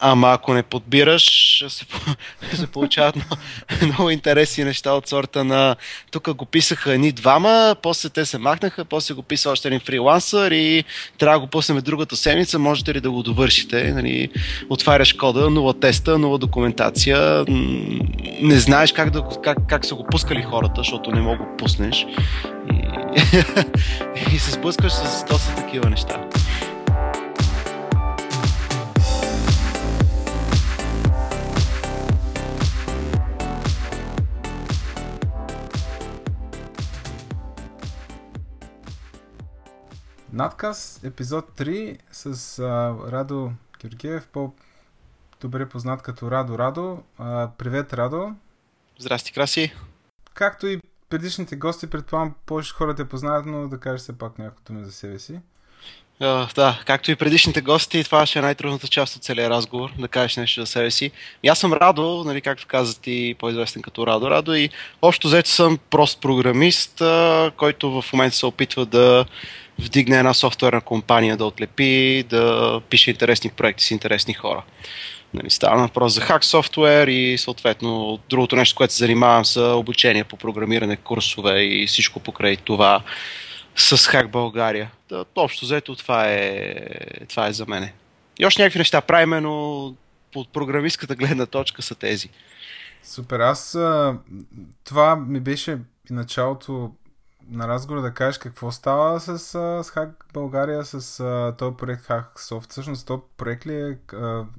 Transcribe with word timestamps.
Ама 0.00 0.32
ако 0.32 0.54
не 0.54 0.62
подбираш, 0.62 1.64
се, 1.68 1.84
се 2.56 2.66
получават 2.66 3.16
много, 3.16 3.36
много 3.82 4.10
интересни 4.10 4.64
неща 4.64 4.92
от 4.92 5.08
сорта 5.08 5.44
на... 5.44 5.76
Тук 6.10 6.34
го 6.34 6.44
писаха 6.44 6.92
едни 6.92 7.12
двама, 7.12 7.76
после 7.82 8.08
те 8.08 8.24
се 8.24 8.38
махнаха, 8.38 8.84
после 8.84 9.14
го 9.14 9.22
писа 9.22 9.50
още 9.50 9.68
един 9.68 9.80
фрилансър 9.80 10.50
и 10.50 10.84
трябва 11.18 11.38
да 11.38 11.40
го 11.40 11.46
пуснем 11.46 11.78
другата 11.78 12.16
седмица, 12.16 12.58
можете 12.58 12.94
ли 12.94 13.00
да 13.00 13.10
го 13.10 13.22
довършите? 13.22 13.92
Нали, 13.92 14.30
отваряш 14.70 15.12
кода, 15.12 15.50
нова 15.50 15.80
теста, 15.80 16.18
нова 16.18 16.38
документация, 16.38 17.44
не 18.40 18.60
знаеш 18.60 18.92
как, 18.92 19.10
да, 19.10 19.24
как, 19.44 19.58
как 19.68 19.84
са 19.84 19.94
го 19.94 20.06
пускали 20.10 20.42
хората, 20.42 20.74
защото 20.76 21.10
не 21.10 21.20
мога 21.20 21.36
го 21.36 21.56
пуснеш 21.58 22.06
и, 22.72 24.34
и 24.34 24.38
се 24.38 24.50
спускаш 24.50 24.92
с 24.92 25.24
доста 25.30 25.54
такива 25.54 25.90
неща. 25.90 26.20
Надказ, 40.32 41.00
епизод 41.04 41.58
3 41.58 41.98
с 42.12 42.58
а, 42.58 42.96
Радо 43.12 43.52
Георгиев, 43.80 44.28
по-добре 44.28 45.68
познат 45.68 46.02
като 46.02 46.30
Радо 46.30 46.58
Радо. 46.58 47.02
А, 47.18 47.50
привет, 47.58 47.92
Радо. 47.92 48.34
Здрасти, 48.98 49.32
Краси. 49.32 49.74
Както 50.34 50.66
и 50.66 50.80
предишните 51.08 51.56
гости, 51.56 51.86
предполагам, 51.86 52.34
повече 52.46 52.74
хора 52.74 52.94
те 52.94 53.08
познават, 53.08 53.46
но 53.46 53.68
да 53.68 53.80
кажеш 53.80 54.00
все 54.00 54.18
пак 54.18 54.38
някакво 54.38 54.64
думи 54.66 54.84
за 54.84 54.92
себе 54.92 55.18
си. 55.18 55.40
Uh, 56.22 56.54
да, 56.54 56.78
както 56.86 57.10
и 57.10 57.16
предишните 57.16 57.60
гости, 57.60 58.04
това 58.04 58.26
ще 58.26 58.38
е 58.38 58.42
най-трудната 58.42 58.88
част 58.88 59.16
от 59.16 59.22
целия 59.22 59.50
разговор, 59.50 59.90
да 59.98 60.08
кажеш 60.08 60.36
нещо 60.36 60.60
за 60.60 60.66
себе 60.66 60.90
си. 60.90 61.10
И 61.42 61.48
аз 61.48 61.58
съм 61.58 61.72
Радо, 61.72 62.22
нали, 62.26 62.40
както 62.40 62.66
каза 62.66 63.00
ти, 63.00 63.34
по-известен 63.38 63.82
като 63.82 64.06
Радо 64.06 64.30
Радо 64.30 64.54
и 64.54 64.70
общо 65.02 65.28
взето 65.28 65.50
съм 65.50 65.78
прост 65.90 66.20
програмист, 66.20 66.98
uh, 66.98 67.50
който 67.50 68.02
в 68.02 68.12
момента 68.12 68.36
се 68.36 68.46
опитва 68.46 68.86
да 68.86 69.24
вдигне 69.78 70.18
една 70.18 70.34
софтуерна 70.34 70.80
компания 70.80 71.36
да 71.36 71.44
отлепи, 71.44 72.24
да 72.28 72.80
пише 72.90 73.10
интересни 73.10 73.50
проекти 73.50 73.84
с 73.84 73.90
интересни 73.90 74.34
хора. 74.34 74.62
Нали, 75.34 75.50
става 75.50 75.82
въпрос 75.82 76.12
за 76.12 76.20
хак 76.20 76.44
софтуер 76.44 77.08
и 77.08 77.38
съответно 77.38 78.18
другото 78.30 78.56
нещо, 78.56 78.76
което 78.76 78.92
се 78.94 78.98
занимавам 78.98 79.44
са 79.44 79.62
обучение 79.62 80.24
по 80.24 80.36
програмиране, 80.36 80.96
курсове 80.96 81.62
и 81.62 81.86
всичко 81.86 82.20
покрай 82.20 82.56
това 82.56 83.02
с 83.76 84.08
Хак 84.08 84.30
България. 84.30 84.90
Да, 85.08 85.24
общо 85.36 85.64
взето 85.64 85.96
това 85.96 86.24
е, 86.28 86.76
това 87.28 87.46
е 87.46 87.52
за 87.52 87.66
мене. 87.66 87.94
И 88.38 88.46
още 88.46 88.62
някакви 88.62 88.78
неща 88.78 89.00
правиме, 89.00 89.40
но 89.40 89.84
от 90.34 90.52
програмистката 90.52 91.14
гледна 91.14 91.46
точка 91.46 91.82
са 91.82 91.94
тези. 91.94 92.28
Супер. 93.02 93.40
Аз 93.40 93.78
това 94.84 95.16
ми 95.16 95.40
беше 95.40 95.78
и 96.10 96.12
началото 96.12 96.92
на 97.50 97.68
разговор 97.68 98.02
да 98.02 98.14
кажеш 98.14 98.38
какво 98.38 98.70
става 98.70 99.20
с, 99.20 99.38
с 99.84 99.90
Хак 99.90 100.26
България, 100.32 100.84
с 100.84 101.24
този 101.58 101.76
проект 101.76 102.06
Hack 102.06 102.38
Soft. 102.38 102.70
Всъщност, 102.70 103.06
този 103.06 103.22
проект 103.36 103.66
ли 103.66 103.74
е? 103.74 103.98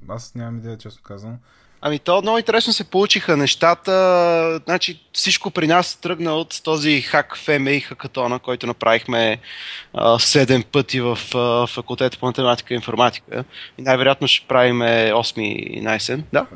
Аз 0.08 0.34
нямам 0.34 0.58
идея, 0.58 0.78
често 0.78 1.02
казвам. 1.02 1.38
Ами 1.80 1.98
то 1.98 2.22
много 2.22 2.38
интересно 2.38 2.72
се 2.72 2.84
получиха 2.84 3.36
нещата. 3.36 4.60
Значи 4.64 5.00
всичко 5.12 5.50
при 5.50 5.66
нас 5.66 5.96
тръгна 5.96 6.34
от 6.34 6.60
този 6.64 7.00
хак 7.00 7.38
и 7.48 7.80
хакатона, 7.80 8.38
който 8.38 8.66
направихме 8.66 9.38
а, 9.94 10.18
7 10.18 10.64
пъти 10.64 11.00
в 11.00 11.18
а, 11.34 11.66
факултета 11.66 12.18
по 12.18 12.26
математика 12.26 12.74
и 12.74 12.76
информатика. 12.76 13.44
И 13.78 13.82
най-вероятно 13.82 14.28
ще 14.28 14.46
правим 14.46 14.78
8 14.78 15.40
и 15.40 15.80
най-сен. 15.80 16.24
Да? 16.32 16.46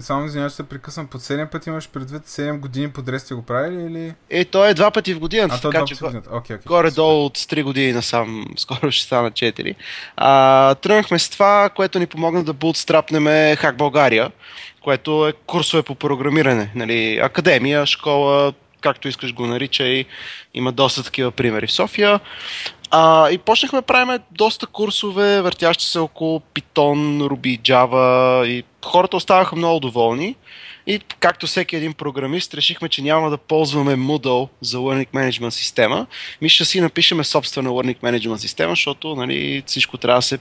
Само 0.00 0.26
извинявай, 0.26 0.50
че 0.50 0.56
се 0.56 0.62
прекъсвам. 0.62 1.06
Под 1.06 1.20
7 1.20 1.50
пъти 1.50 1.68
имаш 1.68 1.88
предвид 1.88 2.22
7 2.22 2.58
години 2.58 2.90
подред 2.90 3.22
сте 3.22 3.34
го 3.34 3.42
правили 3.42 3.82
или? 3.82 4.14
Е, 4.30 4.44
то 4.44 4.64
е 4.64 4.74
два 4.74 4.90
пъти 4.90 5.14
в 5.14 5.18
годината. 5.18 5.54
А, 5.54 5.60
то 5.60 5.70
така, 5.70 5.78
е 5.78 5.80
два 5.80 5.84
пъти 5.84 5.94
в 5.94 6.00
годината. 6.00 6.30
Okay, 6.30 6.58
okay, 6.58 6.66
горе-долу 6.66 7.24
от 7.24 7.38
3 7.38 7.62
години 7.62 7.92
насам, 7.92 8.46
скоро 8.56 8.90
ще 8.90 9.06
стана 9.06 9.30
4. 9.30 9.74
А, 10.16 10.74
тръгнахме 10.74 11.18
с 11.18 11.28
това, 11.28 11.68
което 11.68 11.98
ни 11.98 12.06
помогна 12.06 12.44
да 12.44 12.52
бутстрапнем 12.52 13.56
Хак 13.56 13.76
България 13.76 14.30
което 14.86 15.28
е 15.28 15.32
курсове 15.32 15.82
по 15.82 15.94
програмиране. 15.94 16.70
Нали, 16.74 17.20
академия, 17.22 17.86
школа, 17.86 18.52
както 18.80 19.08
искаш 19.08 19.34
го 19.34 19.46
наричай. 19.46 20.04
Има 20.54 20.72
доста 20.72 21.02
такива 21.02 21.30
примери 21.30 21.66
в 21.66 21.72
София. 21.72 22.20
А, 22.90 23.30
и 23.30 23.38
почнахме 23.38 23.78
да 23.78 23.82
правим 23.82 24.18
доста 24.30 24.66
курсове, 24.66 25.40
въртящи 25.40 25.84
се 25.84 25.98
около 25.98 26.42
Python, 26.54 27.28
Ruby, 27.28 27.60
Java 27.60 28.44
и 28.46 28.64
хората 28.84 29.16
оставаха 29.16 29.56
много 29.56 29.80
доволни. 29.80 30.36
И 30.86 31.00
както 31.20 31.46
всеки 31.46 31.76
един 31.76 31.92
програмист, 31.92 32.54
решихме, 32.54 32.88
че 32.88 33.02
няма 33.02 33.30
да 33.30 33.36
ползваме 33.36 33.96
Moodle 33.96 34.48
за 34.60 34.78
Learning 34.78 35.08
Management 35.08 35.50
система. 35.50 36.06
Ми 36.42 36.48
ще 36.48 36.64
си 36.64 36.80
напишеме 36.80 37.24
собствена 37.24 37.70
Learning 37.70 38.00
Management 38.00 38.36
система, 38.36 38.72
защото 38.72 39.16
нали, 39.16 39.62
всичко 39.66 39.96
трябва 39.96 40.18
да 40.18 40.22
се 40.22 40.38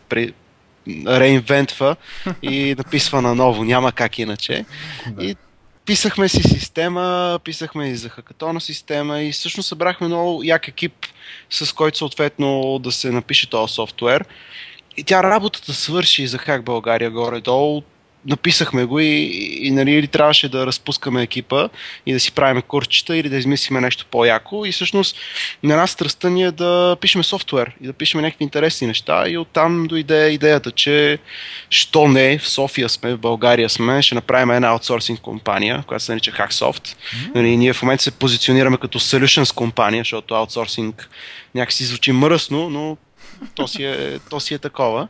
реинвентва 1.07 1.95
и 2.41 2.75
написва 2.77 3.21
наново, 3.21 3.63
няма 3.63 3.91
как 3.91 4.19
иначе. 4.19 4.65
Да. 5.07 5.25
И 5.25 5.35
писахме 5.85 6.29
си 6.29 6.43
система, 6.43 7.39
писахме 7.43 7.87
и 7.87 7.95
за 7.95 8.09
хакатона 8.09 8.61
система 8.61 9.21
и 9.21 9.31
всъщност 9.31 9.69
събрахме 9.69 10.07
много 10.07 10.43
як 10.43 10.67
екип, 10.67 10.93
с 11.49 11.73
който 11.73 11.97
съответно 11.97 12.79
да 12.79 12.91
се 12.91 13.11
напише 13.11 13.49
този 13.49 13.73
софтуер. 13.73 14.25
И 14.97 15.03
тя 15.03 15.23
работата 15.23 15.73
свърши 15.73 16.27
за 16.27 16.37
Хак 16.37 16.63
България 16.63 17.11
горе-долу 17.11 17.83
написахме 18.25 18.85
го 18.85 18.99
и, 18.99 19.05
и, 19.05 19.67
и 19.67 19.71
нали, 19.71 19.91
или 19.91 20.07
трябваше 20.07 20.49
да 20.49 20.65
разпускаме 20.65 21.21
екипа 21.21 21.69
и 22.05 22.13
да 22.13 22.19
си 22.19 22.31
правиме 22.31 22.61
курчета 22.61 23.17
или 23.17 23.29
да 23.29 23.37
измислиме 23.37 23.81
нещо 23.81 24.05
по-яко. 24.11 24.65
И 24.65 24.71
всъщност 24.71 25.17
на 25.63 25.75
нас 25.75 25.91
страстта 25.91 26.29
ни 26.29 26.43
е 26.43 26.51
да 26.51 26.97
пишеме 27.01 27.23
софтуер 27.23 27.71
и 27.81 27.85
да 27.87 27.93
пишеме 27.93 28.23
някакви 28.23 28.43
интересни 28.43 28.87
неща. 28.87 29.29
И 29.29 29.37
оттам 29.37 29.87
дойде 29.87 30.29
идеята, 30.29 30.71
че 30.71 31.19
що 31.69 32.07
не, 32.07 32.37
в 32.37 32.49
София 32.49 32.89
сме, 32.89 33.13
в 33.13 33.17
България 33.17 33.69
сме, 33.69 34.01
ще 34.01 34.15
направим 34.15 34.51
една 34.51 34.67
аутсорсинг 34.67 35.19
компания, 35.19 35.83
която 35.87 36.03
се 36.03 36.11
нарича 36.11 36.31
Hacksoft. 36.31 36.87
Mm-hmm. 36.87 37.35
Нали, 37.35 37.57
ние 37.57 37.73
в 37.73 37.81
момента 37.81 38.03
се 38.03 38.11
позиционираме 38.11 38.77
като 38.77 38.99
solutions 38.99 39.55
компания, 39.55 40.01
защото 40.01 40.35
аутсорсинг 40.35 41.09
някакси 41.55 41.83
звучи 41.83 42.11
мръсно, 42.11 42.69
но 42.69 42.97
то 43.55 43.67
си 43.67 43.83
е, 43.83 44.19
то 44.29 44.39
си 44.39 44.53
е 44.53 44.59
такова. 44.59 45.07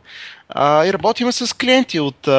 А, 0.48 0.86
и 0.86 0.92
работиме 0.92 1.32
с 1.32 1.56
клиенти 1.56 2.00
от 2.00 2.28
а, 2.28 2.32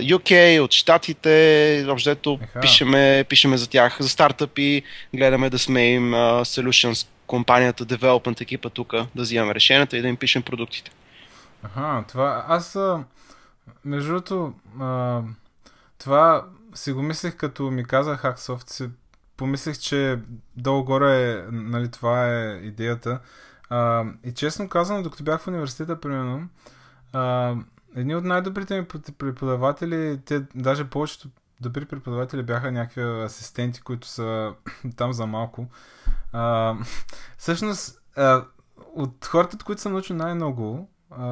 UK, 0.00 0.60
от 0.60 0.72
Штатите, 0.72 1.86
общо 1.88 2.38
пишеме, 2.60 3.24
пишеме 3.28 3.56
за 3.56 3.68
тях, 3.68 3.96
за 4.00 4.08
стартъпи, 4.08 4.82
гледаме 5.14 5.50
да 5.50 5.58
сме 5.58 5.90
им 5.90 6.14
а, 6.14 6.44
solutions 6.44 7.06
компанията, 7.26 7.86
development 7.86 8.40
екипа 8.40 8.68
тук, 8.68 8.92
да 9.14 9.22
взимаме 9.22 9.54
решенията 9.54 9.96
и 9.96 10.02
да 10.02 10.08
им 10.08 10.16
пишем 10.16 10.42
продуктите. 10.42 10.90
Аха, 11.62 12.04
това 12.08 12.44
аз 12.48 12.78
между 13.84 14.08
другото 14.08 14.52
това 15.98 16.44
си 16.74 16.92
го 16.92 17.02
мислех 17.02 17.36
като 17.36 17.62
ми 17.62 17.84
каза 17.84 18.16
Hacksoft, 18.16 18.70
си 18.70 18.88
помислех, 19.36 19.78
че 19.78 20.18
долу-горе 20.56 21.44
нали, 21.52 21.90
това 21.90 22.34
е 22.34 22.60
идеята. 22.62 23.20
А, 23.70 24.04
и 24.24 24.32
честно 24.32 24.68
казвам, 24.68 25.02
докато 25.02 25.24
бях 25.24 25.40
в 25.40 25.48
университета, 25.48 26.00
примерно, 26.00 26.48
а, 27.12 27.54
едни 27.96 28.14
от 28.14 28.24
най-добрите 28.24 28.80
ми 28.80 28.86
преподаватели, 29.18 30.20
те 30.24 30.46
даже 30.54 30.90
повечето 30.90 31.28
добри 31.60 31.84
преподаватели 31.84 32.42
бяха 32.42 32.72
някакви 32.72 33.02
асистенти, 33.02 33.82
които 33.82 34.08
са 34.08 34.54
там 34.96 35.12
за 35.12 35.26
малко. 35.26 35.66
А, 36.32 36.74
всъщност, 37.38 38.00
а, 38.16 38.44
от 38.94 39.26
хората, 39.26 39.56
от 39.56 39.62
които 39.62 39.80
съм 39.80 39.92
научил 39.92 40.16
най-много, 40.16 40.88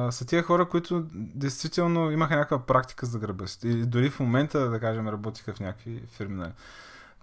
са 0.09 0.25
тия 0.25 0.43
хора, 0.43 0.69
които 0.69 1.05
действително 1.13 2.11
имаха 2.11 2.35
някаква 2.35 2.65
практика 2.65 3.05
за 3.05 3.19
гръба 3.19 3.47
си. 3.47 3.67
И 3.67 3.85
дори 3.85 4.09
в 4.09 4.19
момента, 4.19 4.69
да 4.69 4.79
кажем, 4.79 5.07
работиха 5.07 5.53
в 5.53 5.59
някакви 5.59 6.03
фирми. 6.07 6.35
Нали. 6.35 6.51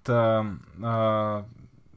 Та, 0.04 0.44
а, 0.82 1.42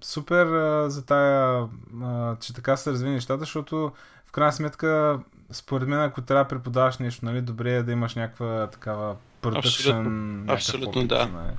супер 0.01 0.45
а, 0.45 0.89
за 0.89 1.06
тая, 1.06 1.68
а, 2.03 2.36
че 2.36 2.53
така 2.53 2.77
се 2.77 2.92
развили 2.92 3.12
нещата, 3.12 3.39
защото 3.39 3.92
в 4.25 4.31
крайна 4.31 4.53
сметка, 4.53 5.19
според 5.51 5.88
мен, 5.88 6.00
ако 6.00 6.21
трябва 6.21 6.44
да 6.44 6.47
преподаваш 6.47 6.97
нещо, 6.97 7.25
нали, 7.25 7.42
добре 7.42 7.74
е 7.74 7.83
да 7.83 7.92
имаш 7.92 8.15
някаква 8.15 8.68
такава 8.68 9.15
продъкшн. 9.42 9.89
Абсолютно, 9.89 10.53
абсолютно 10.53 10.89
опит, 10.89 11.07
да. 11.07 11.25
Нали. 11.25 11.53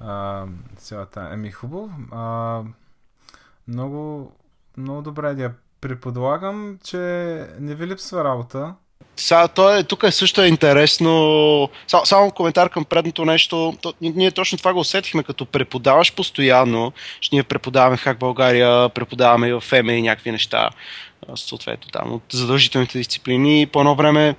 А, 0.00 0.46
цялата. 0.76 1.28
Еми, 1.32 1.50
хубаво. 1.50 1.90
А, 2.12 2.62
много, 3.68 4.32
много 4.76 5.02
добра 5.02 5.32
идея. 5.32 5.54
Преподлагам, 5.80 6.78
че 6.84 6.98
не 7.60 7.74
ви 7.74 7.86
липсва 7.86 8.24
работа. 8.24 8.74
Сега, 9.16 9.48
то 9.48 9.76
е, 9.76 9.82
тук 9.82 10.02
е 10.02 10.10
също 10.10 10.42
е 10.42 10.46
интересно. 10.46 11.70
Само, 11.86 12.06
само 12.06 12.30
коментар 12.30 12.70
към 12.70 12.84
предното 12.84 13.24
нещо. 13.24 13.74
То, 13.82 13.94
ние 14.00 14.30
точно 14.30 14.58
това 14.58 14.72
го 14.72 14.80
усетихме, 14.80 15.22
като 15.22 15.46
преподаваш 15.46 16.14
постоянно. 16.14 16.92
Ще 17.20 17.36
ние 17.36 17.42
преподаваме 17.42 17.96
Хак 17.96 18.18
България, 18.18 18.88
преподаваме 18.88 19.48
и 19.48 19.52
в 19.52 19.60
ФЕМЕ 19.60 19.96
и 19.96 20.02
някакви 20.02 20.32
неща. 20.32 20.70
Съответно, 21.34 21.90
там 21.90 22.12
от 22.12 22.22
задължителните 22.32 22.98
дисциплини. 22.98 23.66
По 23.66 23.80
едно 23.80 23.94
време 23.94 24.34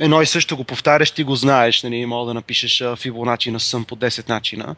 едно 0.00 0.22
и 0.22 0.26
също 0.26 0.56
го 0.56 0.64
повтаряш, 0.64 1.10
ти 1.10 1.24
го 1.24 1.36
знаеш, 1.36 1.82
нали, 1.82 2.06
мога 2.06 2.26
да 2.26 2.34
напишеш 2.34 2.82
Фибоначи 2.96 3.50
на 3.50 3.60
сън 3.60 3.84
по 3.84 3.96
10 3.96 4.28
начина 4.28 4.76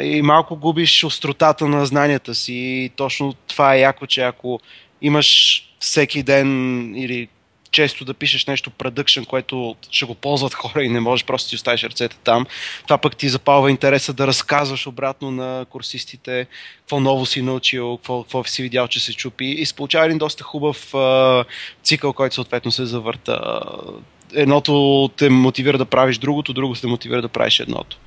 и 0.00 0.22
малко 0.22 0.56
губиш 0.56 1.04
остротата 1.04 1.68
на 1.68 1.86
знанията 1.86 2.34
си 2.34 2.54
и 2.54 2.90
точно 2.96 3.34
това 3.46 3.74
е 3.74 3.80
яко, 3.80 4.06
че 4.06 4.20
ако 4.20 4.60
имаш 5.02 5.62
всеки 5.80 6.22
ден 6.22 6.48
или 6.96 7.28
често 7.70 8.04
да 8.04 8.14
пишеш 8.14 8.46
нещо 8.46 8.70
продъкшн, 8.70 9.22
което 9.22 9.76
ще 9.90 10.06
го 10.06 10.14
ползват 10.14 10.54
хора 10.54 10.82
и 10.82 10.88
не 10.88 11.00
можеш 11.00 11.26
просто 11.26 11.48
ти 11.48 11.56
оставиш 11.56 11.82
ръцете 11.82 12.16
там. 12.24 12.46
Това 12.84 12.98
пък 12.98 13.16
ти 13.16 13.28
запалва 13.28 13.70
интереса 13.70 14.12
да 14.12 14.26
разказваш 14.26 14.86
обратно 14.86 15.30
на 15.30 15.66
курсистите 15.70 16.46
какво 16.78 17.00
ново 17.00 17.26
си 17.26 17.42
научил, 17.42 17.96
какво, 17.96 18.22
какво 18.22 18.44
си 18.44 18.62
видял, 18.62 18.88
че 18.88 19.00
се 19.00 19.12
чупи 19.12 19.44
и 19.44 19.66
се 19.66 19.74
получава 19.74 20.06
един 20.06 20.18
доста 20.18 20.44
хубав 20.44 20.94
а, 20.94 21.44
цикъл, 21.82 22.12
който 22.12 22.34
съответно 22.34 22.72
се 22.72 22.86
завърта. 22.86 23.60
Едното 24.34 25.10
те 25.16 25.30
мотивира 25.30 25.78
да 25.78 25.84
правиш 25.84 26.18
другото, 26.18 26.52
другото 26.52 26.80
те 26.80 26.86
мотивира 26.86 27.22
да 27.22 27.28
правиш 27.28 27.60
едното. 27.60 27.98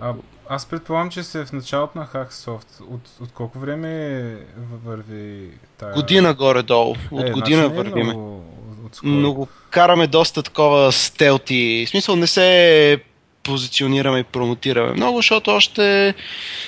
А, 0.00 0.14
аз 0.48 0.66
предполагам, 0.66 1.10
че 1.10 1.22
сте 1.22 1.44
в 1.44 1.52
началото 1.52 1.98
на 1.98 2.06
Hacksoft. 2.06 2.80
От, 2.80 3.10
от 3.20 3.32
колко 3.32 3.58
време 3.58 4.36
върви 4.84 5.50
тая... 5.78 5.94
Година 5.94 6.34
горе-долу. 6.34 6.94
От 7.10 7.26
е, 7.26 7.30
година 7.30 7.62
значи 7.62 7.76
вървиме. 7.76 8.04
Много, 8.04 8.44
много 9.02 9.48
караме 9.70 10.06
доста 10.06 10.42
такова 10.42 10.92
стелти. 10.92 11.84
В 11.86 11.90
смисъл 11.90 12.16
не 12.16 12.26
се 12.26 13.00
позиционираме 13.42 14.18
и 14.18 14.24
промотираме 14.24 14.92
много, 14.92 15.18
защото 15.18 15.50
още 15.50 16.14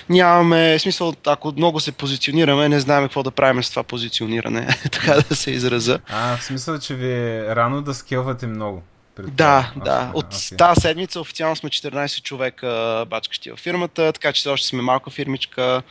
нямаме, 0.09 0.79
смисъл, 0.79 1.15
ако 1.27 1.53
много 1.57 1.81
се 1.81 1.93
позиционираме, 1.93 2.69
не 2.69 2.81
знаем 2.81 3.05
какво 3.05 3.23
да 3.23 3.31
правим 3.31 3.63
с 3.63 3.71
това 3.71 3.83
позициониране, 3.83 4.69
така 4.93 5.15
да 5.29 5.37
се 5.37 5.51
израза. 5.51 5.99
А, 6.09 6.37
в 6.37 6.45
смисъл, 6.45 6.79
че 6.79 6.95
ви 6.95 7.13
е 7.13 7.57
рано 7.57 7.83
да 7.83 7.95
скелвате 7.95 8.47
много. 8.47 8.83
Да, 9.19 9.73
да. 9.77 10.11
От 10.15 10.35
okay. 10.35 10.59
тази 10.59 10.81
седмица 10.81 11.21
официално 11.21 11.57
сме 11.57 11.71
14 11.71 12.23
човека 12.23 13.05
бачкащи 13.11 13.51
във 13.51 13.59
фирмата, 13.59 14.13
така 14.13 14.33
че 14.33 14.49
още 14.49 14.69
сме 14.69 14.83
малка 14.83 15.11
фирмичка. 15.11 15.83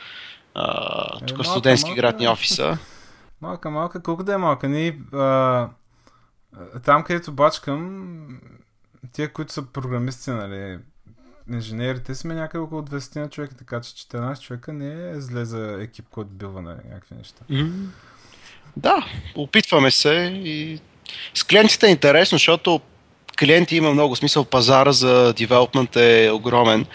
А, 0.56 1.20
тук 1.20 1.40
е, 1.40 1.44
студентски 1.44 1.90
малка, 1.90 2.02
град 2.02 2.20
ни 2.20 2.28
офиса. 2.28 2.78
Малка, 3.42 3.70
малка, 3.70 4.04
колко 4.04 4.24
да 4.24 4.34
е 4.34 4.38
малка? 4.38 4.70
Ние, 4.70 4.98
а, 5.14 5.68
там, 6.86 7.04
където 7.04 7.32
бачкам, 7.32 8.40
тия, 9.14 9.34
които 9.34 9.54
са 9.54 9.62
програмисти, 9.62 10.30
нали, 10.30 10.80
инженерите 11.50 12.16
сме 12.16 12.34
някъде 12.34 12.62
около 12.62 12.82
200 12.82 13.16
на 13.16 13.30
човека, 13.30 13.56
така 13.56 13.82
че 13.82 13.94
14 13.94 14.40
човека 14.40 14.74
не 14.74 15.10
е 15.10 15.22
зле 15.22 15.46
за 15.46 15.78
екип, 15.82 16.06
който 16.12 16.30
бива 16.30 16.62
на 16.62 16.78
някакви 16.90 17.16
неща. 17.16 17.44
Mm. 17.52 17.72
Да, 18.78 19.06
опитваме 19.36 19.92
се 19.92 20.42
и 20.44 20.80
с 21.34 21.44
клиентите 21.44 21.88
е 21.88 21.92
интересно, 21.92 22.36
защото 22.36 22.82
клиенти 23.40 23.76
има 23.76 23.92
много 23.94 24.16
смисъл, 24.16 24.46
пазара 24.46 24.92
за 24.92 25.34
девелопмент 25.34 25.96
е 25.96 26.32
огромен. 26.34 26.86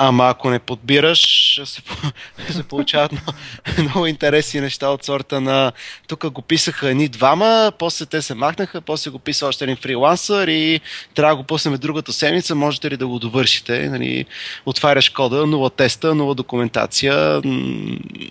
Ама 0.00 0.28
ако 0.28 0.50
не 0.50 0.58
подбираш, 0.58 1.54
се, 1.64 1.82
се 2.52 2.62
получават 2.62 3.12
много, 3.12 3.32
много 3.90 4.06
интересни 4.06 4.60
неща 4.60 4.88
от 4.88 5.04
сорта 5.04 5.40
на 5.40 5.72
тук 6.08 6.30
го 6.30 6.42
писаха 6.42 6.90
едни 6.90 7.08
двама, 7.08 7.72
после 7.78 8.06
те 8.06 8.22
се 8.22 8.34
махнаха, 8.34 8.80
после 8.80 9.10
го 9.10 9.18
писа 9.18 9.46
още 9.46 9.64
един 9.64 9.76
фрилансър 9.76 10.48
и 10.48 10.80
трябва 11.14 11.32
да 11.32 11.36
го 11.36 11.42
пуснем 11.42 11.74
другата 11.74 12.12
седмица, 12.12 12.54
можете 12.54 12.90
ли 12.90 12.96
да 12.96 13.06
го 13.06 13.18
довършите? 13.18 13.88
Нали, 13.88 14.26
отваряш 14.66 15.10
кода, 15.10 15.46
нова 15.46 15.70
теста, 15.70 16.14
нова 16.14 16.34
документация, 16.34 17.40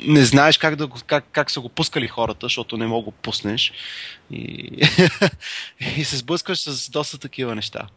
не 0.08 0.26
знаеш 0.26 0.58
как, 0.58 0.76
да, 0.76 0.88
как, 1.06 1.26
как 1.32 1.52
са 1.52 1.60
го 1.60 1.70
пускали 1.70 2.08
хората, 2.08 2.46
защото 2.46 2.78
не 2.78 2.88
мога 2.88 3.04
го 3.04 3.12
пуснеш. 3.12 3.74
И, 4.32 4.70
и 5.98 6.04
се 6.04 6.18
сблъскваш 6.18 6.60
с 6.60 6.90
доста 6.90 7.18
такива 7.18 7.56
неща. 7.56 7.88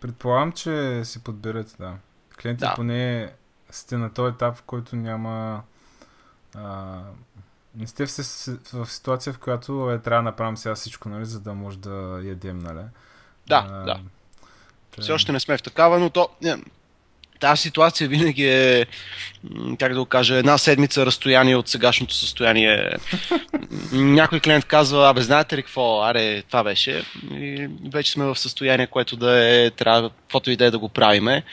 Предполагам, 0.00 0.52
че 0.52 1.00
си 1.04 1.24
подбирате, 1.24 1.72
да. 1.78 1.92
Клиентите 2.42 2.66
да. 2.66 2.74
поне 2.74 3.32
сте 3.70 3.96
на 3.96 4.12
този 4.12 4.34
етап, 4.34 4.56
в 4.56 4.62
който 4.62 4.96
няма... 4.96 5.62
А, 6.54 6.98
не 7.74 7.86
сте 7.86 8.06
в, 8.06 8.10
в 8.72 8.86
ситуация, 8.86 9.32
в 9.32 9.38
която 9.38 9.90
е, 9.90 9.98
трябва 9.98 10.22
да 10.22 10.30
направим 10.30 10.56
сега 10.56 10.74
всичко, 10.74 11.08
нали, 11.08 11.24
за 11.24 11.40
да 11.40 11.54
може 11.54 11.78
да 11.78 12.20
ядем, 12.24 12.58
нали? 12.58 12.84
Да, 13.46 13.66
а, 13.70 13.84
да. 13.84 14.00
Тъй... 14.90 15.02
Все 15.02 15.12
още 15.12 15.32
не 15.32 15.40
сме 15.40 15.56
в 15.56 15.62
такава, 15.62 15.98
но 15.98 16.10
то... 16.10 16.28
Не, 16.42 16.58
тази 17.40 17.62
ситуация 17.62 18.08
винаги 18.08 18.48
е, 18.48 18.86
как 19.78 19.92
да 19.92 19.98
го 19.98 20.06
кажа, 20.06 20.34
една 20.34 20.58
седмица 20.58 21.06
разстояние 21.06 21.56
от 21.56 21.68
сегашното 21.68 22.14
състояние. 22.14 22.90
Някой 23.92 24.40
клиент 24.40 24.64
казва, 24.64 25.10
абе, 25.10 25.22
знаете 25.22 25.56
ли 25.56 25.62
какво, 25.62 26.02
аре, 26.02 26.42
това 26.42 26.64
беше. 26.64 27.04
И 27.32 27.68
вече 27.92 28.12
сме 28.12 28.24
в 28.24 28.38
състояние, 28.38 28.86
което 28.86 29.16
да 29.16 29.46
е, 29.46 29.70
трябва, 29.70 30.10
каквото 30.10 30.50
и 30.50 30.56
да 30.56 30.64
е 30.64 30.70
да 30.70 30.78
го 30.78 30.88
правиме. 30.88 31.44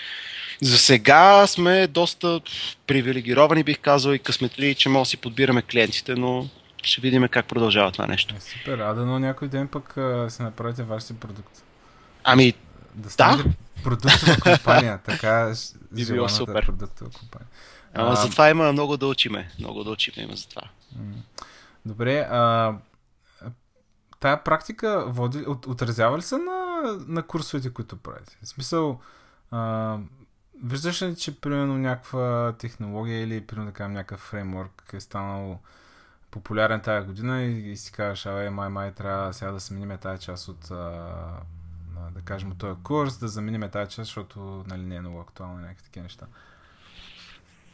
За 0.62 0.78
сега 0.78 1.48
сме 1.48 1.88
доста 1.88 2.42
привилегировани, 2.88 3.64
бих 3.64 3.80
казал, 3.80 4.12
и 4.12 4.20
късметли, 4.20 4.76
че 4.76 4.90
може 4.90 5.02
да 5.02 5.10
си 5.10 5.18
подбираме 5.18 5.62
клиентите, 5.62 6.16
но 6.16 6.50
ще 6.84 7.02
видим 7.02 7.28
как 7.28 7.48
продължава 7.48 7.92
това 7.92 8.08
нещо. 8.08 8.36
Е, 8.36 8.40
супер, 8.40 8.80
а 8.80 8.94
дано 8.94 9.20
някой 9.20 9.48
ден 9.48 9.68
пък 9.68 9.98
а, 9.98 10.30
се 10.30 10.44
направите 10.44 10.84
вашия 10.84 11.16
продукт. 11.20 11.64
Ами, 12.24 12.54
да 12.96 13.10
да? 13.18 13.44
продуктова 13.84 14.38
компания, 14.44 15.00
така 15.06 15.54
би 15.92 16.06
било 16.06 16.30
супер. 16.30 16.66
продуктова 16.66 17.12
компания. 17.12 17.48
Ама 17.94 18.12
а, 18.12 18.16
за 18.16 18.30
това 18.30 18.50
има 18.50 18.72
много 18.72 18.98
да 18.98 19.08
учиме, 19.08 19.52
много 19.60 19.84
да 19.84 19.92
учиме 19.92 20.24
има 20.24 20.36
за 20.36 20.48
това. 20.48 20.62
Добре, 21.86 22.20
а, 22.20 22.74
тая 24.20 24.44
практика 24.44 25.06
води, 25.08 25.38
от, 25.38 25.68
отразява 25.68 26.18
ли 26.18 26.22
се 26.22 26.36
на, 26.36 26.82
на 27.08 27.24
курсовете, 27.24 27.74
които 27.74 27.98
правите? 27.98 28.38
В 28.44 28.48
смисъл, 28.48 29.00
а, 29.52 29.98
Виждаш 30.64 31.02
ли, 31.02 31.16
че 31.16 31.42
примерно 31.42 31.78
някаква 31.78 32.56
технология 32.60 33.24
или 33.24 33.48
примерно 33.48 33.72
кажем 33.74 33.94
някакъв 33.94 34.20
фреймворк 34.20 34.90
е 34.94 35.00
станал 35.00 35.60
популярен 36.32 36.82
тази 36.82 37.08
година 37.08 37.42
и, 37.42 37.72
и 37.72 37.78
си 37.78 37.92
кажеш, 37.92 38.26
абе, 38.26 38.50
май, 38.50 38.70
май, 38.70 38.94
трябва 38.94 39.34
сега 39.34 39.52
да 39.52 39.60
сменим 39.60 39.98
тази 39.98 40.22
част 40.22 40.48
от, 40.48 40.72
а, 40.72 40.76
да 42.12 42.22
кажем, 42.26 42.52
от 42.52 42.58
този 42.58 42.82
курс, 42.84 43.18
да 43.18 43.28
заменим 43.28 43.70
тази 43.70 43.92
част, 43.92 44.06
защото 44.08 44.64
нали, 44.68 44.82
не 44.82 44.96
е 44.96 45.00
много 45.00 45.20
актуално 45.20 45.60
и 45.60 45.62
някакви 45.62 45.84
такива 45.84 46.04
неща. 46.04 46.26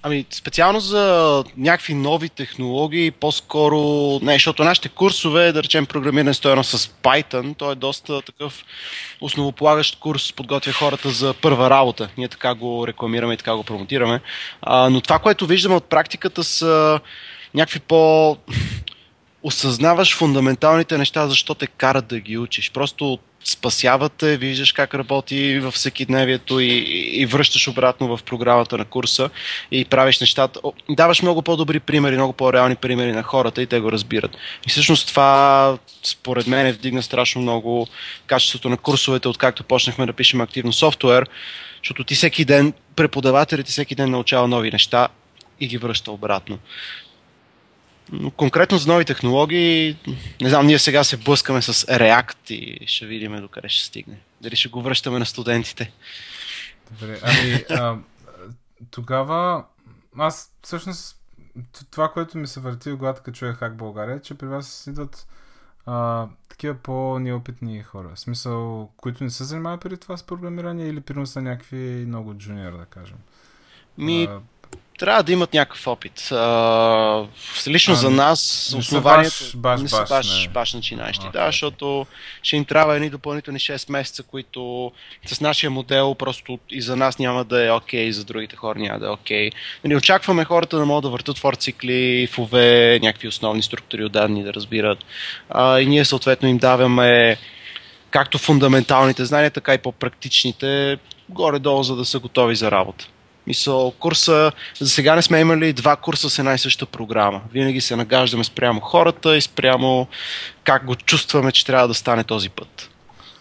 Ами, 0.06 0.26
специално 0.30 0.80
за 0.80 1.44
някакви 1.58 1.94
нови 1.94 2.30
технологии, 2.30 3.12
по-скоро, 3.12 3.80
не, 4.22 4.34
защото 4.34 4.64
нашите 4.64 4.90
курсове, 4.90 5.52
да 5.52 5.64
речем 5.64 5.86
програмиране 5.86 6.34
стоено 6.34 6.64
с 6.64 6.78
Python, 6.78 7.58
той 7.58 7.72
е 7.72 7.76
доста 7.76 8.22
такъв 8.22 8.66
основополагащ 9.22 10.00
курс, 10.00 10.34
подготвя 10.34 10.72
хората 10.72 11.10
за 11.10 11.34
първа 11.34 11.70
работа. 11.70 12.10
Ние 12.18 12.28
така 12.28 12.56
го 12.56 12.88
рекламираме 12.88 13.34
и 13.34 13.38
така 13.38 13.56
го 13.56 13.64
промотираме. 13.64 14.22
А, 14.62 14.90
но 14.90 15.02
това, 15.02 15.20
което 15.20 15.46
виждаме 15.46 15.76
от 15.76 15.90
практиката 15.90 16.44
са 16.44 17.00
някакви 17.54 17.80
по 17.80 18.38
осъзнаваш 19.44 20.16
фундаменталните 20.16 20.98
неща, 20.98 21.28
защо 21.28 21.56
те 21.56 21.68
карат 21.68 22.08
да 22.08 22.20
ги 22.20 22.38
учиш. 22.38 22.72
Просто 22.72 23.20
спасявате, 23.44 24.38
виждаш 24.38 24.72
как 24.72 24.94
работи 24.94 25.60
във 25.60 25.74
всеки 25.74 26.06
дневието 26.06 26.60
и, 26.60 26.68
и 27.14 27.26
връщаш 27.26 27.68
обратно 27.68 28.18
в 28.18 28.24
програмата 28.24 28.78
на 28.78 28.86
курса 28.86 29.30
и 29.72 29.86
правиш 29.86 30.20
нещата. 30.20 30.60
Даваш 30.90 31.22
много 31.22 31.42
по-добри 31.42 31.80
примери, 31.80 32.16
много 32.16 32.34
по-реални 32.34 32.76
примери 32.76 33.12
на 33.12 33.24
хората 33.24 33.62
и 33.62 33.68
те 33.68 33.80
го 33.80 33.92
разбират. 33.92 34.32
И 34.68 34.70
всъщност 34.70 35.08
това 35.08 35.78
според 36.04 36.48
мен 36.48 36.68
е 36.68 36.72
вдигна 36.72 37.04
страшно 37.04 37.42
много 37.42 37.88
качеството 38.28 38.70
на 38.70 38.78
курсовете, 38.78 39.28
откакто 39.28 39.64
почнахме 39.64 40.06
да 40.06 40.14
пишем 40.14 40.42
активно 40.42 40.74
софтуер, 40.74 41.28
защото 41.84 42.04
ти 42.04 42.16
всеки 42.16 42.46
ден, 42.46 42.74
преподавателите 42.96 43.72
всеки 43.72 43.96
ден 43.96 44.12
научава 44.12 44.48
нови 44.48 44.72
неща 44.72 45.08
и 45.60 45.68
ги 45.68 45.78
връща 45.78 46.12
обратно. 46.12 46.60
Но 48.12 48.32
конкретно 48.32 48.78
за 48.78 48.92
нови 48.92 49.06
технологии, 49.06 49.98
не 50.42 50.50
знам, 50.50 50.68
ние 50.68 50.80
сега 50.80 51.04
се 51.04 51.18
блъскаме 51.18 51.62
с 51.62 51.74
React 51.74 52.52
и 52.52 52.88
ще 52.88 53.06
видим 53.06 53.42
до 53.42 53.48
къде 53.48 53.70
ще 53.70 53.86
стигне. 53.86 54.20
Дали 54.42 54.56
ще 54.56 54.70
го 54.70 54.82
връщаме 54.82 55.20
на 55.20 55.26
студентите. 55.26 55.92
Добре, 56.92 57.20
ами 57.24 57.66
а, 57.70 57.98
тогава 58.92 59.64
аз 60.18 60.54
всъщност 60.62 61.18
това, 61.92 62.12
което 62.12 62.38
ми 62.38 62.48
се 62.48 62.60
върти 62.60 62.92
в 62.92 62.98
главата, 62.98 63.22
като 63.22 63.38
чуя 63.38 63.54
Хак 63.54 63.76
България, 63.78 64.16
е, 64.16 64.22
че 64.22 64.34
при 64.34 64.48
вас 64.48 64.88
идват 64.88 65.28
а, 65.86 66.28
такива 66.50 66.74
по-неопитни 66.74 67.84
хора. 67.84 68.12
В 68.16 68.20
смисъл, 68.20 68.90
които 68.98 69.24
не 69.24 69.30
се 69.30 69.44
занимават 69.44 69.82
преди 69.82 69.98
това 69.98 70.18
с 70.18 70.24
програмиране 70.24 70.88
или 70.88 71.02
примерно 71.02 71.28
са 71.28 71.42
някакви 71.42 72.06
много 72.08 72.34
джуниор, 72.34 72.78
да 72.78 72.86
кажем. 72.86 73.18
Ми, 73.98 74.24
а, 74.24 74.40
трябва 75.04 75.24
да 75.24 75.32
имат 75.32 75.54
някакъв 75.54 75.88
опит. 75.88 76.32
А, 76.32 77.26
лично 77.68 77.94
а, 77.94 77.98
за 77.98 78.10
нас 78.10 78.74
основанието 78.78 79.36
баш, 79.56 79.56
баш, 79.56 79.82
не 79.82 79.88
са 79.90 80.06
баш, 80.10 80.42
не. 80.42 80.48
баш 80.48 80.74
начинащи, 80.74 81.26
okay. 81.26 81.32
да, 81.32 81.46
защото 81.46 82.06
ще 82.44 82.56
им 82.56 82.66
трябва 82.66 82.96
едни 82.96 83.10
допълнителни 83.10 83.60
6 83.60 83.92
месеца, 83.92 84.24
които 84.24 84.92
с 85.26 85.42
нашия 85.42 85.70
модел 85.70 86.16
просто 86.16 86.60
и 86.70 86.82
за 86.82 86.96
нас 86.96 87.20
няма 87.20 87.44
да 87.44 87.66
е 87.66 87.72
окей, 87.72 88.06
okay, 88.06 88.10
и 88.10 88.14
за 88.14 88.24
другите 88.24 88.56
хора 88.56 88.80
няма 88.80 89.00
да 89.00 89.06
е 89.06 89.10
окей. 89.10 89.50
Okay. 89.50 89.54
Нали, 89.84 89.96
очакваме 89.96 90.46
хората 90.46 90.78
да 90.78 90.86
могат 90.86 91.04
да 91.04 91.10
въртат 91.10 91.38
фор 91.38 91.54
цикли, 91.54 92.28
фове, 92.32 93.00
някакви 93.02 93.28
основни 93.28 93.62
структури 93.62 94.04
от 94.04 94.12
данни 94.12 94.44
да 94.44 94.54
разбират. 94.54 95.00
А, 95.50 95.80
и 95.80 95.86
ние 95.86 96.06
съответно 96.06 96.50
им 96.50 96.58
даваме 96.58 97.38
както 98.10 98.38
фундаменталните 98.38 99.26
знания, 99.26 99.52
така 99.52 99.74
и 99.74 99.78
по-практичните, 99.78 100.98
горе-долу, 101.30 101.84
за 101.84 101.96
да 101.96 102.06
са 102.06 102.20
готови 102.20 102.56
за 102.56 102.72
работа. 102.72 103.08
Мисъл, 103.48 103.92
курса, 104.00 104.52
за 104.80 104.90
сега 104.90 105.16
не 105.16 105.22
сме 105.22 105.40
имали 105.40 105.74
два 105.74 105.96
курса 105.96 106.30
с 106.30 106.40
една 106.40 106.54
и 106.54 106.58
съща 106.58 106.86
програма. 106.86 107.42
Винаги 107.52 107.82
се 107.82 107.96
нагаждаме 107.96 108.44
спрямо 108.44 108.82
хората 108.82 109.38
и 109.38 109.42
спрямо 109.42 110.08
как 110.64 110.86
го 110.86 110.96
чувстваме, 110.96 111.52
че 111.52 111.66
трябва 111.66 111.88
да 111.88 111.94
стане 111.94 112.24
този 112.24 112.50
път. 112.50 112.90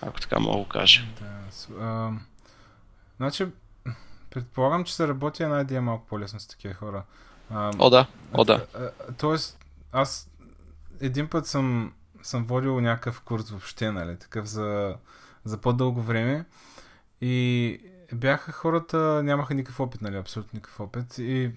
Ако 0.00 0.20
така 0.20 0.38
мога 0.38 0.62
да 0.62 0.68
кажа. 0.68 1.02
Да, 1.20 1.84
а, 1.84 2.10
значи, 3.16 3.46
предполагам, 4.30 4.84
че 4.84 4.94
се 4.94 5.08
работи 5.08 5.42
една 5.42 5.60
идея 5.60 5.82
малко 5.82 6.06
по-лесно 6.06 6.40
с 6.40 6.46
такива 6.46 6.74
хора. 6.74 7.02
А, 7.50 7.72
О, 7.78 7.90
да. 7.90 8.06
О, 8.32 8.44
да. 8.44 8.66
Тоест, 9.18 9.58
аз 9.92 10.30
един 11.00 11.28
път 11.28 11.46
съм, 11.46 11.92
съм 12.22 12.44
водил 12.44 12.80
някакъв 12.80 13.20
курс 13.20 13.50
въобще, 13.50 13.90
нали, 13.90 14.18
такъв 14.18 14.46
за, 14.46 14.94
за 15.44 15.58
по-дълго 15.58 16.02
време. 16.02 16.44
И 17.20 17.80
бяха 18.16 18.52
хората, 18.52 19.22
нямаха 19.24 19.54
никакъв 19.54 19.80
опит, 19.80 20.02
нали, 20.02 20.16
абсолютно 20.16 20.56
никакъв 20.56 20.80
опит. 20.80 21.18
И 21.18 21.50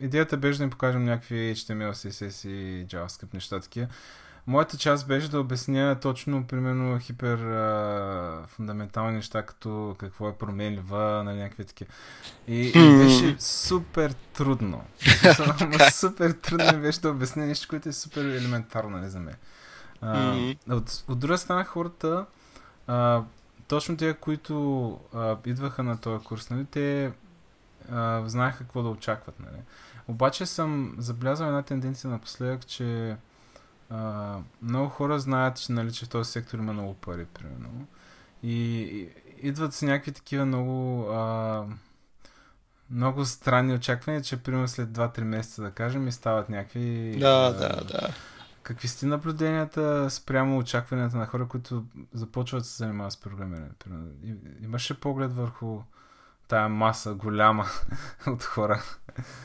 идеята 0.00 0.36
беше 0.36 0.58
да 0.58 0.64
им 0.64 0.70
покажем 0.70 1.04
някакви 1.04 1.54
HTML, 1.56 1.90
CSS 1.90 2.48
и 2.48 2.86
JavaScript 2.86 3.34
неща 3.34 3.60
такива. 3.60 3.88
Моята 4.46 4.76
част 4.76 5.08
беше 5.08 5.30
да 5.30 5.40
обясня 5.40 5.96
точно, 6.02 6.46
примерно, 6.46 6.98
хипер 6.98 7.38
а, 7.38 8.46
фундаментални 8.46 9.16
неща, 9.16 9.42
като 9.42 9.96
какво 9.98 10.28
е 10.28 10.36
променлива, 10.36 11.22
нали, 11.24 11.38
някакви 11.38 11.64
такива. 11.64 11.90
И, 12.46 12.68
и 12.68 12.96
беше 12.96 13.36
супер 13.38 14.14
трудно. 14.32 14.84
супер 15.92 16.30
трудно 16.30 16.80
беше 16.80 17.00
да 17.00 17.10
обясня 17.10 17.46
нещо, 17.46 17.68
което 17.68 17.88
е 17.88 17.92
супер 17.92 18.24
елементарно, 18.24 18.90
нали, 18.90 19.08
за 19.08 19.20
мен. 19.20 19.34
А, 20.00 20.36
от, 20.70 21.04
от 21.08 21.18
друга 21.18 21.38
страна, 21.38 21.64
хората, 21.64 22.26
а, 22.86 23.22
точно 23.68 23.96
тези, 23.96 24.14
които 24.14 24.90
а, 25.14 25.36
идваха 25.46 25.82
на 25.82 26.00
този 26.00 26.24
курс, 26.24 26.50
нали, 26.50 26.64
те 26.64 27.12
а, 27.90 28.22
знаеха 28.26 28.58
какво 28.58 28.82
да 28.82 28.88
очакват. 28.88 29.40
Нали. 29.40 29.62
Обаче 30.08 30.46
съм 30.46 30.94
забелязал 30.98 31.46
една 31.46 31.62
тенденция 31.62 32.10
напоследък, 32.10 32.66
че 32.66 33.16
а, 33.90 34.36
много 34.62 34.88
хора 34.88 35.18
знаят, 35.18 35.56
че, 35.56 35.72
нали, 35.72 35.92
че 35.92 36.06
в 36.06 36.08
този 36.08 36.30
сектор 36.30 36.58
има 36.58 36.72
много 36.72 36.94
пари, 36.94 37.24
примерно. 37.24 37.86
И, 38.42 38.52
и 38.52 39.10
идват 39.42 39.74
с 39.74 39.82
някакви 39.82 40.12
такива 40.12 40.46
много 40.46 41.08
а, 41.10 41.64
много 42.90 43.24
странни 43.24 43.74
очаквания, 43.74 44.22
че 44.22 44.36
примерно 44.36 44.68
след 44.68 44.88
2-3 44.88 45.20
месеца, 45.20 45.62
да 45.62 45.70
кажем, 45.70 46.08
и 46.08 46.12
стават 46.12 46.48
някакви... 46.48 47.16
Да, 47.20 47.28
а, 47.28 47.52
да, 47.52 47.84
да. 47.84 48.08
Какви 48.68 48.88
сте 48.88 49.06
наблюденията 49.06 50.10
спрямо 50.10 50.58
очакванията 50.58 51.16
на 51.16 51.26
хора, 51.26 51.48
които 51.48 51.84
започват 52.12 52.62
да 52.62 52.68
се 52.68 52.76
занимават 52.76 53.12
с 53.12 53.16
програмиране? 53.16 53.68
Имаше 54.64 55.00
поглед 55.00 55.32
върху 55.32 55.80
тая 56.48 56.68
маса 56.68 57.14
голяма 57.14 57.66
от 58.26 58.44
хора. 58.44 58.82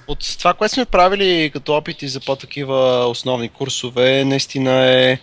От 0.07 0.37
това, 0.39 0.53
което 0.53 0.73
сме 0.73 0.85
правили 0.85 1.51
като 1.53 1.73
опити 1.73 2.07
за 2.07 2.19
по-такива 2.19 3.07
основни 3.07 3.49
курсове, 3.49 4.25
наистина 4.25 4.71
е 4.71 5.19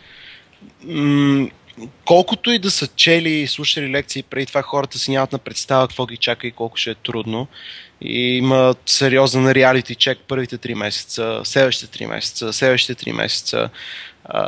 колкото 2.04 2.50
и 2.50 2.58
да 2.58 2.70
са 2.70 2.86
чели 2.86 3.30
и 3.30 3.46
слушали 3.46 3.90
лекции 3.90 4.22
преди 4.22 4.46
това, 4.46 4.62
хората 4.62 4.98
си 4.98 5.10
нямат 5.10 5.32
на 5.32 5.38
представа 5.38 5.88
какво 5.88 6.06
ги 6.06 6.16
чака 6.16 6.46
и 6.46 6.52
колко 6.52 6.76
ще 6.76 6.90
е 6.90 6.94
трудно. 6.94 7.46
И 8.00 8.36
има 8.36 8.74
сериозен 8.86 9.52
реалити 9.52 9.94
чек 9.94 10.18
първите 10.28 10.58
3 10.58 10.74
месеца, 10.74 11.40
следващите 11.44 11.98
3 11.98 12.06
месеца, 12.06 12.52
следващите 12.52 13.04
3 13.04 13.12
месеца, 13.12 13.70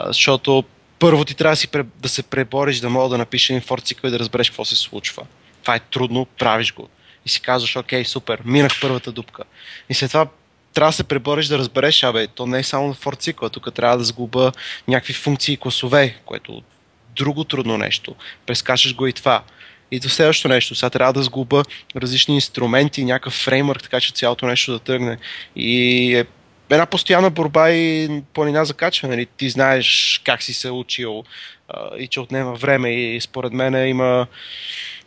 защото 0.07 0.65
първо 0.99 1.25
ти 1.25 1.35
трябва 1.35 1.53
да, 1.53 1.57
си, 1.57 1.69
да 1.97 2.09
се 2.09 2.23
пребориш 2.23 2.81
да 2.81 2.91
мога 2.91 3.09
да 3.09 3.19
напишеш 3.19 3.51
един 3.51 3.63
и 4.05 4.11
да 4.11 4.19
разбереш 4.19 4.51
какво 4.51 4.65
се 4.65 4.77
случва. 4.77 5.23
Това 5.63 5.75
е 5.75 5.81
трудно, 5.81 6.27
правиш 6.39 6.75
го 6.75 6.89
и 7.27 7.29
си 7.29 7.41
казваш, 7.41 7.77
окей, 7.77 8.05
супер, 8.05 8.43
минах 8.45 8.73
първата 8.81 9.13
дупка. 9.13 9.43
И 9.89 9.95
след 9.95 10.11
това 10.11 10.27
трябва 10.75 10.89
да 10.89 10.97
се 10.97 11.05
пребориш 11.05 11.47
да 11.47 11.59
разбереш, 11.59 12.03
абе, 12.03 12.27
то 12.27 12.47
не 12.47 12.59
е 12.59 12.63
само 12.63 12.89
на 12.89 13.17
цикъл, 13.17 13.49
тук 13.49 13.75
трябва 13.75 13.99
да 13.99 14.05
сгуба 14.05 14.53
някакви 14.89 15.13
функции 15.13 15.53
и 15.53 15.57
класове, 15.57 16.17
което 16.25 16.63
друго 17.17 17.45
трудно 17.45 17.79
нещо. 17.79 18.15
Прескачаш 18.47 18.95
го 18.95 19.07
и 19.07 19.13
това. 19.13 19.43
И 19.91 20.01
до 20.01 20.09
следващото 20.09 20.49
нещо. 20.49 20.75
Сега 20.75 20.91
трябва 20.91 21.13
да 21.13 21.23
сгуба 21.23 21.63
различни 21.97 22.35
инструменти, 22.35 23.05
някакъв 23.05 23.33
фреймърк, 23.33 23.83
така 23.83 24.01
че 24.01 24.13
цялото 24.13 24.47
нещо 24.47 24.73
да 24.73 24.79
тръгне. 24.79 25.19
И 25.57 26.15
е 26.15 26.27
една 26.71 26.87
постоянна 26.87 27.31
борба 27.31 27.71
и 27.71 28.09
планина 28.35 28.65
за 28.65 28.75
качване. 28.75 29.17
Нали? 29.17 29.27
Ти 29.37 29.51
знаеш 29.51 30.21
как 30.25 30.43
си 30.43 30.55
се 30.55 30.71
учил 30.71 31.25
а, 31.69 31.97
и 31.99 32.09
че 32.09 32.21
отнема 32.21 32.55
време 32.55 32.91
и 32.91 33.21
според 33.21 33.53
мен 33.53 33.89
има 33.89 34.27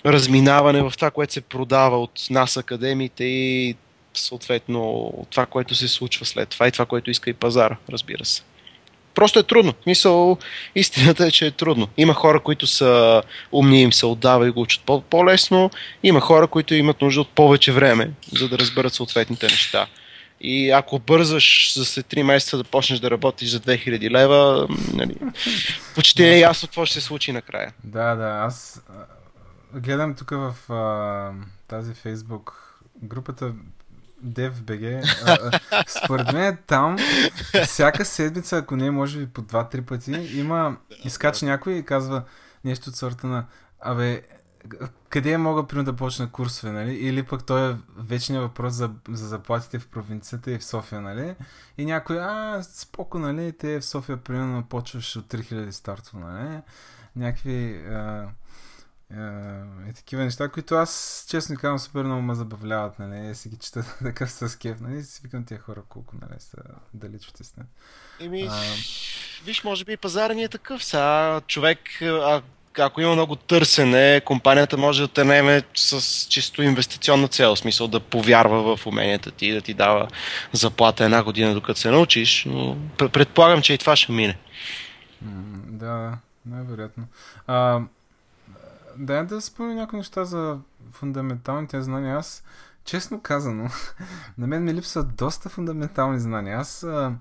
разминаване 0.06 0.82
в 0.82 0.94
това, 0.96 1.12
което 1.12 1.34
се 1.34 1.42
продава 1.42 2.02
от 2.02 2.28
нас 2.30 2.58
академиите 2.58 3.24
и 3.24 3.76
съответно 4.14 5.14
това, 5.30 5.46
което 5.46 5.76
се 5.76 5.88
случва 5.88 6.26
след 6.26 6.50
това 6.50 6.68
и 6.68 6.72
това, 6.72 6.86
което 6.86 7.12
иска 7.12 7.30
и 7.30 7.34
пазара, 7.34 7.78
разбира 7.90 8.26
се. 8.26 8.42
Просто 9.16 9.40
е 9.40 9.44
трудно. 9.44 9.74
Мисъл, 9.88 10.38
истината 10.76 11.26
е, 11.26 11.32
че 11.32 11.46
е 11.46 11.52
трудно. 11.52 11.88
Има 11.98 12.14
хора, 12.14 12.40
които 12.40 12.68
са 12.68 13.22
умни, 13.52 13.82
им 13.82 13.94
се 13.94 14.06
отдава 14.06 14.48
и 14.48 14.52
го 14.52 14.62
учат 14.62 14.84
по-лесно. 15.10 15.72
Има 16.04 16.20
хора, 16.22 16.48
които 16.48 16.76
имат 16.76 17.02
нужда 17.02 17.22
от 17.22 17.30
повече 17.30 17.72
време, 17.72 18.12
за 18.38 18.50
да 18.50 18.58
разберат 18.58 18.94
съответните 18.94 19.46
неща. 19.46 19.88
И 20.42 20.72
ако 20.72 21.00
бързаш 21.00 21.74
за 21.76 21.86
след 21.86 22.06
3 22.06 22.24
месеца 22.24 22.58
да 22.58 22.64
почнеш 22.64 23.00
да 23.00 23.12
работиш 23.12 23.50
за 23.50 23.60
2000 23.60 24.12
лева, 24.12 24.68
нали, 24.94 25.16
почти 25.96 26.24
е 26.24 26.40
ясно 26.40 26.68
какво 26.68 26.86
ще 26.86 26.94
се 26.94 27.06
случи 27.06 27.32
накрая. 27.32 27.74
Да, 27.84 28.16
да, 28.16 28.28
аз 28.48 28.84
гледам 29.74 30.16
тук 30.16 30.30
в 30.30 30.74
а, 30.74 31.32
тази 31.68 31.94
фейсбук 31.94 32.76
групата 33.04 33.54
DevBG. 34.26 35.04
Според 36.04 36.34
мен 36.34 36.58
там 36.68 36.98
всяка 37.66 38.06
седмица, 38.06 38.58
ако 38.58 38.76
не 38.76 38.92
може 38.92 39.20
би 39.20 39.28
по 39.28 39.42
2-3 39.42 39.82
пъти, 39.82 40.12
има, 40.12 40.78
изкача 41.04 41.46
някой 41.46 41.74
и 41.74 41.86
казва 41.86 42.24
нещо 42.64 42.90
от 42.90 42.96
сорта 42.96 43.28
на 43.28 43.46
Абе, 43.82 44.22
къде 45.10 45.38
мога 45.38 45.68
примерно 45.68 45.92
да 45.92 45.96
почна 45.96 46.32
курсове, 46.32 46.72
нали? 46.72 46.94
Или 46.94 47.24
пък 47.24 47.46
той 47.46 47.72
е 47.72 47.76
вечният 47.98 48.44
въпрос 48.44 48.74
за, 48.74 48.92
за 49.10 49.28
заплатите 49.28 49.80
в 49.80 49.88
провинцията 49.88 50.52
и 50.52 50.58
в 50.58 50.66
София, 50.66 51.02
нали? 51.02 51.36
И 51.78 51.86
някой, 51.86 52.20
а, 52.20 52.64
споко, 52.64 53.20
нали? 53.20 53.52
Те 53.52 53.80
в 53.80 53.86
София 53.86 54.18
примерно 54.18 54.64
почваш 54.64 55.16
от 55.16 55.26
3000 55.26 55.70
стартово, 55.70 56.20
нали? 56.20 56.60
Някакви... 57.16 57.86
А 57.90 58.28
и 59.90 59.94
такива 59.96 60.24
неща, 60.24 60.50
които 60.50 60.76
аз, 60.76 61.26
честно 61.30 61.56
казвам, 61.56 61.80
супер 61.80 62.04
много 62.04 62.22
ме 62.22 62.36
забавляват, 62.36 63.00
нали, 63.00 63.36
си 63.36 63.50
ги 63.50 63.58
чета 63.58 63.98
такъв 64.04 64.32
с 64.32 64.58
кеф, 64.60 64.80
нали, 64.82 65.04
си 65.04 65.22
викам 65.24 65.46
тия 65.46 65.60
хора 65.60 65.82
колко, 65.90 66.16
нали, 66.22 66.40
са 66.40 66.58
далеч 66.94 67.28
от 67.28 67.40
истина. 67.40 67.66
Еми, 68.20 68.48
а... 68.52 68.62
виж, 69.46 69.64
може 69.64 69.86
би 69.86 69.98
пазара 69.98 70.34
ни 70.34 70.44
е 70.44 70.50
такъв, 70.50 70.84
сега 70.84 71.42
човек, 71.48 71.80
а, 72.02 72.42
ако 72.78 73.02
има 73.02 73.14
много 73.14 73.36
търсене, 73.36 74.22
компанията 74.26 74.78
може 74.78 75.02
да 75.02 75.08
те 75.08 75.24
наеме 75.24 75.64
с 75.76 76.28
чисто 76.30 76.62
инвестиционна 76.62 77.28
цел, 77.28 77.56
в 77.56 77.60
смисъл 77.60 77.88
да 77.88 78.00
повярва 78.00 78.78
в 78.78 78.86
уменията 78.88 79.32
ти, 79.32 79.52
да 79.52 79.62
ти 79.62 79.74
дава 79.74 80.08
заплата 80.54 81.06
една 81.06 81.24
година 81.24 81.54
докато 81.54 81.80
се 81.80 81.92
научиш, 81.92 82.46
но 82.46 82.78
предполагам, 82.98 83.62
че 83.62 83.74
и 83.74 83.78
това 83.78 83.96
ще 83.96 84.12
мине. 84.12 84.38
Да, 85.68 86.18
най-вероятно. 86.46 87.08
А, 87.48 87.80
да, 88.98 89.24
да 89.24 89.42
спомня 89.42 89.76
някои 89.76 89.98
неща 89.98 90.26
за 90.26 90.60
фундаменталните 90.92 91.82
знания. 91.82 92.18
Аз, 92.18 92.44
честно 92.84 93.22
казано, 93.22 93.70
на 94.38 94.48
мен 94.48 94.64
ми 94.64 94.74
липсват 94.74 95.16
доста 95.16 95.50
фундаментални 95.50 96.20
знания. 96.20 96.58
Аз 96.58 96.84
а, 96.84 97.16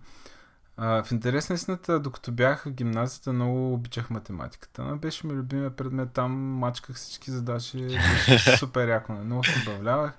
а, 0.76 1.02
в 1.04 1.12
интерес 1.12 1.48
на 1.48 1.54
истината, 1.54 2.00
докато 2.00 2.32
бях 2.32 2.64
в 2.64 2.70
гимназията, 2.70 3.32
много 3.32 3.74
обичах 3.74 4.10
математиката. 4.10 4.82
Беше 4.82 5.26
ми 5.26 5.32
любимия 5.32 5.70
предмет, 5.70 6.10
там 6.12 6.32
мачках 6.32 6.96
всички 6.96 7.30
задачи, 7.30 7.86
беше 8.28 8.38
супер 8.58 8.88
яко, 8.88 9.12
много 9.12 9.44
се 9.44 9.58
забавлявах. 9.58 10.12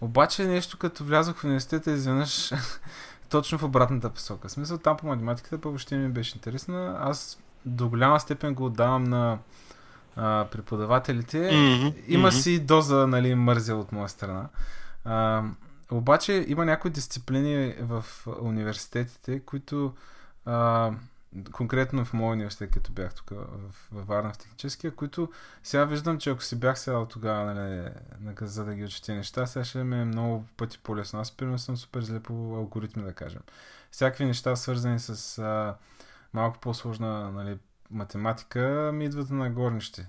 Обаче 0.00 0.44
нещо 0.44 0.78
като 0.78 1.04
влязох 1.04 1.36
в 1.36 1.44
университета, 1.44 1.90
изведнъж 1.90 2.52
точно 3.28 3.58
в 3.58 3.62
обратната 3.62 4.10
посока. 4.10 4.48
В 4.48 4.52
смисъл 4.52 4.78
там 4.78 4.96
по 4.96 5.06
математиката 5.06 5.58
въобще 5.58 5.96
ми 5.96 6.08
беше 6.08 6.36
интересна. 6.36 6.96
Аз 7.00 7.38
до 7.64 7.88
голяма 7.88 8.20
степен 8.20 8.54
го 8.54 8.64
отдавам 8.64 9.04
на 9.04 9.38
а, 10.16 10.46
преподавателите. 10.50 11.36
Mm-hmm. 11.36 11.94
Има 12.08 12.30
mm-hmm. 12.30 12.40
си 12.42 12.60
доза 12.60 13.06
нали, 13.06 13.34
мързел 13.34 13.80
от 13.80 13.92
моя 13.92 14.08
страна. 14.08 14.48
А, 15.04 15.44
обаче 15.90 16.44
има 16.48 16.64
някои 16.64 16.90
дисциплини 16.90 17.74
в 17.80 18.04
университетите, 18.40 19.40
които 19.40 19.94
а, 20.44 20.90
конкретно 21.52 22.04
в 22.04 22.12
моя 22.12 22.32
университет, 22.32 22.70
като 22.70 22.92
бях 22.92 23.14
тук 23.14 23.30
в, 23.30 23.90
в 23.92 24.06
Варна 24.06 24.32
в 24.32 24.38
техническия, 24.38 24.94
които 24.94 25.32
сега 25.62 25.84
виждам, 25.84 26.18
че 26.18 26.30
ако 26.30 26.42
си 26.42 26.56
бях 26.56 26.78
седал 26.78 27.06
тогава 27.06 27.54
нали, 27.54 27.88
за 28.40 28.64
да 28.64 28.74
ги 28.74 28.84
учите 28.84 29.14
неща, 29.14 29.46
сега 29.46 29.64
ще 29.64 29.84
ми 29.84 30.00
е 30.00 30.04
много 30.04 30.44
пъти 30.56 30.78
по-лесно. 30.78 31.20
Аз 31.20 31.32
примерно 31.32 31.58
съм 31.58 31.76
супер 31.76 32.02
зле 32.02 32.20
по 32.20 32.32
алгоритми, 32.56 33.02
да 33.02 33.12
кажем. 33.12 33.42
Всякакви 33.90 34.24
неща 34.24 34.56
свързани 34.56 34.98
с 34.98 35.38
а, 35.38 35.74
малко 36.32 36.58
по-сложна 36.60 37.32
нали, 37.32 37.58
математика 37.90 38.90
ми 38.94 39.04
идват 39.04 39.30
на 39.30 39.50
горнище. 39.50 40.08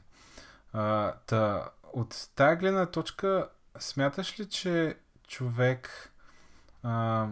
А, 0.73 1.13
та, 1.27 1.69
от 1.93 2.29
тая 2.35 2.55
гледна 2.55 2.85
точка, 2.85 3.49
смяташ 3.79 4.39
ли, 4.39 4.45
че 4.49 4.97
човек 5.27 6.11
а, 6.83 7.27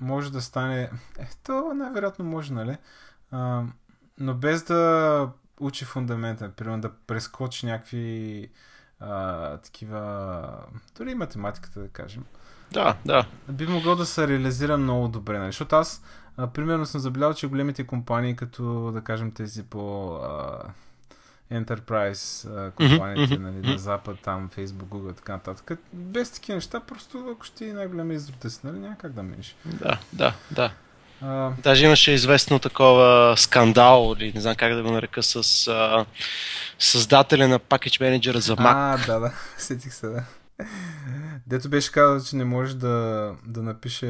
може 0.00 0.32
да 0.32 0.42
стане... 0.42 0.82
Е, 1.18 1.28
то 1.44 1.74
най-вероятно 1.74 2.24
може, 2.24 2.52
нали? 2.52 2.76
А, 3.30 3.62
но 4.18 4.34
без 4.34 4.62
да 4.62 5.30
учи 5.60 5.84
фундамента, 5.84 6.52
примерно 6.52 6.80
да 6.80 6.92
прескочи 6.92 7.66
някакви 7.66 8.50
а, 9.00 9.56
такива... 9.56 10.64
Дори 10.96 11.14
математиката, 11.14 11.80
да 11.80 11.88
кажем. 11.88 12.24
Да, 12.72 12.96
да. 13.06 13.26
Би 13.48 13.66
могъл 13.66 13.96
да 13.96 14.06
се 14.06 14.28
реализира 14.28 14.78
много 14.78 15.08
добре, 15.08 15.38
нали? 15.38 15.48
Защото 15.48 15.76
аз, 15.76 16.02
а, 16.38 16.46
примерно, 16.46 16.86
съм 16.86 17.00
забелязал, 17.00 17.34
че 17.34 17.46
големите 17.46 17.84
компании, 17.84 18.36
като, 18.36 18.90
да 18.92 19.00
кажем, 19.00 19.30
тези 19.30 19.62
по... 19.62 20.14
А, 20.14 20.62
Enterprise 21.52 22.48
а, 22.56 22.70
компаниите, 22.70 23.34
mm-hmm. 23.34 23.38
нали, 23.38 23.72
на 23.72 23.78
Запад, 23.78 24.18
там, 24.22 24.50
Facebook, 24.56 24.84
Google, 24.84 25.16
така 25.16 25.32
нататък. 25.32 25.78
Без 25.92 26.30
такива 26.30 26.56
неща, 26.56 26.80
просто 26.80 27.28
ако 27.32 27.44
ще 27.44 27.68
е 27.68 27.72
най-голям 27.72 28.12
изрод 28.12 28.52
си, 28.52 28.60
нали, 28.64 28.78
няма 28.78 28.96
как 28.96 29.12
да 29.12 29.22
минеш. 29.22 29.56
Да, 29.64 29.98
да, 30.12 30.34
да. 30.50 30.70
А... 31.22 31.52
Даже 31.62 31.86
имаше 31.86 32.12
известно 32.12 32.58
такова 32.58 33.34
скандал, 33.36 34.14
или 34.18 34.32
не 34.34 34.40
знам 34.40 34.56
как 34.56 34.74
да 34.74 34.82
го 34.82 34.90
нарека, 34.90 35.22
с 35.22 35.68
а, 35.68 36.06
създателя 36.78 37.48
на 37.48 37.58
Package 37.58 38.00
Manager 38.00 38.36
за 38.36 38.56
Mac. 38.56 38.72
А, 38.74 39.06
да, 39.06 39.20
да, 39.20 39.32
сетих 39.58 39.94
се, 39.94 40.06
да. 40.06 40.24
Дето 41.46 41.68
беше 41.68 41.92
казал, 41.92 42.30
че 42.30 42.36
не 42.36 42.44
може 42.44 42.76
да, 42.76 43.32
да 43.46 43.62
напише 43.62 44.06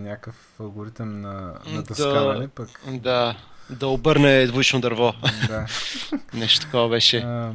някакъв 0.00 0.34
алгоритъм 0.60 1.20
на, 1.20 1.52
на 1.66 1.82
дъска, 1.82 2.08
да, 2.08 2.24
нали 2.24 2.48
пък? 2.48 2.80
Да, 2.86 3.36
да 3.70 3.86
обърне 3.86 4.46
двоично 4.46 4.80
дърво. 4.80 5.14
Да. 5.48 5.66
Нещо 6.34 6.60
такова 6.60 6.88
беше. 6.88 7.16
А... 7.16 7.52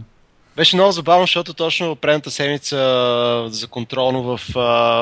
Беше 0.56 0.76
много 0.76 0.92
забавно, 0.92 1.24
защото 1.24 1.54
точно 1.54 1.96
предната 1.96 2.32
седмица 2.32 2.78
за 3.50 3.68
контролно 3.68 4.24
в 4.24 4.40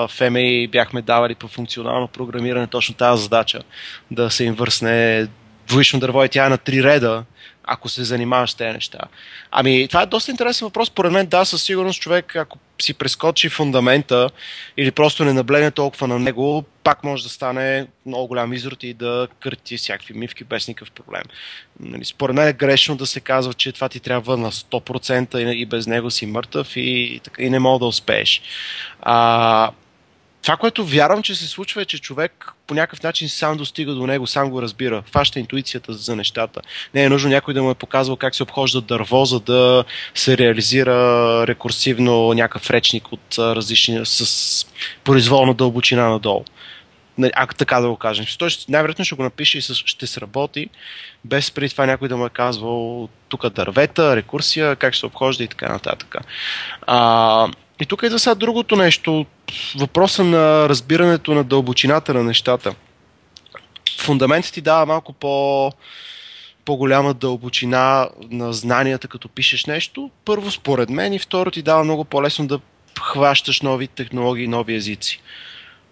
FMI 0.08 0.70
бяхме 0.70 1.02
давали 1.02 1.36
по 1.36 1.48
функционално 1.48 2.08
програмиране 2.08 2.68
точно 2.68 2.96
тази 2.96 3.24
задача. 3.24 3.62
Да 4.12 4.30
се 4.30 4.44
им 4.44 4.54
върсне 4.54 5.28
двоично 5.68 6.00
дърво 6.00 6.24
и 6.24 6.30
тя 6.30 6.46
е 6.46 6.50
на 6.50 6.58
три 6.58 6.84
реда 6.84 7.24
ако 7.64 7.90
се 7.90 8.04
занимаваш 8.04 8.52
с 8.52 8.56
тези 8.56 8.74
неща. 8.74 9.00
Ами, 9.52 9.88
това 9.88 10.02
е 10.02 10.06
доста 10.06 10.32
интересен 10.32 10.68
въпрос. 10.68 10.90
Поред 10.90 11.12
мен, 11.12 11.28
да, 11.28 11.46
със 11.46 11.64
сигурност 11.64 12.02
човек, 12.02 12.36
ако 12.36 12.58
си 12.82 12.94
прескочи 12.94 13.50
фундамента 13.50 14.30
или 14.78 14.92
просто 14.92 15.26
не 15.26 15.34
наблегне 15.34 15.72
толкова 15.72 16.08
на 16.08 16.20
него, 16.20 16.66
пак 16.84 17.04
може 17.04 17.24
да 17.24 17.30
стане 17.30 17.88
много 18.06 18.28
голям 18.28 18.54
изрод 18.54 18.84
и 18.84 18.94
да 18.94 19.28
кърти 19.40 19.78
всякакви 19.78 20.14
мивки 20.14 20.44
без 20.44 20.68
никакъв 20.68 20.92
проблем. 20.92 21.24
Нали, 21.80 22.06
според 22.06 22.36
мен 22.36 22.48
е 22.48 22.54
грешно 22.54 22.96
да 22.96 23.06
се 23.06 23.20
казва, 23.20 23.54
че 23.54 23.72
това 23.72 23.90
ти 23.90 24.00
трябва 24.00 24.38
на 24.38 24.52
100% 24.52 25.38
и 25.38 25.66
без 25.66 25.88
него 25.88 26.12
си 26.12 26.26
мъртъв 26.26 26.78
и, 26.78 27.22
и 27.40 27.50
не 27.50 27.60
мога 27.60 27.80
да 27.80 27.86
успееш. 27.86 28.42
А, 29.02 29.72
това, 30.42 30.58
което 30.58 30.86
вярвам, 30.86 31.24
че 31.24 31.36
се 31.36 31.48
случва 31.48 31.82
е, 31.82 31.86
че 31.86 32.02
човек 32.02 32.54
по 32.68 32.74
някакъв 32.74 33.04
начин 33.04 33.30
сам 33.30 33.58
достига 33.58 33.94
до 33.94 34.08
него, 34.08 34.28
сам 34.28 34.50
го 34.50 34.62
разбира, 34.62 35.04
фаща 35.12 35.40
интуицията 35.40 35.94
за 35.94 36.16
нещата. 36.16 36.62
Не 36.94 37.04
е 37.04 37.10
нужно 37.10 37.30
някой 37.30 37.54
да 37.54 37.64
му 37.64 37.72
е 37.72 37.76
показвал 37.76 38.18
как 38.18 38.36
се 38.36 38.44
обхожда 38.44 38.82
дърво, 38.82 39.26
за 39.26 39.40
да 39.40 39.84
се 40.16 40.38
реализира 40.38 41.48
рекурсивно 41.48 42.34
някакъв 42.34 42.70
речник 42.70 43.12
от 43.12 43.38
различни, 43.38 44.02
с 44.04 44.66
произволна 45.04 45.54
дълбочина 45.54 46.10
надолу. 46.10 46.44
Нали, 47.18 47.32
ако 47.36 47.56
така 47.56 47.80
да 47.80 47.90
го 47.90 47.96
кажем. 47.96 48.26
Той 48.40 48.50
най-вероятно 48.70 49.06
ще 49.06 49.16
го 49.16 49.24
напише 49.24 49.58
и 49.58 49.62
ще 49.62 50.08
сработи, 50.08 50.70
без 51.26 51.52
преди 51.52 51.70
това 51.70 51.86
някой 51.86 52.08
да 52.08 52.18
му 52.18 52.26
е 52.26 52.30
казвал 52.30 53.10
тук 53.30 53.50
дървета, 53.50 54.16
рекурсия, 54.16 54.76
как 54.76 54.94
ще 54.94 55.00
се 55.00 55.06
обхожда 55.06 55.44
и 55.44 55.48
така 55.48 55.70
нататък. 55.72 56.16
А, 56.88 57.48
и 57.82 57.86
тук 57.86 58.04
е 58.04 58.10
за 58.10 58.20
сега 58.20 58.36
другото 58.36 58.76
нещо. 58.76 59.26
Въпроса 59.76 60.24
на 60.24 60.70
разбирането 60.70 61.34
на 61.34 61.44
дълбочината 61.44 62.14
на 62.14 62.24
нещата. 62.24 62.76
Фундаментът 64.00 64.54
ти 64.54 64.62
дава 64.62 64.86
малко 64.86 65.14
по 65.14 65.72
по-голяма 66.66 67.14
дълбочина 67.14 68.10
на 68.32 68.54
знанията, 68.54 69.08
като 69.08 69.30
пишеш 69.30 69.66
нещо. 69.66 70.12
Първо, 70.26 70.52
според 70.52 70.90
мен, 70.90 71.14
и 71.14 71.20
второ, 71.20 71.52
ти 71.52 71.62
дава 71.62 71.84
много 71.84 72.06
по-лесно 72.06 72.48
да 72.48 72.60
хващаш 73.02 73.62
нови 73.62 73.88
технологии, 73.88 74.48
нови 74.48 74.76
езици. 74.76 75.22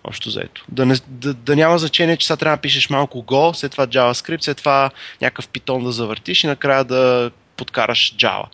Общо 0.03 0.29
заето. 0.29 0.65
Да, 0.69 0.85
не, 0.85 0.95
да, 1.07 1.33
да 1.33 1.55
няма 1.55 1.77
значение, 1.77 2.17
че 2.17 2.27
сега 2.27 2.37
трябва 2.37 2.57
да 2.57 2.61
пишеш 2.61 2.89
малко 2.89 3.23
Go, 3.23 3.53
след 3.53 3.71
това 3.71 3.87
JavaScript, 3.87 4.41
след 4.41 4.57
това 4.57 4.89
някакъв 5.21 5.47
питон 5.47 5.83
да 5.83 5.91
завъртиш 5.91 6.43
и 6.43 6.47
накрая 6.47 6.83
да 6.83 7.31
подкараш 7.57 8.15
Java. 8.15 8.45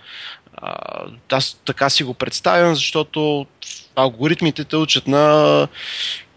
Аз 1.32 1.62
така 1.66 1.90
си 1.90 2.04
го 2.04 2.14
представям, 2.14 2.76
защото 2.76 3.46
алгоритмите 3.96 4.64
те 4.64 4.76
учат 4.76 5.08
на 5.08 5.68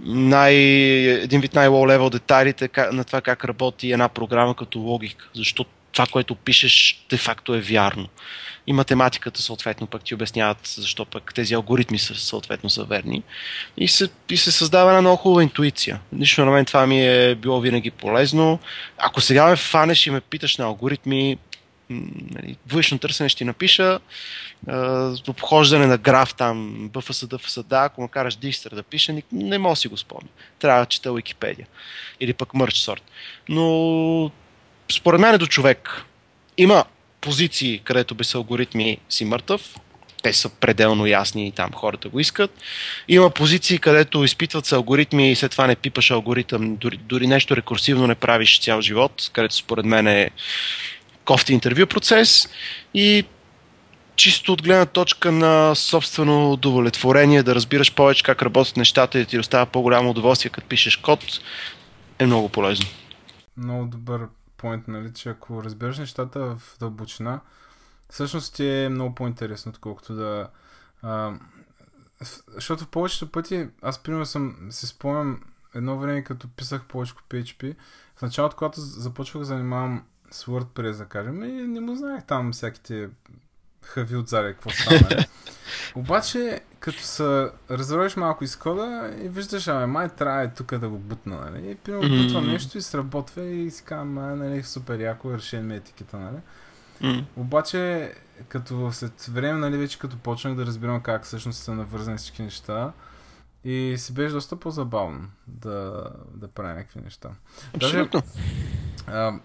най, 0.01 0.55
един 0.55 1.41
вид 1.41 1.55
най-лоу 1.55 1.87
левел 1.87 2.11
детайлите 2.11 2.71
на 2.93 3.05
това 3.05 3.21
как 3.21 3.45
работи 3.45 3.93
една 3.93 4.09
програма 4.09 4.55
като 4.55 4.79
логика. 4.79 5.29
Защото 5.35 5.71
това, 5.93 6.07
което 6.07 6.35
пишеш, 6.35 7.05
де 7.11 7.17
факто 7.17 7.55
е 7.55 7.61
вярно. 7.61 8.09
И 8.67 8.73
математиката 8.73 9.43
съответно 9.43 9.87
пък 9.87 10.05
ти 10.05 10.15
обясняват 10.15 10.59
защо 10.63 11.05
пък 11.05 11.35
тези 11.35 11.55
алгоритми 11.55 11.99
са, 11.99 12.15
съответно 12.15 12.71
са 12.71 12.85
верни. 12.85 13.23
И 13.77 13.89
се, 13.89 14.09
и 14.31 14.37
се 14.37 14.53
създава 14.53 14.91
една 14.91 15.01
много 15.01 15.17
хубава 15.17 15.43
интуиция. 15.43 16.01
Лично 16.19 16.45
на 16.45 16.51
мен 16.51 16.65
това 16.65 16.87
ми 16.87 17.07
е 17.07 17.35
било 17.35 17.61
винаги 17.61 17.91
полезно. 17.91 18.59
Ако 18.99 19.21
сега 19.21 19.47
ме 19.47 19.57
фанеш 19.57 20.07
и 20.07 20.11
ме 20.11 20.21
питаш 20.21 20.57
на 20.57 20.65
алгоритми, 20.65 21.39
нали, 21.91 22.57
външно 22.67 22.99
търсене 22.99 23.29
ще 23.29 23.39
ти 23.39 23.45
напиша, 23.45 24.01
uh, 24.67 25.29
обхождане 25.29 25.87
на 25.87 25.99
граф 25.99 26.35
там, 26.35 26.89
BFS, 26.93 27.27
DFS, 27.27 27.63
да, 27.63 27.85
ако 27.85 28.01
му 28.01 28.09
караш 28.09 28.37
дистър 28.37 28.75
да 28.75 28.83
пише, 28.83 29.13
не, 29.13 29.23
не 29.33 29.59
мога 29.59 29.77
си 29.77 29.89
го 29.89 29.97
спомня. 29.97 30.29
Трябва 30.59 30.81
да 30.81 30.87
чета 30.87 31.13
Википедия. 31.13 31.67
Или 32.21 32.33
пък 32.33 32.55
мърч 32.55 32.77
сорт. 32.77 33.03
Но 33.49 34.31
според 34.93 35.21
мен 35.21 35.35
е 35.35 35.39
до 35.39 35.47
човек. 35.47 36.05
Има 36.57 36.85
позиции, 37.21 37.81
където 37.85 38.15
без 38.15 38.35
алгоритми 38.35 38.99
си 39.09 39.25
мъртъв, 39.25 39.75
те 40.23 40.33
са 40.33 40.49
пределно 40.49 41.07
ясни 41.07 41.47
и 41.47 41.53
там 41.53 41.71
хората 41.73 42.09
го 42.09 42.21
искат. 42.21 42.51
Има 43.09 43.31
позиции, 43.31 43.79
където 43.79 44.25
изпитват 44.25 44.67
се 44.67 44.75
алгоритми 44.75 45.31
и 45.31 45.37
след 45.37 45.51
това 45.51 45.67
не 45.67 45.77
пипаш 45.77 46.11
алгоритъм, 46.11 46.77
дори, 46.77 46.97
дори 46.97 47.27
нещо 47.27 47.57
рекурсивно 47.57 48.07
не 48.07 48.15
правиш 48.15 48.61
цял 48.61 48.81
живот, 48.81 49.31
където 49.33 49.55
според 49.55 49.85
мен 49.85 50.07
е 50.07 50.31
кофти 51.29 51.53
интервю 51.53 51.87
процес 51.87 52.49
и 52.95 53.25
чисто 54.17 54.53
от 54.53 54.63
гледна 54.63 54.87
точка 54.87 55.33
на 55.33 55.75
собствено 55.75 56.53
удовлетворение, 56.53 57.43
да 57.43 57.55
разбираш 57.55 57.95
повече 57.95 58.25
как 58.25 58.43
работят 58.43 58.77
нещата 58.77 59.19
и 59.19 59.23
да 59.25 59.29
ти 59.29 59.39
остава 59.39 59.67
по-голямо 59.67 60.11
удоволствие, 60.11 60.51
като 60.51 60.69
пишеш 60.69 60.97
код, 60.97 61.21
е 62.19 62.27
много 62.27 62.49
полезно. 62.49 62.87
Много 63.57 63.87
добър 63.87 64.29
поинт, 64.57 64.89
нали, 64.89 65.13
че 65.15 65.29
ако 65.29 65.65
разбираш 65.65 65.99
нещата 65.99 66.41
в 66.41 66.77
дълбочина, 66.81 67.41
всъщност 68.11 68.55
ти 68.55 68.67
е 68.67 68.89
много 68.89 69.15
по-интересно, 69.15 69.71
отколкото 69.71 70.15
да... 70.15 70.49
А, 71.03 71.33
защото 72.55 72.87
повечето 72.87 73.33
пъти, 73.33 73.67
аз 73.83 74.03
примерно 74.03 74.27
съм, 74.27 74.57
се 74.71 74.87
спомням 74.87 75.41
едно 75.75 75.99
време, 75.99 76.25
като 76.25 76.49
писах 76.49 76.85
повече 76.85 77.15
PHP, 77.31 77.75
в 78.17 78.23
началото, 78.23 78.57
когато 78.57 78.81
започвах 78.81 79.41
да 79.41 79.45
занимавам 79.45 80.05
с 80.31 80.45
WordPress, 80.45 80.97
да 80.97 81.05
кажем, 81.05 81.43
и 81.43 81.67
не 81.67 81.81
му 81.81 81.95
знаех 81.95 82.25
там 82.25 82.53
всяките 82.53 83.09
хави 83.83 84.17
отзади, 84.17 84.53
какво 84.53 84.71
стана. 84.71 85.25
Обаче, 85.95 86.61
като 86.81 87.03
се 87.03 87.51
развърваш 87.71 88.17
малко 88.17 88.45
из 88.45 88.57
кода 88.57 89.15
и 89.23 89.29
виждаш, 89.29 89.69
ами 89.69 89.87
май 89.87 90.09
трябва 90.09 90.43
е 90.43 90.49
тук 90.49 90.79
да 90.79 90.89
го 90.89 90.99
бутна, 90.99 91.51
нали? 91.51 91.71
И 91.71 91.75
примерно 91.75 92.09
mm-hmm. 92.09 92.25
бутвам 92.25 92.47
нещо 92.47 92.79
и 92.79 92.83
сработва 92.83 93.45
и 93.45 93.71
си 93.71 93.85
казвам, 93.85 94.15
нали, 94.15 94.63
супер 94.63 95.01
яко, 95.01 95.33
решен 95.33 95.67
ми 95.67 95.77
етикета, 95.77 96.19
нали? 96.19 96.37
Mm-hmm. 97.03 97.25
Обаче, 97.37 98.13
като 98.49 98.93
след 98.93 99.23
време, 99.23 99.59
нали, 99.59 99.77
вече 99.77 99.99
като 99.99 100.17
почнах 100.17 100.55
да 100.55 100.67
разбирам 100.67 101.01
как 101.01 101.25
всъщност 101.25 101.63
са 101.63 101.75
навързани 101.75 102.19
всички 102.19 102.43
неща, 102.43 102.93
и 103.65 103.95
си 103.99 104.15
беше 104.15 104.35
доста 104.35 104.57
по-забавно 104.57 105.29
да, 105.47 106.07
да 106.35 106.49
правя 106.49 106.75
някакви 106.75 107.01
неща. 107.01 107.31
Абсолютно. 107.75 108.21
Даже, 108.21 109.19
а, 109.19 109.39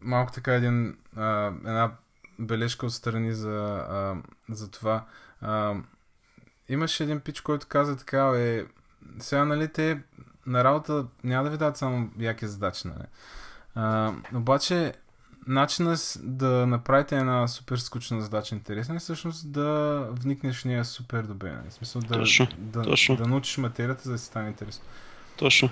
малко 0.00 0.32
така 0.32 0.54
един, 0.54 0.96
а, 1.16 1.46
една 1.46 1.92
бележка 2.38 2.86
отстрани 2.86 3.34
за, 3.34 3.84
а, 3.90 4.16
за 4.48 4.70
това. 4.70 5.04
А, 5.40 5.74
имаше 6.68 7.02
един 7.02 7.20
пич, 7.20 7.40
който 7.40 7.66
каза 7.68 7.96
така, 7.96 8.32
е, 8.36 8.64
сега, 9.18 9.44
нали, 9.44 9.68
те 9.68 10.02
на 10.46 10.64
работа 10.64 11.06
няма 11.24 11.44
да 11.44 11.50
ви 11.50 11.56
дадат 11.56 11.76
само 11.76 12.10
яки 12.18 12.46
задачи, 12.46 12.88
нали? 12.88 13.06
А, 13.74 14.12
обаче, 14.34 14.92
начинът 15.46 16.18
да 16.22 16.66
направите 16.66 17.16
една 17.16 17.48
супер 17.48 17.76
скучна 17.76 18.20
задача 18.20 18.54
интересна 18.54 18.94
е 18.94 18.98
всъщност 18.98 19.52
да 19.52 19.98
вникнеш 20.10 20.60
в 20.60 20.64
нея 20.64 20.84
супер 20.84 21.22
добре. 21.22 21.52
Нали? 21.52 21.70
В 21.70 21.72
смисъл 21.72 22.02
да, 22.02 22.14
точно, 22.14 22.48
да, 22.58 22.82
точно. 22.82 23.16
да 23.16 23.26
научиш 23.26 23.58
материята, 23.58 24.02
за 24.04 24.12
да 24.12 24.18
си 24.18 24.26
стане 24.26 24.48
интересно. 24.48 24.84
Точно. 25.36 25.70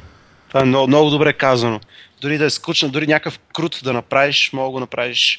Това 0.48 0.60
е 0.60 0.64
много, 0.64 0.86
много 0.86 1.10
добре 1.10 1.32
казано. 1.32 1.80
Дори 2.20 2.38
да 2.38 2.44
е 2.44 2.50
скучно, 2.50 2.88
дори 2.88 3.06
някакъв 3.06 3.38
крут 3.38 3.80
да 3.84 3.92
направиш, 3.92 4.50
мога 4.52 4.66
да 4.66 4.70
го 4.70 4.80
направиш 4.80 5.38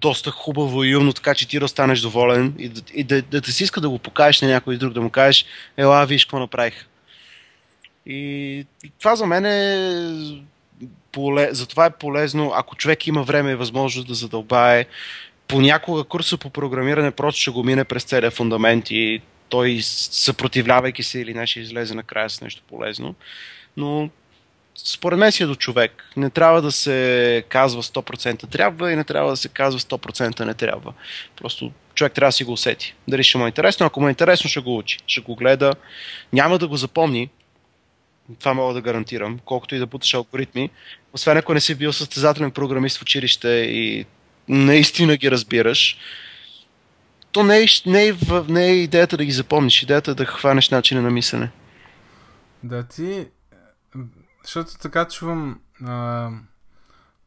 доста 0.00 0.30
хубаво 0.30 0.84
и 0.84 0.96
умно, 0.96 1.12
така 1.12 1.34
че 1.34 1.48
ти 1.48 1.58
да 1.58 1.64
останеш 1.64 2.00
доволен 2.00 2.54
и, 2.58 2.68
да, 2.68 2.80
и 2.94 3.04
да, 3.04 3.22
да, 3.22 3.40
да 3.40 3.52
си 3.52 3.64
иска 3.64 3.80
да 3.80 3.88
го 3.88 3.98
покажеш 3.98 4.40
на 4.40 4.48
някой 4.48 4.76
друг, 4.76 4.92
да 4.92 5.00
му 5.00 5.10
кажеш, 5.10 5.46
ела, 5.76 6.06
виж 6.06 6.24
какво 6.24 6.38
направих. 6.38 6.86
И 8.06 8.66
това 8.98 9.16
за 9.16 9.26
мен 9.26 9.46
е 9.46 10.42
поле... 11.12 11.48
затова 11.50 11.86
е 11.86 11.90
полезно, 11.90 12.52
ако 12.54 12.76
човек 12.76 13.06
има 13.06 13.22
време 13.22 13.50
и 13.50 13.54
възможност 13.54 14.08
да 14.08 14.14
задълбае, 14.14 14.86
понякога 15.48 16.04
курса 16.04 16.36
по 16.36 16.50
програмиране 16.50 17.10
просто 17.10 17.40
ще 17.40 17.50
го 17.50 17.64
мине 17.64 17.84
през 17.84 18.04
целия 18.04 18.30
фундамент 18.30 18.90
и 18.90 19.20
той 19.48 19.78
съпротивлявайки 19.82 21.02
се 21.02 21.20
или 21.20 21.34
не 21.34 21.46
ще 21.46 21.60
излезе 21.60 21.94
накрая 21.94 22.30
с 22.30 22.40
нещо 22.40 22.62
полезно. 22.68 23.14
Но 23.76 24.10
според 24.84 25.18
мен 25.18 25.32
си 25.32 25.42
е 25.42 25.46
до 25.46 25.54
човек. 25.54 26.04
Не 26.16 26.30
трябва 26.30 26.62
да 26.62 26.72
се 26.72 27.44
казва 27.48 27.82
100% 27.82 28.50
трябва 28.50 28.92
и 28.92 28.96
не 28.96 29.04
трябва 29.04 29.30
да 29.30 29.36
се 29.36 29.48
казва 29.48 29.80
100% 29.80 30.44
не 30.44 30.54
трябва. 30.54 30.92
Просто 31.36 31.72
човек 31.94 32.12
трябва 32.12 32.28
да 32.28 32.32
си 32.32 32.44
го 32.44 32.52
усети. 32.52 32.94
Дали 33.08 33.24
ще 33.24 33.38
му 33.38 33.44
е 33.44 33.48
интересно, 33.48 33.86
ако 33.86 34.00
му 34.00 34.06
е 34.06 34.10
интересно, 34.10 34.50
ще 34.50 34.60
го 34.60 34.76
учи, 34.76 34.98
ще 35.06 35.20
го 35.20 35.36
гледа. 35.36 35.72
Няма 36.32 36.58
да 36.58 36.68
го 36.68 36.76
запомни, 36.76 37.30
това 38.38 38.54
мога 38.54 38.74
да 38.74 38.80
гарантирам, 38.80 39.38
колкото 39.44 39.74
и 39.74 39.78
да 39.78 39.86
буташ 39.86 40.14
алгоритми. 40.14 40.70
Освен 41.12 41.36
ако 41.36 41.54
не 41.54 41.60
си 41.60 41.74
бил 41.74 41.92
състезателен 41.92 42.50
програмист 42.50 42.98
в 42.98 43.02
училище 43.02 43.48
и 43.48 44.06
наистина 44.48 45.16
ги 45.16 45.30
разбираш, 45.30 45.98
то 47.32 47.42
не 47.42 47.62
е, 47.62 47.66
не, 47.86 48.08
е, 48.08 48.14
не 48.48 48.66
е 48.66 48.76
идеята 48.76 49.16
да 49.16 49.24
ги 49.24 49.32
запомниш, 49.32 49.82
идеята 49.82 50.10
е 50.10 50.14
да 50.14 50.24
хванеш 50.24 50.70
начина 50.70 51.02
на 51.02 51.10
мислене. 51.10 51.50
Да, 52.62 52.82
ти... 52.82 53.26
Защото 54.46 54.78
така 54.78 55.08
чувам... 55.08 55.60
А, 55.84 56.30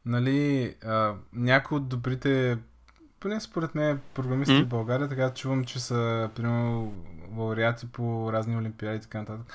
нали, 0.05 0.75
а, 0.85 1.13
някои 1.33 1.77
от 1.77 1.87
добрите 1.87 2.57
поне 3.19 3.39
според 3.39 3.75
мен 3.75 4.01
програмисти 4.13 4.53
mm. 4.53 4.63
в 4.63 4.67
България, 4.67 5.09
така 5.09 5.33
чувам, 5.33 5.65
че 5.65 5.79
са 5.79 6.29
примерно 6.35 6.93
лауреати 7.37 7.87
по 7.91 8.33
разни 8.33 8.57
олимпиади 8.57 8.97
и 8.97 9.01
така 9.01 9.19
нататък. 9.19 9.53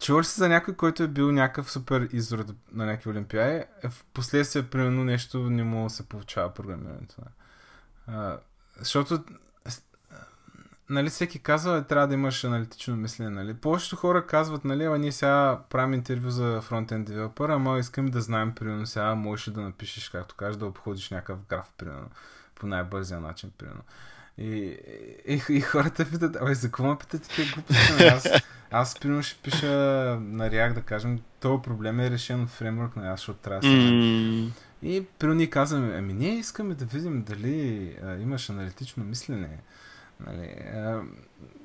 Чувал 0.00 0.20
ли 0.20 0.24
си 0.24 0.40
за 0.40 0.48
някой, 0.48 0.74
който 0.74 1.02
е 1.02 1.08
бил 1.08 1.32
някакъв 1.32 1.70
супер 1.70 2.08
изрод 2.12 2.46
на 2.72 2.86
някакви 2.86 3.10
олимпиади, 3.10 3.64
е 3.82 3.88
в 3.88 4.04
последствие, 4.14 4.62
примерно, 4.62 5.04
нещо 5.04 5.50
не 5.50 5.64
му 5.64 5.90
се 5.90 6.08
получава 6.08 6.54
програмирането. 6.54 7.16
А, 8.06 8.38
защото 8.78 9.24
нали, 10.90 11.10
всеки 11.10 11.38
казва, 11.38 11.84
трябва 11.84 12.08
да 12.08 12.14
имаш 12.14 12.44
аналитично 12.44 12.96
мислене. 12.96 13.30
Нали. 13.30 13.54
Повечето 13.54 13.96
хора 13.96 14.26
казват, 14.26 14.64
нали, 14.64 14.84
ама 14.84 14.98
ние 14.98 15.12
сега 15.12 15.60
правим 15.70 15.94
интервю 15.94 16.30
за 16.30 16.60
фронтенд 16.60 17.06
девелопър, 17.06 17.48
ама 17.48 17.78
искам 17.78 18.06
да 18.06 18.20
знаем, 18.20 18.54
примерно, 18.54 18.86
сега 18.86 19.14
можеш 19.14 19.50
да 19.50 19.60
напишеш, 19.60 20.08
както 20.08 20.34
кажеш, 20.34 20.56
да 20.56 20.66
обходиш 20.66 21.10
някакъв 21.10 21.38
граф, 21.48 21.66
примерно, 21.78 22.08
по 22.54 22.66
най-бързия 22.66 23.20
начин, 23.20 23.50
примерно. 23.58 23.82
И, 24.38 24.76
и, 25.26 25.42
и 25.48 25.60
хората 25.60 26.10
питат, 26.10 26.36
ой, 26.42 26.54
за 26.54 26.68
какво 26.68 26.84
ме 26.84 26.98
питат 26.98 27.22
такива 27.22 27.54
глупости? 27.54 28.04
Аз, 28.04 28.28
аз, 28.70 28.98
примерно, 28.98 29.22
ще 29.22 29.42
пиша 29.42 29.66
на 30.20 30.50
React, 30.50 30.72
да 30.72 30.82
кажем, 30.82 31.18
този 31.40 31.62
проблем 31.62 32.00
е 32.00 32.10
решен 32.10 32.42
от 32.42 32.48
фреймворк 32.48 32.96
на 32.96 33.12
аз, 33.12 33.20
защото 33.20 33.38
трябва 33.38 33.60
да. 33.60 33.66
Mm. 33.68 34.50
И 34.82 35.06
примерно 35.18 35.36
ние 35.36 35.50
казваме, 35.50 35.94
ами 35.98 36.12
ние 36.12 36.38
искаме 36.38 36.74
да 36.74 36.84
видим 36.84 37.22
дали 37.22 37.96
а, 38.02 38.14
имаш 38.16 38.50
аналитично 38.50 39.04
мислене. 39.04 39.58
Нали, 40.20 40.46
а, 40.74 41.02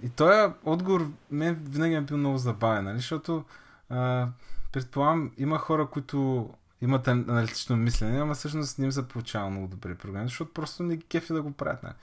и 0.03 0.09
този 0.09 0.53
отговор 0.63 1.11
мен 1.31 1.55
винаги 1.55 1.95
е 1.95 2.01
бил 2.01 2.17
много 2.17 2.37
забавен, 2.37 2.83
нали, 2.83 2.97
защото 2.97 3.43
а, 3.89 4.27
предполагам, 4.71 5.31
има 5.37 5.57
хора, 5.57 5.87
които 5.87 6.49
имат 6.81 7.07
аналитично 7.07 7.75
мислене, 7.75 8.21
ама 8.21 8.33
всъщност 8.33 8.79
не 8.79 8.85
им 8.85 8.91
се 8.91 9.07
получава 9.07 9.49
много 9.49 9.67
добри 9.67 9.95
програми, 9.95 10.27
защото 10.27 10.53
просто 10.53 10.83
не 10.83 10.97
ги 10.97 11.03
кефи 11.03 11.33
да 11.33 11.41
го 11.41 11.51
правят. 11.51 11.83
Нали. 11.83 11.93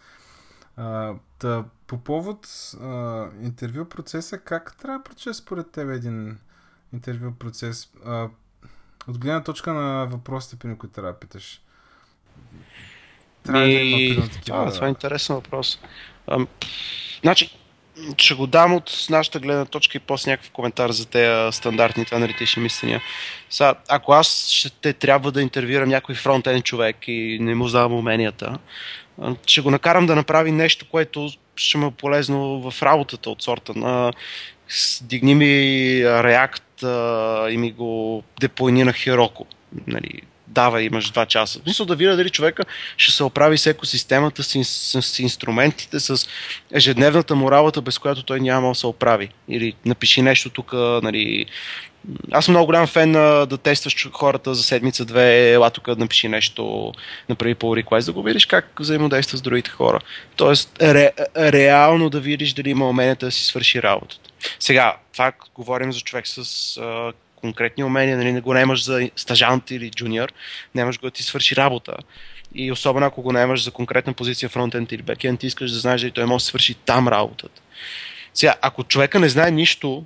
А, 0.77 1.15
да, 1.41 1.65
по 1.87 1.99
повод 1.99 2.47
а, 2.83 3.27
интервю 3.43 3.85
процеса, 3.85 4.39
как 4.39 4.77
трябва 4.77 4.99
да 4.99 5.05
проче 5.05 5.35
според 5.35 5.71
тебе 5.71 5.95
един 5.95 6.39
интервю 6.93 7.33
процес? 7.33 7.91
А, 8.05 8.29
от 9.09 9.19
гледна 9.19 9.43
точка 9.43 9.73
на 9.73 10.07
въпросите, 10.07 10.57
при 10.57 10.79
които 10.79 10.95
трябва 10.95 11.13
да 11.13 11.19
питаш. 11.19 11.63
Трябва 13.43 13.61
да 13.61 13.71
има 13.71 14.29
такива. 14.29 14.67
А, 14.69 14.73
това 14.73 14.87
е 14.87 14.91
интересен 14.91 15.37
въпрос. 15.37 15.79
Значи, 17.23 17.51
ще 18.17 18.35
го 18.35 18.47
дам 18.47 18.75
от 18.75 19.07
нашата 19.11 19.41
гледна 19.41 19.65
точка 19.65 19.97
и 19.97 20.01
после 20.01 20.31
някакъв 20.31 20.51
коментар 20.51 20.91
за 20.91 21.07
тези 21.07 21.57
стандартните 21.57 22.15
аналитични 22.15 22.63
мисления. 22.63 23.03
Са, 23.51 23.75
ако 23.89 24.13
аз 24.13 24.49
ще 24.49 24.93
трябва 24.93 25.33
да 25.33 25.43
интервюирам 25.43 25.89
някой 25.89 26.15
фронтен 26.15 26.63
човек 26.63 26.97
и 27.07 27.39
не 27.41 27.55
му 27.55 27.69
знам 27.69 27.93
уменията, 27.93 28.59
ще 29.47 29.61
го 29.61 29.71
накарам 29.71 30.07
да 30.07 30.17
направи 30.17 30.53
нещо, 30.53 30.87
което 30.91 31.29
ще 31.57 31.79
му 31.79 31.87
е 31.87 31.91
полезно 31.91 32.71
в 32.71 32.83
работата 32.83 33.31
от 33.31 33.43
сорта 33.43 33.73
на 33.75 34.13
дигни 35.03 35.35
ми 35.35 35.45
React 36.05 37.49
и 37.51 37.57
ми 37.57 37.73
го 37.73 38.23
деплойни 38.41 38.85
на 38.85 38.93
Heroku. 38.93 39.45
Нали, 39.87 40.21
дава, 40.49 40.83
имаш 40.83 41.11
два 41.11 41.27
часа. 41.27 41.61
Мисля 41.67 41.85
да 41.85 41.97
видя 41.97 42.17
дали 42.17 42.31
човека 42.31 42.63
ще 42.97 43.13
се 43.13 43.25
оправи 43.25 43.59
с 43.59 43.67
екосистемата, 43.67 44.43
с, 44.43 44.65
с, 44.65 45.03
с 45.03 45.19
инструментите, 45.19 46.01
с 46.01 46.29
ежедневната 46.73 47.35
му 47.35 47.51
работа, 47.51 47.83
без 47.83 47.99
която 47.99 48.23
той 48.23 48.41
няма 48.41 48.69
да 48.69 48.75
се 48.75 48.87
оправи. 48.87 49.29
Или 49.49 49.75
напиши 49.85 50.23
нещо 50.23 50.51
тук, 50.51 50.73
нали, 51.03 51.47
аз 52.33 52.45
съм 52.45 52.53
много 52.53 52.67
голям 52.67 52.87
фен 52.87 53.11
на 53.11 53.47
да 53.47 53.59
тестваш 53.59 54.09
хората 54.13 54.55
за 54.55 54.63
седмица-две, 54.63 55.53
ела 55.53 55.71
тук 55.71 55.89
напиши 55.89 56.29
нещо, 56.29 56.93
направи 57.29 57.55
по 57.55 57.77
request, 57.77 58.07
да 58.07 58.13
го 58.13 58.23
видиш 58.23 58.47
как 58.47 58.81
взаимодейства 58.81 59.39
с 59.39 59.43
другите 59.43 59.71
хора. 59.71 60.01
Тоест, 60.37 60.83
ре, 60.83 61.11
реално 61.37 62.11
да 62.11 62.21
видиш 62.21 62.53
дали 62.53 62.71
има 62.71 62.89
уменията 62.89 63.27
да 63.27 63.33
си 63.33 63.45
свърши 63.45 63.83
работата. 63.83 64.31
Сега, 64.61 64.97
това 65.13 65.33
говорим 65.55 65.93
за 65.93 66.01
човек 66.01 66.27
с 66.27 66.81
конкретни 67.41 67.85
умения, 67.85 68.17
нали, 68.17 68.33
не 68.33 68.41
го 68.41 68.55
наймаш 68.55 68.85
за 68.85 69.11
стажант 69.17 69.71
или 69.71 69.91
джуниор, 69.91 70.33
нямаш 70.75 71.01
го 71.01 71.07
да 71.07 71.11
ти 71.11 71.23
свърши 71.23 71.57
работа. 71.57 71.97
И 72.55 72.73
особено 72.73 73.07
ако 73.07 73.23
го 73.23 73.33
наймаш 73.33 73.65
за 73.65 73.71
конкретна 73.71 74.13
позиция 74.13 74.49
фронтенд 74.49 74.93
или 74.93 75.03
бекенд, 75.03 75.41
ти 75.41 75.47
искаш 75.47 75.71
да 75.71 75.79
знаеш 75.79 76.01
дали 76.01 76.11
той 76.11 76.27
може 76.27 76.43
да 76.43 76.47
свърши 76.47 76.75
там 76.75 77.09
работата. 77.09 77.63
Сега, 78.35 78.55
ако 78.63 78.85
човека 78.85 79.19
не 79.21 79.29
знае 79.29 79.51
нищо 79.51 80.05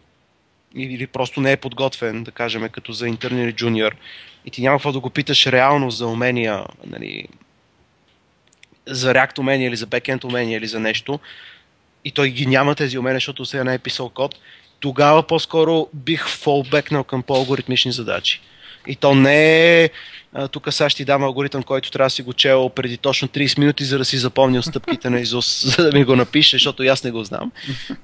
или 0.77 1.07
просто 1.07 1.41
не 1.41 1.53
е 1.53 1.57
подготвен, 1.57 2.25
да 2.25 2.31
кажем, 2.31 2.69
като 2.69 2.93
за 2.93 3.09
интерн 3.09 3.39
или 3.39 3.53
джуниор, 3.53 3.97
и 4.45 4.51
ти 4.51 4.63
няма 4.63 4.77
какво 4.77 4.93
да 4.93 5.01
го 5.01 5.11
питаш 5.11 5.47
реално 5.47 5.91
за 5.91 6.07
умения, 6.07 6.65
нали, 6.87 7.29
за 8.87 9.15
React 9.15 9.39
умения 9.39 9.69
или 9.69 9.77
за 9.77 9.87
бекенд 9.87 10.25
умения 10.25 10.59
или 10.59 10.67
за 10.67 10.81
нещо, 10.81 11.21
и 12.05 12.11
той 12.11 12.31
ги 12.31 12.47
няма 12.47 12.75
тези 12.75 12.99
умения, 12.99 13.17
защото 13.17 13.45
сега 13.45 13.65
не 13.65 13.75
е 13.75 13.79
писал 13.79 14.09
код, 14.09 14.39
тогава 14.83 15.23
по-скоро 15.23 15.89
бих 15.95 16.29
фолбекнал 16.29 17.05
към 17.05 17.23
по-алгоритмични 17.23 17.93
задачи. 17.93 18.41
И 18.87 18.97
то 18.97 19.15
не 19.15 19.83
е 19.83 19.91
тук 20.53 20.73
сега 20.73 20.91
ще 20.91 20.97
ти 20.97 21.05
дам 21.05 21.25
алгоритъм, 21.25 21.63
който 21.63 21.91
трябва 21.91 22.07
да 22.07 22.11
си 22.11 22.23
го 22.23 22.33
чел 22.33 22.69
преди 22.69 22.97
точно 22.97 23.29
30 23.29 23.59
минути, 23.59 23.85
за 23.85 23.99
да 23.99 24.05
си 24.05 24.19
запомня 24.19 24.63
стъпките 24.63 25.11
на 25.11 25.21
Изус, 25.21 25.65
за 25.77 25.85
да 25.91 25.99
ми 25.99 26.05
го 26.05 26.17
напише, 26.17 26.57
защото 26.57 26.83
аз 26.83 27.05
не 27.05 27.11
го 27.11 27.25
знам. 27.25 27.53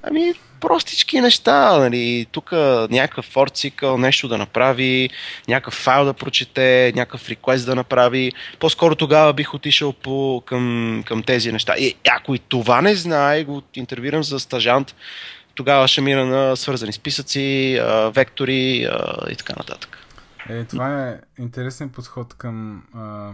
Ами, 0.03 0.33
простички 0.59 1.21
неща, 1.21 1.77
нали, 1.77 2.25
тук 2.31 2.51
някакъв 2.89 3.33
for 3.33 3.97
нещо 3.97 4.27
да 4.27 4.37
направи, 4.37 5.09
някакъв 5.47 5.73
файл 5.73 6.05
да 6.05 6.13
прочете, 6.13 6.93
някакъв 6.95 7.29
request 7.29 7.65
да 7.65 7.75
направи. 7.75 8.31
По-скоро 8.59 8.95
тогава 8.95 9.33
бих 9.33 9.53
отишъл 9.53 9.93
по, 9.93 10.43
към, 10.45 11.03
към 11.05 11.23
тези 11.23 11.51
неща. 11.51 11.75
И 11.77 11.95
ако 12.09 12.35
и 12.35 12.39
това 12.39 12.81
не 12.81 12.95
знае, 12.95 13.43
го 13.43 13.61
интервюирам 13.75 14.23
за 14.23 14.39
стажант, 14.39 14.95
тогава 15.59 15.87
ще 15.87 16.01
мина 16.01 16.25
на 16.25 16.55
свързани 16.55 16.93
списъци, 16.93 17.79
вектори 18.15 18.87
и 19.29 19.35
така 19.37 19.53
нататък. 19.57 19.97
Е, 20.49 20.65
това 20.65 21.09
е 21.09 21.21
интересен 21.39 21.89
подход 21.89 22.33
към... 22.33 22.83
А... 22.93 23.31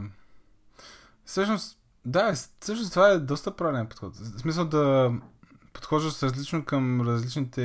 Всъщност, 1.26 1.78
да, 2.06 2.34
всъщност 2.62 2.92
това 2.92 3.10
е 3.10 3.20
доста 3.20 3.56
правилен 3.56 3.88
подход. 3.88 4.16
В 4.16 4.40
смисъл 4.40 4.66
да 4.66 5.12
подхождаш 5.74 6.24
различно 6.24 6.66
към 6.66 7.02
различните 7.02 7.62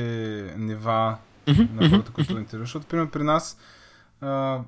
нива 0.57 1.19
mm-hmm. 1.47 1.81
на 1.81 1.91
хората, 1.91 2.13
които 2.13 2.39
интервюираш. 2.39 2.69
Защото, 2.69 2.87
примерно, 2.87 3.11
при 3.11 3.23
нас 3.23 3.59
а, 4.21 4.61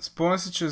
спомня 0.00 0.38
си, 0.38 0.52
че 0.52 0.68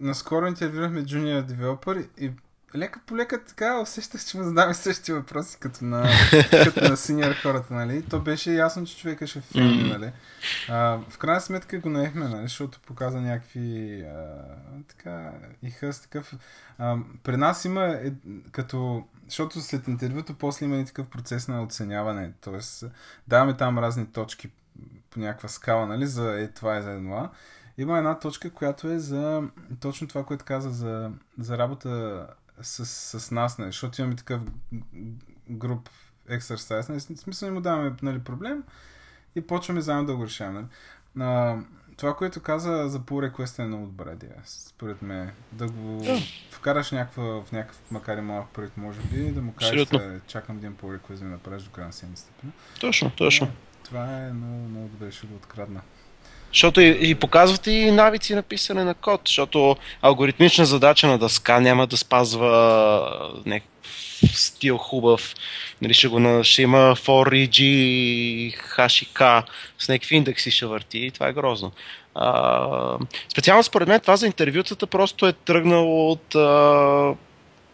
наскоро 0.00 0.46
интервюрахме 0.46 1.04
джуниор 1.04 1.42
девелопър 1.42 2.04
и 2.20 2.30
лека 2.76 3.00
по 3.06 3.16
лека 3.16 3.44
така 3.44 3.80
усещах, 3.80 4.24
че 4.24 4.36
му 4.36 4.44
задаваме 4.44 4.74
същи 4.74 5.12
въпроси, 5.12 5.56
като 5.60 5.84
на, 5.84 6.08
като 6.50 6.88
на 6.88 6.96
синьор 6.96 7.34
хората, 7.42 7.74
нали? 7.74 8.02
То 8.02 8.20
беше 8.20 8.52
ясно, 8.52 8.86
че 8.86 8.98
човека 8.98 9.26
ще 9.26 9.40
филми, 9.40 9.82
нали? 9.82 10.12
А, 10.68 10.98
в 11.08 11.18
крайна 11.18 11.40
сметка 11.40 11.78
го 11.78 11.88
наехме, 11.88 12.28
нали? 12.28 12.42
Защото 12.42 12.80
показа 12.80 13.20
някакви 13.20 14.00
а, 14.02 14.44
така 14.88 15.32
и 15.62 15.70
хъс, 15.70 16.00
такъв. 16.00 16.34
А, 16.78 16.96
при 17.22 17.36
нас 17.36 17.64
има 17.64 17.86
е, 17.86 18.12
като 18.52 19.04
защото 19.26 19.60
след 19.60 19.88
интервюто 19.88 20.34
после 20.34 20.66
има 20.66 20.76
и 20.76 20.84
такъв 20.84 21.08
процес 21.08 21.48
на 21.48 21.62
оценяване. 21.62 22.32
Тоест, 22.40 22.84
даваме 23.28 23.56
там 23.56 23.78
разни 23.78 24.06
точки 24.06 24.50
по 25.10 25.20
някаква 25.20 25.48
скала, 25.48 25.86
нали, 25.86 26.06
за 26.06 26.40
е 26.40 26.48
това 26.48 26.76
е 26.76 26.82
за 26.82 26.98
това. 26.98 27.30
Има 27.78 27.98
една 27.98 28.18
точка, 28.18 28.50
която 28.50 28.88
е 28.88 28.98
за 28.98 29.42
точно 29.80 30.08
това, 30.08 30.24
което 30.24 30.44
каза 30.44 30.70
за, 30.70 31.10
за 31.38 31.58
работа 31.58 32.26
с, 32.60 32.86
с 33.20 33.30
нас, 33.30 33.58
нали, 33.58 33.68
защото 33.68 34.00
имаме 34.00 34.16
такъв 34.16 34.42
груп 35.50 35.88
ексерсайз. 36.28 36.88
Нали, 36.88 37.00
смисъл 37.00 37.48
не 37.48 37.54
му 37.54 37.60
даваме 37.60 37.92
нали, 38.02 38.18
проблем 38.18 38.62
и 39.34 39.40
почваме 39.40 39.80
заедно 39.80 40.06
да 40.06 40.16
го 40.16 40.24
решаваме. 40.24 40.64
Нали. 41.14 41.30
А, 41.30 41.58
това, 41.96 42.16
което 42.16 42.42
каза 42.42 42.88
за 42.88 43.00
pull 43.00 43.30
request 43.30 43.58
е 43.58 43.66
много 43.66 43.86
добра 43.86 44.12
идея, 44.12 44.36
според 44.44 45.02
мен. 45.02 45.32
Да 45.52 45.66
го 45.68 46.04
вкараш 46.50 46.90
някаква, 46.90 47.24
в 47.24 47.52
някакъв, 47.52 47.80
макар 47.90 48.18
и 48.18 48.20
малък 48.20 48.48
проект, 48.48 48.76
може 48.76 49.00
би, 49.00 49.32
да 49.32 49.42
му 49.42 49.52
кажеш, 49.52 49.88
да, 49.88 50.20
чакам 50.26 50.56
един 50.56 50.74
pull 50.74 50.98
request 50.98 51.18
да 51.18 51.24
ми 51.24 51.30
направиш 51.30 51.62
до 51.62 51.70
края 51.70 51.86
на 51.86 51.92
седмицата. 51.92 52.32
Точно, 52.80 53.10
точно. 53.10 53.48
Това 53.84 54.18
е 54.18 54.32
много, 54.32 54.68
много 54.68 54.88
добре, 54.88 55.12
ще 55.12 55.26
го 55.26 55.34
открадна. 55.34 55.80
Защото 56.52 56.80
и, 56.80 56.98
и 57.00 57.14
показват 57.14 57.66
и 57.66 57.90
навици 57.90 58.34
на 58.34 58.42
писане 58.42 58.84
на 58.84 58.94
код, 58.94 59.20
защото 59.26 59.76
алгоритмична 60.02 60.64
задача 60.64 61.06
на 61.06 61.18
дъска 61.18 61.60
няма 61.60 61.86
да 61.86 61.96
спазва 61.96 62.50
някакъв 63.46 63.72
стил 64.34 64.78
хубав. 64.78 65.34
Нали, 65.82 65.94
ще, 65.94 66.08
го, 66.08 66.44
ще 66.44 66.62
има 66.62 66.96
for, 66.96 67.48
EG, 67.48 67.60
H 68.76 69.02
и 69.02 69.06
K 69.14 69.42
с 69.78 69.88
някакви 69.88 70.16
индекси 70.16 70.50
ще 70.50 70.66
върти 70.66 70.98
и 70.98 71.10
това 71.10 71.28
е 71.28 71.32
грозно. 71.32 71.72
А, 72.14 72.98
специално 73.28 73.62
според 73.62 73.88
мен 73.88 74.00
това 74.00 74.16
за 74.16 74.26
интервютата 74.26 74.86
просто 74.86 75.26
е 75.26 75.32
тръгнало 75.32 76.10
от 76.10 76.34
а, 76.34 77.14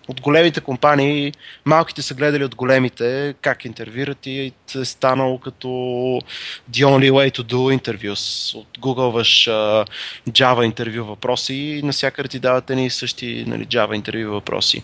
от 0.08 0.20
големите 0.20 0.60
компании, 0.60 1.32
малките 1.64 2.02
са 2.02 2.14
гледали 2.14 2.44
от 2.44 2.54
големите 2.54 3.34
как 3.42 3.64
интервюрат 3.64 4.26
и 4.26 4.52
е 4.74 4.84
станало 4.84 5.38
като 5.38 5.68
the 6.70 6.84
only 6.84 7.10
way 7.10 7.38
to 7.38 7.42
do 7.42 7.78
interviews. 7.78 8.54
От 8.54 8.78
Googleваш 8.78 9.48
uh, 9.50 9.88
Java 10.30 10.64
интервю 10.64 11.04
въпроси 11.04 11.54
и 11.54 11.82
насякъде 11.82 12.28
ти 12.28 12.38
дават 12.38 12.70
едни 12.70 12.90
същи 12.90 13.44
нали, 13.46 13.66
Java 13.66 13.94
интервю 13.94 14.30
въпроси. 14.30 14.82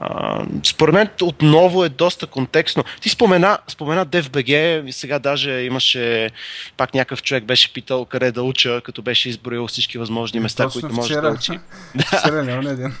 Uh, 0.00 0.66
според 0.66 0.94
мен 0.94 1.08
отново 1.22 1.84
е 1.84 1.88
доста 1.88 2.26
контекстно. 2.26 2.84
Ти 3.00 3.08
спомена, 3.08 3.58
спомена 3.68 4.06
DFBG, 4.06 4.84
и 4.86 4.92
сега 4.92 5.18
даже 5.18 5.50
имаше 5.50 6.30
пак 6.76 6.94
някакъв 6.94 7.22
човек 7.22 7.44
беше 7.44 7.72
питал 7.72 8.04
къде 8.04 8.32
да 8.32 8.42
уча, 8.42 8.80
като 8.84 9.02
беше 9.02 9.28
изброил 9.28 9.66
всички 9.66 9.98
възможни 9.98 10.40
места, 10.40 10.64
Точно 10.64 10.80
които 10.80 10.96
може 10.96 11.14
да 11.14 11.28
учи. 11.28 11.52
Вчера 12.18 12.44
не 12.44 12.70
един. 12.70 12.92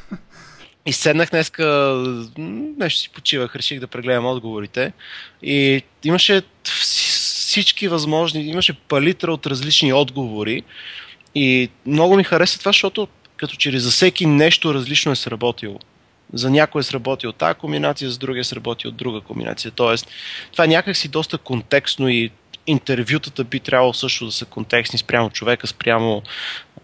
И 0.88 0.92
седнах 0.92 1.30
днеска, 1.30 1.64
нещо 2.78 3.00
си 3.00 3.10
почивах, 3.10 3.56
реших 3.56 3.80
да 3.80 3.86
прегледам 3.86 4.26
отговорите. 4.26 4.92
И 5.42 5.82
имаше 6.04 6.42
всички 6.64 7.88
възможни, 7.88 8.40
имаше 8.40 8.72
палитра 8.72 9.32
от 9.32 9.46
различни 9.46 9.92
отговори. 9.92 10.62
И 11.34 11.68
много 11.86 12.16
ми 12.16 12.24
хареса 12.24 12.58
това, 12.58 12.68
защото 12.68 13.08
като 13.36 13.56
че 13.56 13.72
ли 13.72 13.78
за 13.80 13.90
всеки 13.90 14.26
нещо 14.26 14.74
различно 14.74 15.12
е 15.12 15.16
сработило. 15.16 15.78
За 16.32 16.50
някой 16.50 16.80
е 16.80 16.82
сработил 16.82 17.32
тази 17.32 17.58
комбинация, 17.58 18.10
за 18.10 18.18
другия 18.18 18.40
е 18.40 18.44
сработил 18.44 18.90
друга 18.90 19.20
комбинация. 19.20 19.70
Тоест, 19.70 20.08
това 20.52 20.64
е 20.64 20.68
някакси 20.68 21.08
доста 21.08 21.38
контекстно 21.38 22.08
и 22.08 22.30
интервютата 22.66 23.44
би 23.44 23.60
трябвало 23.60 23.94
също 23.94 24.26
да 24.26 24.32
са 24.32 24.44
контекстни 24.44 24.98
спрямо 24.98 25.30
човека, 25.30 25.66
спрямо 25.66 26.22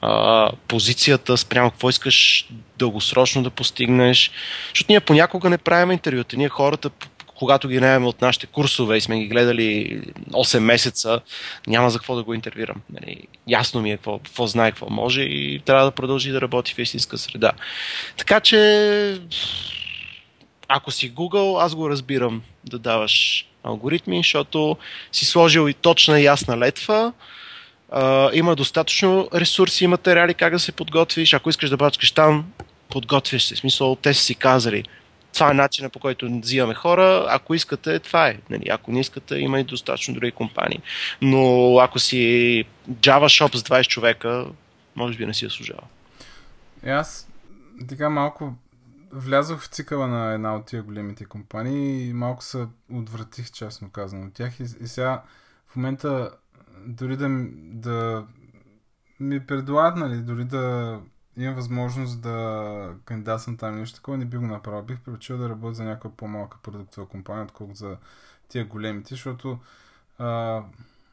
а, 0.07 0.51
позицията, 0.69 1.37
спрямо 1.37 1.71
какво 1.71 1.89
искаш 1.89 2.49
дългосрочно 2.79 3.43
да 3.43 3.51
постигнеш. 3.51 4.31
Защото 4.69 4.93
ние 4.93 5.01
понякога 5.01 5.51
не 5.51 5.59
правим 5.59 5.91
интервюта. 5.91 6.37
Ние 6.37 6.49
хората, 6.49 6.91
когато 7.39 7.69
ги 7.69 7.81
наемем 7.81 8.07
от 8.07 8.21
нашите 8.21 8.47
курсове 8.47 8.97
и 8.97 9.01
сме 9.01 9.19
ги 9.19 9.29
гледали 9.29 10.01
8 10.31 10.59
месеца, 10.59 11.21
няма 11.67 11.91
за 11.91 11.99
какво 11.99 12.17
да 12.17 12.23
го 12.23 12.35
интервюрам. 12.35 12.83
Нали, 12.93 13.17
ясно 13.49 13.81
ми 13.81 13.93
е 13.93 13.97
какво, 13.97 14.19
какво 14.19 14.47
знае, 14.47 14.71
какво 14.71 14.91
може 14.91 15.21
и 15.23 15.63
трябва 15.65 15.85
да 15.85 15.91
продължи 15.91 16.31
да 16.31 16.41
работи 16.41 16.75
в 16.75 16.79
истинска 16.79 17.19
среда. 17.19 17.53
Така 18.17 18.41
че, 18.41 19.21
ако 20.69 20.91
си 20.91 21.15
Google, 21.15 21.65
аз 21.65 21.75
го 21.75 21.91
разбирам 21.91 22.43
да 22.65 22.79
даваш 22.79 23.47
алгоритми, 23.63 24.17
защото 24.17 24.77
си 25.13 25.25
сложил 25.25 25.69
и 25.69 25.75
точна 25.75 26.21
и 26.21 26.25
ясна 26.25 26.59
летва, 26.59 27.13
Има 28.33 28.57
достатъчно 28.57 29.29
ресурси 29.35 29.85
и 29.85 29.87
материали 29.87 30.35
как 30.35 30.53
да 30.53 30.59
се 30.59 30.73
подготвиш. 30.73 31.35
Ако 31.35 31.51
искаш 31.51 31.71
да 31.71 31.77
бачкаш 31.77 32.13
там, 32.13 32.53
подготвяш 32.91 33.45
се. 33.45 33.55
В 33.55 33.59
смисъл, 33.59 33.97
те 33.97 34.15
са 34.15 34.23
си 34.23 34.35
казали. 34.35 34.85
Това 35.35 35.51
е 35.51 35.55
начинът 35.55 35.93
по 35.93 35.99
който 35.99 36.41
взимаме 36.41 36.75
хора. 36.75 37.27
Ако 37.29 37.55
искате, 37.55 37.99
това 37.99 38.29
е. 38.29 38.39
Нали, 38.51 38.69
ако 38.71 38.93
не 38.93 39.01
искате, 39.01 39.37
има 39.37 39.61
и 39.61 39.65
достатъчно 39.65 40.15
други 40.15 40.33
компании. 40.33 40.81
Но 41.23 41.79
ако 41.79 41.99
си 41.99 42.17
Java 42.91 43.25
Shop 43.25 43.57
с 43.57 43.63
20 43.63 43.89
човека, 43.89 44.47
може 44.97 45.19
би 45.19 45.27
не 45.27 45.35
си 45.35 45.45
я 45.45 45.51
служава. 45.51 45.83
И 46.87 46.91
аз 46.91 47.29
така 47.89 48.11
малко 48.11 48.55
влязох 49.13 49.63
в 49.63 49.67
цикъла 49.67 50.07
на 50.07 50.35
една 50.35 50.57
от 50.57 50.67
тия 50.67 50.83
големите 50.83 51.25
компании 51.25 52.09
и 52.09 52.13
малко 52.13 52.45
се 52.45 52.67
отвратих, 52.93 53.51
честно 53.51 53.91
казано, 53.91 54.27
от 54.27 54.35
тях. 54.35 54.61
И, 54.61 54.63
и 54.63 54.89
сега 54.89 55.23
в 55.69 55.77
момента 55.77 56.31
дори 56.87 57.17
да, 57.17 57.29
да 57.57 58.27
ми 59.21 59.47
предлагат, 59.47 59.97
нали, 59.97 60.17
дори 60.17 60.45
да 60.45 61.01
имам 61.37 61.55
възможност 61.55 62.23
да 62.23 62.95
кандидатствам 63.05 63.57
там 63.57 63.79
нещо 63.79 63.97
такова, 63.97 64.17
не 64.17 64.25
би 64.25 64.37
го 64.37 64.47
направил. 64.47 64.83
Бих 64.83 65.01
предпочел 65.01 65.39
да 65.39 65.49
работя 65.49 65.75
за 65.75 65.85
някаква 65.85 66.11
по-малка 66.11 66.59
продуктова 66.63 67.09
компания, 67.09 67.45
отколкото 67.45 67.79
за 67.79 67.97
тия 68.49 68.65
големите, 68.65 69.15
защото 69.15 69.59
а, 70.19 70.63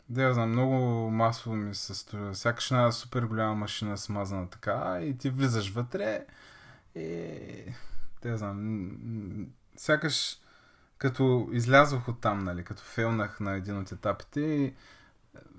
да 0.10 0.24
я 0.24 0.34
знам, 0.34 0.50
много 0.50 0.76
масово 1.10 1.56
ми 1.56 1.76
се 1.76 1.96
строя. 1.96 2.36
Сякаш 2.36 2.72
една 2.72 2.92
супер 2.92 3.24
голяма 3.24 3.56
машина 3.56 3.98
смазана 3.98 4.50
така 4.50 5.00
и 5.02 5.18
ти 5.18 5.30
влизаш 5.30 5.72
вътре 5.72 6.26
и 6.96 7.30
да 8.22 8.30
я 8.30 8.38
знам, 8.38 8.92
сякаш 9.78 10.38
като 10.98 11.50
излязох 11.52 12.08
от 12.08 12.22
там, 12.22 12.40
нали, 12.40 12.64
като 12.64 12.84
фейлнах 12.84 13.40
на 13.40 13.54
един 13.54 13.78
от 13.78 13.92
етапите 13.92 14.42
и 14.42 14.74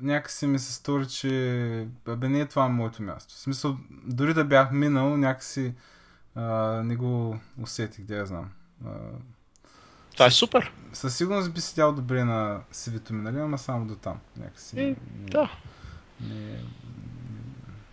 някакси 0.01 0.47
ми 0.47 0.59
се 0.59 0.73
стори, 0.73 1.09
че 1.09 1.87
бе 2.17 2.29
не 2.29 2.41
е 2.41 2.49
това 2.49 2.69
моето 2.69 3.03
място. 3.03 3.35
В 3.35 3.39
смисъл, 3.39 3.77
дори 3.91 4.35
да 4.35 4.45
бях 4.45 4.73
минал, 4.73 5.17
някакси 5.17 5.75
а, 6.35 6.43
не 6.85 6.97
го 6.97 7.41
усетих, 7.63 8.05
да 8.05 8.17
я 8.17 8.27
знам. 8.27 8.51
А, 8.87 8.91
това 10.13 10.27
е 10.27 10.31
супер. 10.31 10.73
Със 10.93 11.17
сигурност 11.17 11.53
би 11.53 11.61
седял 11.61 11.93
добре 11.93 12.25
на 12.25 12.61
сивито 12.73 13.15
ми, 13.15 13.23
нали? 13.23 13.39
Ама 13.39 13.59
само 13.59 13.87
до 13.87 13.97
там. 13.97 14.21
Някакси. 14.37 14.81
И, 14.81 14.85
не, 14.85 14.97
да. 15.19 15.51
Не, 16.21 16.59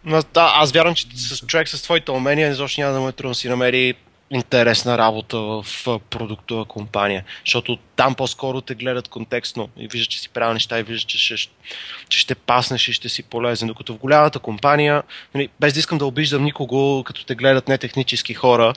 не... 0.04 0.22
да, 0.34 0.54
аз 0.56 0.72
вярвам, 0.72 0.96
че 0.96 1.18
с 1.18 1.38
човек 1.48 1.70
с 1.70 1.82
твоите 1.82 2.12
умения 2.12 2.52
изобщо 2.52 2.82
няма 2.82 2.94
да 2.94 3.00
му 3.00 3.10
е 3.10 3.12
трудно 3.12 3.36
си 3.36 3.50
намери 3.50 3.96
интересна 4.32 4.98
работа 4.98 5.38
в 5.38 5.66
продуктова 6.10 6.66
компания, 6.66 7.24
защото 7.46 7.78
там 7.96 8.16
по-скоро 8.16 8.62
те 8.62 8.76
гледат 8.76 9.08
контекстно 9.08 9.70
и 9.78 9.88
виждат, 9.88 10.10
че 10.10 10.20
си 10.20 10.30
правил 10.30 10.54
неща 10.54 10.80
и 10.80 10.84
виждат, 10.84 11.10
че 11.10 11.38
ще, 11.38 11.54
че 12.10 12.20
ще 12.20 12.36
паснеш 12.36 12.88
и 12.88 12.94
ще 12.94 13.10
си 13.10 13.24
полезен. 13.24 13.68
Докато 13.68 13.94
в 13.94 13.98
голямата 13.98 14.40
компания, 14.40 15.04
нали, 15.36 15.50
без 15.60 15.74
да 15.74 15.80
искам 15.80 15.98
да 15.98 16.06
обиждам 16.06 16.44
никого, 16.44 17.04
като 17.04 17.26
те 17.26 17.36
гледат 17.36 17.68
не 17.68 17.78
технически 17.78 18.34
хора 18.34 18.74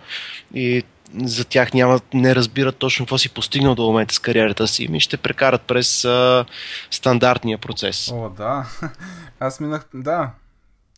и 0.55 0.83
за 1.25 1.45
тях 1.45 1.75
няма, 1.75 2.01
не 2.15 2.35
разбират 2.35 2.77
точно 2.77 3.05
какво 3.05 3.19
си 3.19 3.29
постигнал 3.29 3.75
до 3.75 3.83
момента 3.83 4.15
с 4.15 4.19
кариерата 4.19 4.69
си, 4.69 4.89
ми 4.89 5.01
ще 5.01 5.17
прекарат 5.17 5.63
през 5.63 6.05
а, 6.05 6.45
стандартния 6.91 7.59
процес. 7.59 8.13
О, 8.13 8.29
да. 8.29 8.67
Аз 9.41 9.61
минах, 9.61 9.87
да, 9.95 10.31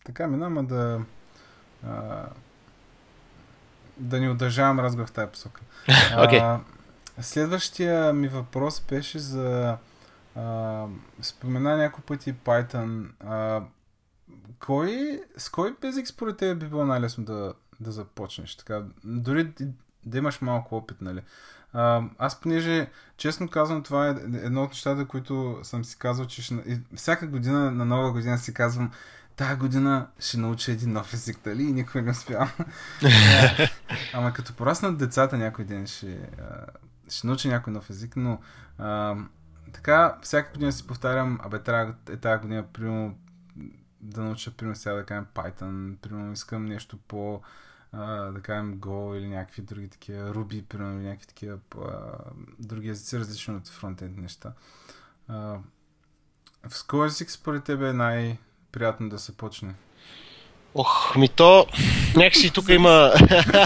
така 0.05 0.27
минам, 0.27 0.67
да 0.67 1.01
а, 1.87 2.25
да 3.97 4.21
ни 4.21 4.29
удържавам 4.29 4.81
разговор 4.81 5.09
в 5.09 5.13
тази 5.13 5.31
посока. 5.31 5.61
Okay. 6.15 6.41
А, 6.41 6.61
следващия 7.23 8.13
ми 8.13 8.29
въпрос 8.29 8.83
беше 8.89 9.19
за 9.19 9.77
а, 10.37 10.85
спомена 11.23 11.77
няколко 11.77 12.07
пъти 12.07 12.35
Python. 12.35 13.07
А, 13.27 13.63
кой, 14.61 15.21
с 15.37 15.49
кой 15.49 15.75
Basic 15.75 16.05
според 16.05 16.37
тебе 16.37 16.55
би 16.55 16.67
било 16.67 16.85
най-лесно 16.85 17.25
да, 17.25 17.55
да 17.81 17.93
започнеш? 17.93 18.57
Така, 18.57 18.83
дори 19.05 19.53
да 20.07 20.19
имаш 20.19 20.41
малко 20.41 20.77
опит, 20.77 21.01
нали? 21.01 21.23
А, 21.73 22.03
аз 22.19 22.41
понеже, 22.41 22.91
честно 23.17 23.49
казвам, 23.49 23.83
това 23.83 24.09
е 24.09 24.11
едно 24.43 24.63
от 24.63 24.71
нещата, 24.71 25.07
които 25.07 25.59
съм 25.63 25.85
си 25.85 25.99
казал, 25.99 26.27
че 26.27 26.43
ще... 26.43 26.81
всяка 26.97 27.27
година 27.27 27.71
на 27.71 27.85
нова 27.85 28.13
година 28.13 28.39
си 28.39 28.55
казвам, 28.55 28.91
тази 29.37 29.59
година 29.59 30.07
ще 30.19 30.39
науча 30.39 30.73
един 30.73 30.93
нов 30.93 31.15
език, 31.15 31.39
дали? 31.45 31.63
И 31.63 31.73
никой 31.73 32.03
не 32.03 32.11
успя. 32.11 32.51
Ама 34.13 34.33
като 34.33 34.55
пораснат 34.55 34.99
децата 34.99 35.39
някой 35.39 35.65
ден 35.65 35.87
ще, 35.87 36.29
ще 37.09 37.27
науча 37.27 37.49
някой 37.49 37.73
нов 37.73 37.91
език, 37.91 38.17
но 38.17 38.41
а, 38.79 39.17
така 39.73 40.19
всяка 40.23 40.53
година 40.53 40.73
си 40.73 40.87
повтарям, 40.87 41.39
абе 41.43 41.59
трябва 41.59 41.95
е 42.11 42.17
тази 42.17 42.43
година, 42.43 42.65
примерно, 42.73 43.19
да 44.01 44.23
науча, 44.23 44.51
примерно 44.51 44.77
сега 44.77 44.95
да 44.95 45.07
кажем 45.07 45.27
Python, 45.35 45.97
примерно 45.97 46.33
искам 46.33 46.65
нещо 46.65 46.99
по 47.09 47.43
да 48.33 48.41
кажем 48.43 48.79
Go 48.79 49.19
или 49.19 49.29
някакви 49.29 49.63
други 49.63 49.89
такива, 49.89 50.35
Ruby, 50.35 50.65
примерно, 50.65 50.99
или 50.99 51.07
някакви 51.07 51.27
такива 51.27 51.59
други 52.59 52.89
езици, 52.89 53.19
различни 53.19 53.55
от 53.55 53.69
фронтенд 53.69 54.19
неща. 54.19 54.53
Uh, 55.31 55.59
в 56.69 57.07
език 57.07 57.31
според 57.31 57.65
тебе 57.65 57.89
е 57.89 57.93
най- 57.93 58.39
приятно 58.75 59.09
да 59.09 59.19
се 59.19 59.37
почне? 59.37 59.69
Ох, 60.75 61.17
ми 61.17 61.29
то, 61.29 61.67
някакси 62.17 62.51
тук 62.51 62.69
има, 62.69 63.13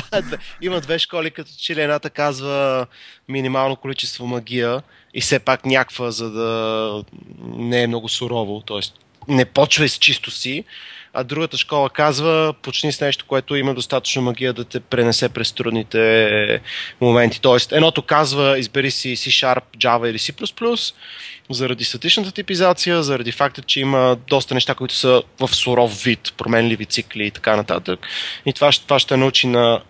има 0.63 0.81
две 0.81 0.99
школи, 0.99 1.31
като 1.31 1.51
че 1.59 1.77
ли 1.77 1.81
едната 1.81 2.11
казва 2.11 2.87
минимално 3.29 3.77
количество 3.77 4.27
магия 4.27 4.83
и 5.15 5.21
все 5.21 5.39
пак 5.39 5.67
някаква, 5.67 6.11
за 6.11 6.31
да 6.31 7.05
не 7.43 7.83
е 7.83 7.87
много 7.87 8.09
сурово, 8.09 8.61
т.е. 8.61 8.81
не 9.29 9.45
почвай 9.45 9.89
с 9.89 9.95
чисто 9.95 10.31
си, 10.31 10.65
а 11.13 11.25
другата 11.25 11.57
школа 11.57 11.91
казва 11.91 12.55
почни 12.63 12.93
с 12.93 13.01
нещо, 13.01 13.25
което 13.29 13.57
има 13.57 13.75
достатъчно 13.75 14.23
магия 14.23 14.53
да 14.53 14.65
те 14.65 14.81
пренесе 14.81 15.29
през 15.29 15.53
трудните 15.53 16.61
моменти. 17.01 17.41
Тоест, 17.41 17.73
едното 17.73 18.03
казва 18.03 18.59
избери 18.59 18.91
си 18.91 19.17
C-Sharp, 19.17 19.63
Java 19.77 20.11
или 20.11 20.19
C++, 20.19 20.93
заради 21.51 21.85
статичната 21.85 22.33
типизация, 22.33 23.03
заради 23.03 23.33
факта, 23.33 23.63
че 23.63 23.81
има 23.81 24.17
доста 24.29 24.55
неща, 24.55 24.75
които 24.75 24.95
са 24.95 25.23
в 25.41 25.49
суров 25.49 26.03
вид, 26.03 26.33
променливи 26.37 26.87
цикли 26.87 27.27
и 27.27 27.31
така 27.31 27.57
нататък. 27.57 28.07
И 28.47 28.53
това, 28.53 28.71
това 28.71 28.99
ще 28.99 29.17
научи 29.17 29.47
на 29.47 29.83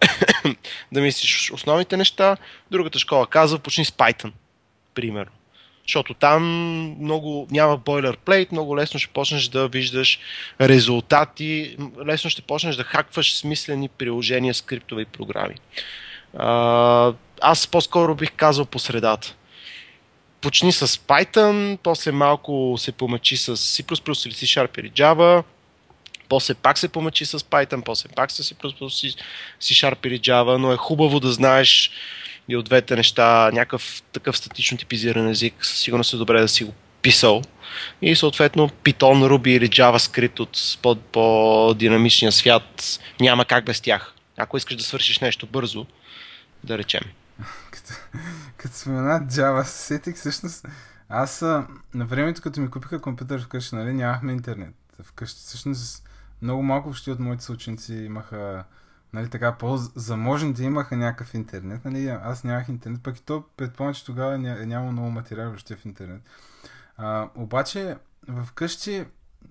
да 0.92 1.00
мислиш 1.00 1.50
основните 1.52 1.96
неща. 1.96 2.36
Другата 2.70 2.98
школа 2.98 3.26
казва 3.26 3.58
почни 3.58 3.84
с 3.84 3.90
Python, 3.90 4.32
примерно. 4.94 5.37
Защото 5.88 6.14
там 6.14 6.42
много 7.00 7.48
няма 7.50 7.76
бойлерплейт, 7.76 8.52
много 8.52 8.76
лесно 8.76 9.00
ще 9.00 9.12
почнеш 9.12 9.48
да 9.48 9.68
виждаш 9.68 10.18
резултати, 10.60 11.76
лесно 12.06 12.30
ще 12.30 12.42
почнеш 12.42 12.76
да 12.76 12.84
хакваш 12.84 13.36
смислени 13.36 13.88
приложения, 13.88 14.54
скриптови 14.54 15.04
програми. 15.04 15.54
Аз 17.40 17.66
по-скоро 17.66 18.14
бих 18.14 18.32
казал 18.32 18.64
по 18.64 18.78
средата 18.78 19.34
почни 20.40 20.72
с 20.72 20.86
Python, 20.86 21.78
после 21.82 22.12
малко 22.12 22.74
се 22.78 22.92
помъчи 22.92 23.36
с 23.36 23.56
C++ 23.56 23.82
или 24.26 24.34
C-Sharp 24.34 24.80
или 24.80 24.90
Java, 24.90 25.42
после 26.28 26.54
пак 26.54 26.78
се 26.78 26.88
помъчи 26.88 27.24
с 27.24 27.38
Python, 27.38 27.82
после 27.84 28.08
пак 28.08 28.30
с 28.30 28.42
C++, 28.42 28.54
C-Sharp 29.60 30.06
или 30.06 30.20
Java, 30.20 30.56
но 30.56 30.72
е 30.72 30.76
хубаво 30.76 31.20
да 31.20 31.32
знаеш 31.32 31.90
и 32.48 32.56
от 32.56 32.64
двете 32.64 32.96
неща 32.96 33.50
някакъв 33.52 34.02
такъв 34.12 34.36
статично 34.36 34.78
типизиран 34.78 35.28
език, 35.28 35.54
със 35.66 35.78
сигурност 35.78 36.12
е 36.12 36.16
добре 36.16 36.40
да 36.40 36.48
си 36.48 36.64
го 36.64 36.74
писал. 37.02 37.42
И 38.02 38.16
съответно 38.16 38.68
Python, 38.68 39.28
Ruby 39.28 39.48
или 39.48 39.68
JavaScript 39.68 40.40
от 40.40 40.78
по- 40.82 40.96
по-динамичния 41.12 42.32
свят 42.32 43.00
няма 43.20 43.44
как 43.44 43.64
без 43.64 43.80
тях. 43.80 44.14
Ако 44.36 44.56
искаш 44.56 44.76
да 44.76 44.82
свършиш 44.82 45.18
нещо 45.18 45.46
бързо, 45.46 45.86
да 46.64 46.78
речем. 46.78 47.02
като, 47.70 47.94
като 48.56 48.74
спомена 48.74 49.26
Java, 49.26 49.62
сетих 49.62 50.16
всъщност. 50.16 50.66
Аз 51.08 51.40
на 51.94 52.06
времето, 52.06 52.42
като 52.42 52.60
ми 52.60 52.70
купиха 52.70 53.00
компютър 53.00 53.42
вкъщи, 53.42 53.74
нали, 53.74 53.92
нямахме 53.92 54.32
интернет 54.32 54.74
вкъщи. 55.02 55.40
Всъщност 55.40 56.08
много 56.42 56.62
малко 56.62 56.88
въобще 56.88 57.10
от 57.10 57.18
моите 57.18 57.44
съученици 57.44 57.94
имаха 57.94 58.64
нали, 59.12 59.30
така, 59.30 59.52
по-заможните 59.52 60.64
имаха 60.64 60.96
някакъв 60.96 61.34
интернет. 61.34 61.84
Нали, 61.84 62.08
аз 62.08 62.44
нямах 62.44 62.68
интернет, 62.68 63.02
пък 63.02 63.18
и 63.18 63.22
то 63.22 63.44
предполагам, 63.56 63.94
че 63.94 64.04
тогава 64.04 64.38
ня, 64.38 64.62
е 64.62 64.66
няма 64.66 64.92
много 64.92 65.10
материал 65.10 65.46
въобще 65.46 65.76
в 65.76 65.84
интернет. 65.84 66.22
А, 66.96 67.28
обаче, 67.34 67.96
в 68.28 68.48
къщи 68.54 69.04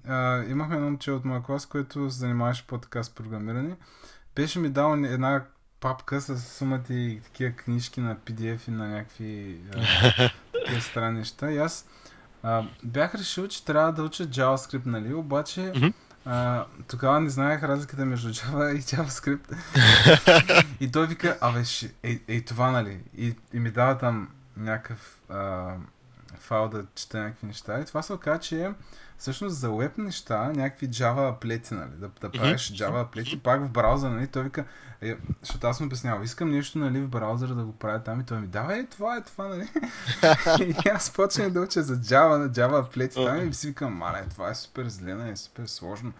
а, 0.08 0.43
имахме 0.43 0.76
едно 0.76 0.88
момче 0.88 1.12
от 1.12 1.26
моя 1.26 1.43
клас, 1.43 1.65
което 1.65 2.12
се 2.12 2.17
занимаваше 2.17 2.67
по-така 2.67 3.04
с 3.04 3.10
програмиране. 3.10 3.76
Беше 4.36 4.60
ми 4.60 4.70
дал 4.70 4.93
една 4.93 5.43
папка 5.80 6.22
с 6.22 6.39
сумата 6.39 6.93
и 6.93 7.22
такива 7.24 7.52
книжки 7.52 8.02
на 8.02 8.15
PDF 8.15 8.67
и 8.67 8.72
на 8.72 8.88
някакви 8.88 9.62
такива 10.54 10.82
странни 10.82 11.20
неща. 11.20 11.52
И 11.52 11.58
аз 11.58 11.88
а, 12.43 12.63
бях 12.84 13.15
решил, 13.15 13.48
че 13.48 13.65
трябва 13.65 13.93
да 13.93 14.04
уча 14.04 14.28
JavaScript, 14.28 14.86
нали? 14.86 15.13
Обаче 15.13 15.60
mm-hmm. 15.60 15.93
А, 16.29 16.65
тогава 16.87 17.19
не 17.19 17.29
знаех 17.29 17.63
разликата 17.63 18.05
между 18.05 18.29
Java 18.29 18.75
и 18.75 18.81
JavaScript. 18.81 19.55
и 20.79 20.91
той 20.91 21.07
вика, 21.07 21.37
абе, 21.41 21.63
ще, 21.63 21.91
ей, 22.03 22.21
ей, 22.27 22.45
това, 22.45 22.71
нали? 22.71 22.99
И, 23.17 23.35
и 23.53 23.59
ми 23.59 23.71
дава 23.71 23.97
там 23.97 24.29
някакъв 24.57 25.17
а, 25.29 25.73
файл 26.39 26.69
да 26.69 26.86
чета 26.95 27.17
някакви 27.17 27.47
неща. 27.47 27.80
И 27.80 27.86
това 27.86 28.02
се 28.02 28.13
оказа, 28.13 28.39
че 28.39 28.71
всъщност 29.17 29.56
за 29.56 29.71
веб 29.71 29.97
неща, 29.97 30.52
някакви 30.56 30.89
Java 30.89 31.30
аплети, 31.30 31.73
нали, 31.73 31.89
да, 31.95 32.10
да 32.21 32.32
правиш 32.32 32.62
Java 32.62 33.02
аплети, 33.02 33.39
пак 33.39 33.62
в 33.62 33.69
браузър, 33.69 34.10
нали, 34.10 34.28
той 34.28 34.43
вика, 34.43 34.65
е, 35.02 35.17
защото 35.41 35.67
аз 35.67 35.80
му 35.80 35.86
обяснявам, 35.86 36.23
искам 36.23 36.52
нещо, 36.52 36.78
нали, 36.78 37.02
в 37.02 37.08
браузъра 37.08 37.56
да 37.56 37.63
го 37.63 37.73
правя 37.73 38.04
там 38.04 38.21
и 38.21 38.26
той 38.26 38.39
ми 38.39 38.47
дава, 38.47 38.78
е, 38.78 38.86
това 38.86 39.17
е 39.17 39.21
това, 39.21 39.47
нали. 39.47 39.67
и 40.86 40.89
аз 40.89 41.12
почнах 41.12 41.50
да 41.50 41.62
уча 41.62 41.84
за 41.84 41.95
Java, 41.97 42.38
на 42.38 42.50
Java 42.50 42.88
аплети 42.88 43.15
там 43.15 43.50
и 43.50 43.54
си 43.54 43.67
викам, 43.67 43.93
мале, 43.93 44.26
това 44.30 44.50
е 44.50 44.56
супер 44.56 44.88
зелена, 44.88 45.30
е 45.30 45.36
супер 45.36 45.65
сложно. 45.65 46.13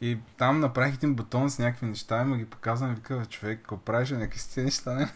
И 0.00 0.18
там 0.38 0.60
направих 0.60 0.94
един 0.94 1.14
бутон 1.14 1.50
с 1.50 1.58
някакви 1.58 1.86
неща 1.86 2.22
и 2.22 2.24
му 2.24 2.36
ги 2.36 2.44
показвам 2.44 2.92
и 2.92 2.94
вика, 2.94 3.26
човек, 3.28 3.58
какво 3.58 3.76
правиш 3.76 4.10
някакви 4.10 4.38
си 4.38 4.62
неща, 4.62 4.94
не? 4.94 5.06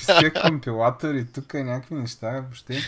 С 0.00 0.32
компилатори, 0.46 1.26
тук 1.26 1.54
и 1.54 1.62
някакви 1.62 1.94
неща, 1.94 2.30
въобще 2.30 2.78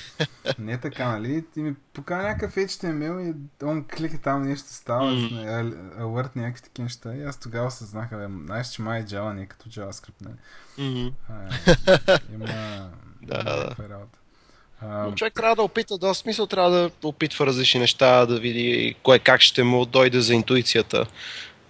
не 0.58 0.72
е 0.72 0.80
така, 0.80 1.08
нали? 1.08 1.44
И 1.56 1.60
ми 1.60 1.74
покана 1.74 2.22
някакъв 2.22 2.54
HTML 2.54 3.30
и 3.30 3.64
он 3.64 3.84
клика 3.84 4.18
там 4.18 4.42
нещо 4.42 4.68
става, 4.68 5.12
mm. 5.12 5.74
alert 5.98 6.36
някакви 6.36 6.62
такива 6.62 6.84
неща. 6.84 7.14
И 7.14 7.22
аз 7.22 7.40
тогава 7.40 7.70
се 7.70 7.84
знах, 7.84 8.10
бе, 8.10 8.28
знаеш, 8.44 8.68
че 8.68 8.82
май 8.82 9.04
Java 9.04 9.32
не 9.32 9.42
е 9.42 9.46
като 9.46 9.68
JavaScript, 9.68 10.22
нали? 10.22 10.34
Mm-hmm. 10.78 11.12
А, 11.28 12.18
има, 12.34 12.46
да, 13.22 13.42
да. 13.42 13.88
работа. 13.88 14.18
Но 14.82 15.12
човек 15.14 15.34
трябва 15.34 15.56
да 15.56 15.62
опита, 15.62 15.98
да, 15.98 16.14
смисъл 16.14 16.46
трябва 16.46 16.70
да 16.70 16.90
опитва 17.04 17.46
различни 17.46 17.80
неща, 17.80 18.26
да 18.26 18.40
види 18.40 18.94
кое 19.02 19.18
как 19.18 19.40
ще 19.40 19.62
му 19.62 19.86
дойде 19.86 20.20
за 20.20 20.34
интуицията 20.34 21.06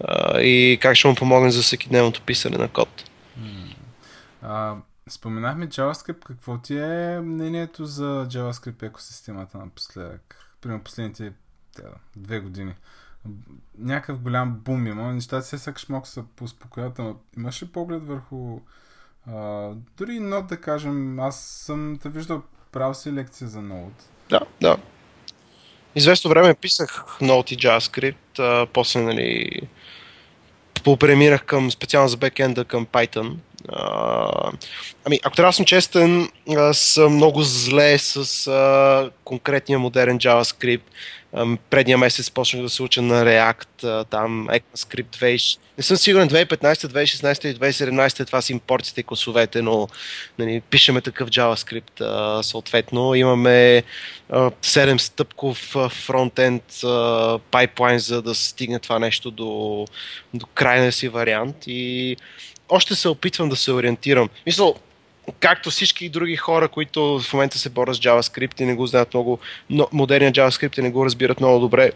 а, 0.04 0.40
и 0.40 0.78
как 0.80 0.96
ще 0.96 1.08
му 1.08 1.14
помогне 1.14 1.50
за 1.50 1.62
всеки 1.62 1.88
дневното 1.88 2.22
писане 2.22 2.58
на 2.58 2.68
код. 2.68 3.10
А, 4.42 4.76
споменахме 5.08 5.68
JavaScript. 5.68 6.24
Какво 6.24 6.58
ти 6.58 6.78
е 6.78 7.20
мнението 7.20 7.86
за 7.86 8.26
JavaScript 8.28 8.82
екосистемата 8.82 9.58
напоследък? 9.58 10.36
Примерно 10.60 10.84
последните 10.84 11.32
тя, 11.76 11.82
две 12.16 12.40
години. 12.40 12.74
Някакъв 13.78 14.20
голям 14.20 14.52
бум 14.54 14.86
има. 14.86 15.12
Нещата 15.12 15.42
се 15.42 15.58
сякаш 15.58 15.88
малко 15.88 16.08
са 16.08 16.24
поуспокоят, 16.36 16.98
но 16.98 17.16
имаш 17.36 17.62
ли 17.62 17.66
поглед 17.66 18.06
върху 18.06 18.60
а, 19.26 19.70
дори 19.96 20.20
нот 20.20 20.46
да 20.46 20.60
кажем, 20.60 21.20
аз 21.20 21.40
съм 21.40 21.98
те 22.02 22.08
виждал 22.08 22.42
Правил 22.72 22.94
си 22.94 23.12
лекция 23.12 23.48
за 23.48 23.58
Node. 23.58 24.02
Да, 24.30 24.40
да. 24.60 24.76
Известно 25.94 26.30
време 26.30 26.54
писах 26.54 27.04
Node 27.20 27.52
и 27.52 27.56
JavaScript, 27.56 28.38
а, 28.38 28.66
после 28.66 29.00
нали, 29.00 29.60
попремирах 30.84 31.44
към 31.44 31.70
специално 31.70 32.08
за 32.08 32.16
бекенда 32.16 32.64
към 32.64 32.86
Python. 32.86 33.36
А, 33.68 34.52
ами, 35.04 35.20
ако 35.24 35.36
трябва 35.36 35.48
да 35.48 35.52
съм 35.52 35.64
честен, 35.64 36.28
съм 36.72 37.14
много 37.14 37.42
зле 37.42 37.98
с 37.98 38.46
а, 38.46 39.10
конкретния 39.24 39.78
модерен 39.78 40.18
JavaScript 40.18 40.82
предния 41.70 41.98
месец 41.98 42.30
почнах 42.30 42.62
да 42.62 42.70
се 42.70 42.82
уча 42.82 43.02
на 43.02 43.24
React, 43.24 44.04
там 44.10 44.48
ECMAScript 44.48 45.16
2. 45.16 45.58
Не 45.78 45.82
съм 45.82 45.96
сигурен 45.96 46.28
2015, 46.28 46.74
2016 46.74 47.46
и 47.46 47.58
2017 47.58 48.26
това 48.26 48.42
са 48.42 48.52
импортите 48.52 49.00
и 49.00 49.04
класовете, 49.04 49.62
но 49.62 49.88
нали, 50.38 50.60
пишеме 50.60 51.00
такъв 51.00 51.30
JavaScript 51.30 52.42
съответно. 52.42 53.14
Имаме 53.14 53.82
7 54.30 54.98
стъпков 54.98 55.76
фронтенд 55.90 56.62
пайплайн, 57.50 57.98
за 57.98 58.22
да 58.22 58.34
стигне 58.34 58.78
това 58.78 58.98
нещо 58.98 59.30
до, 59.30 59.86
до 60.34 60.46
крайния 60.46 60.92
си 60.92 61.08
вариант 61.08 61.56
и 61.66 62.16
още 62.72 62.94
се 62.94 63.08
опитвам 63.08 63.48
да 63.48 63.56
се 63.56 63.72
ориентирам. 63.72 64.28
Мисля, 64.46 64.74
както 65.40 65.70
всички 65.70 66.08
други 66.08 66.36
хора, 66.36 66.68
които 66.68 67.20
в 67.20 67.32
момента 67.32 67.58
се 67.58 67.70
борят 67.70 67.96
с 67.96 68.00
JavaScript 68.00 68.60
и 68.60 68.64
не 68.64 68.74
го 68.74 68.86
знаят 68.86 69.14
много, 69.14 69.38
но 69.70 69.88
модерният 69.92 70.36
JavaScript 70.36 70.78
и 70.78 70.82
не 70.82 70.90
го 70.90 71.04
разбират 71.04 71.40
много 71.40 71.60
добре, 71.60 71.92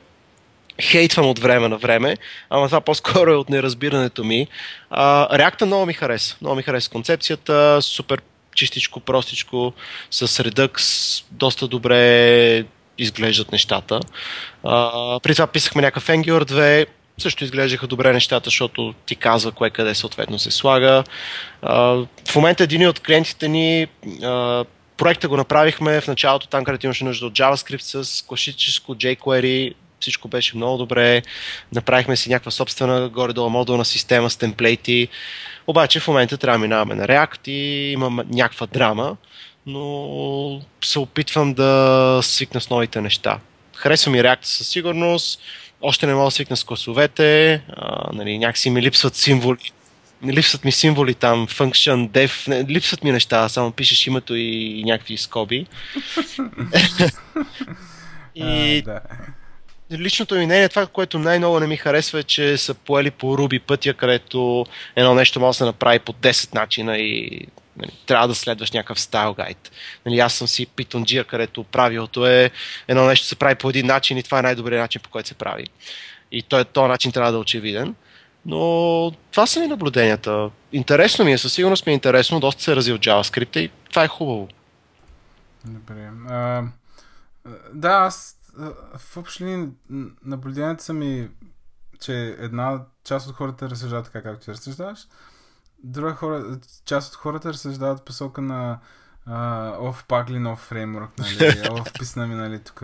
хейтвам 0.81 1.27
от 1.27 1.39
време 1.39 1.69
на 1.69 1.77
време, 1.77 2.17
ама 2.51 2.67
това 2.67 2.81
по-скоро 2.81 3.31
е 3.31 3.37
от 3.37 3.51
неразбирането 3.51 4.25
ми. 4.25 4.47
А, 4.91 5.39
React 5.39 5.65
много 5.65 5.87
ми 5.87 5.93
хареса. 5.93 6.37
Много 6.41 6.57
ми 6.57 6.63
хареса 6.63 6.91
концепцията, 6.91 7.79
супер 7.83 8.21
чистичко, 8.55 9.01
простичко, 9.01 9.73
с 10.11 10.29
Redux, 10.29 11.25
доста 11.31 11.69
добре 11.69 12.65
изглеждат 12.99 13.53
нещата. 13.53 14.01
А, 14.65 15.21
при 15.21 15.35
това 15.35 15.47
писахме 15.47 15.83
някакъв 15.83 16.09
Angular 16.09 16.45
2, 16.45 16.87
също 17.19 17.45
изглеждаха 17.45 17.87
добре 17.87 18.13
нещата, 18.13 18.45
защото 18.45 18.95
ти 19.07 19.17
казва 19.17 19.53
кое 19.53 19.71
къде 19.71 19.95
съответно 19.95 20.39
се 20.39 20.51
слага. 20.51 21.05
В 21.63 22.35
момента 22.35 22.65
един 22.65 22.89
от 22.89 23.01
клиентите 23.01 23.49
ни 23.49 23.87
проекта 24.97 25.29
го 25.29 25.37
направихме 25.37 26.01
в 26.01 26.07
началото, 26.07 26.47
там 26.47 26.65
където 26.65 26.87
имаше 26.87 27.05
нужда 27.05 27.27
от 27.27 27.33
JavaScript 27.33 28.03
с 28.03 28.23
класическо 28.23 28.95
jQuery, 28.95 29.75
всичко 30.01 30.29
беше 30.29 30.57
много 30.57 30.79
добре, 30.79 31.23
направихме 31.73 32.17
си 32.17 32.29
някаква 32.29 32.51
собствена 32.51 33.09
горе-долу 33.09 33.51
модулна 33.51 33.85
система 33.85 34.31
с 34.31 34.37
темплейти, 34.37 35.09
обаче 35.67 36.01
в 36.01 36.09
момента 36.09 36.39
трябва 36.39 36.59
да 36.59 36.63
минаваме 36.63 36.95
на 36.95 37.07
React 37.07 37.49
и 37.49 37.93
имам 37.93 38.21
някаква 38.29 38.67
драма, 38.67 39.17
но 39.67 40.61
се 40.85 40.99
опитвам 40.99 41.55
да 41.55 42.21
свикна 42.23 42.61
с 42.61 42.71
новите 42.71 43.01
неща. 43.01 43.39
харесва 43.75 44.13
ми 44.13 44.23
реакта 44.23 44.49
със 44.49 44.69
сигурност, 44.69 45.41
още 45.87 46.07
не 46.07 46.15
мога 46.15 46.25
да 46.25 46.31
свикна 46.31 46.57
с 46.57 46.65
класовете, 46.65 47.63
а, 47.69 48.13
нали, 48.13 48.39
някакси 48.39 48.71
ми 48.71 48.83
липсват 48.83 49.15
символи. 49.15 49.73
Липсват 50.27 50.65
ми 50.65 50.73
символи 50.73 51.15
там, 51.15 51.47
function, 51.47 52.09
def, 52.09 52.49
не, 52.49 52.65
липсват 52.65 53.05
ми 53.05 53.13
неща, 53.13 53.49
само 53.49 53.73
пишеш 53.73 54.07
името 54.07 54.35
и 54.35 54.83
някакви 54.87 55.17
скоби. 55.17 55.67
и 58.35 58.79
А, 58.79 58.83
да. 58.83 59.01
личното 59.93 60.35
ми 60.35 60.47
мнение, 60.47 60.69
това, 60.69 60.87
което 60.87 61.19
най-много 61.19 61.61
не 61.61 61.67
ми 61.67 61.77
харесва 61.77 62.21
е, 62.21 62.23
че 62.23 62.57
са 62.57 62.75
поели 62.75 63.11
по 63.11 63.39
руби 63.39 63.59
пътя, 63.59 63.95
където 63.95 64.67
едно 64.97 65.15
нещо 65.15 65.41
може 65.41 65.55
да 65.57 65.59
се 65.59 65.65
направи 65.65 65.99
по 65.99 66.13
10 66.13 66.55
начина 66.55 66.99
и 66.99 67.47
нали, 67.77 67.91
трябва 68.07 68.29
да 68.29 68.35
следваш 68.35 68.73
някакъв 68.73 69.01
стайл 69.01 69.35
гайд. 69.35 69.71
Нали, 70.07 70.19
аз 70.19 70.35
съм 70.35 70.49
си 70.49 70.67
питонджия, 70.67 71.25
където 71.25 71.65
правилото 71.65 72.27
е 72.27 72.51
едно 72.89 73.07
нещо 73.07 73.27
се 73.27 73.37
прави 73.37 73.55
по 73.55 73.71
един 73.71 73.87
начин 73.87 74.19
и 74.19 74.23
това 74.23 74.39
е 74.39 74.43
най-добрият 74.43 74.83
начин, 74.83 75.01
по 75.05 75.11
който 75.11 75.29
се 75.29 75.35
прави. 75.35 75.67
И 76.33 76.43
той, 76.43 76.65
този 76.65 76.89
начин 76.89 77.13
трябва 77.13 77.33
да 77.33 77.37
е 77.37 77.41
очевиден. 77.41 77.95
Но 78.47 79.13
това 79.31 79.47
са 79.47 79.61
ми 79.61 79.67
наблюденията. 79.67 80.51
Интересно 80.73 81.25
ми 81.25 81.33
е, 81.33 81.39
със 81.39 81.53
сигурност 81.53 81.87
ми 81.87 81.93
е 81.93 81.95
интересно, 81.95 82.41
доста 82.41 82.63
се 82.63 82.73
е 82.73 82.77
развил 82.77 82.99
JavaScript 82.99 83.59
и 83.59 83.71
това 83.91 84.05
е 84.05 84.09
хубаво. 84.09 84.49
Добре. 85.65 86.11
А, 86.29 86.63
да, 87.73 87.89
аз 87.89 88.37
в 88.99 89.17
общи 89.17 89.69
наблюденията 90.25 90.85
са 90.85 90.93
ми, 90.93 91.29
че 92.01 92.37
една 92.39 92.81
част 93.05 93.29
от 93.29 93.37
хората 93.37 93.71
разсъждават 93.71 94.05
така, 94.05 94.23
както 94.23 94.45
ти 94.45 94.51
разсъждаваш. 94.51 95.01
Друга 95.83 96.15
хора, 96.15 96.59
част 96.85 97.15
от 97.15 97.21
хората 97.21 97.49
разсъждават 97.49 98.05
посока 98.05 98.43
на 98.43 98.79
оф, 99.81 100.05
пак 100.09 100.31
ли 100.31 100.39
нов 100.39 100.59
фреймворк, 100.59 101.19
нали, 101.19 101.69
оф, 101.71 101.93
писна 101.99 102.27
ми, 102.27 102.35
нали, 102.35 102.59
тук. 102.59 102.83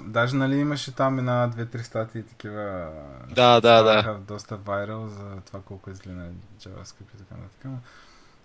Даже, 0.00 0.36
нали, 0.36 0.56
имаше 0.56 0.94
там 0.94 1.18
една, 1.18 1.46
две, 1.46 1.66
три 1.66 1.84
статии 1.84 2.22
такива. 2.22 2.90
Да, 3.30 3.60
да, 3.60 3.82
да. 3.82 4.18
Доста 4.28 4.56
вайрал 4.56 5.08
за 5.08 5.40
това 5.46 5.60
колко 5.60 5.90
е 5.90 5.94
зле 5.94 6.12
на 6.12 6.30
JavaScript 6.60 7.14
и 7.14 7.18
така 7.18 7.34
нататък. 7.34 7.64
Ама, 7.64 7.78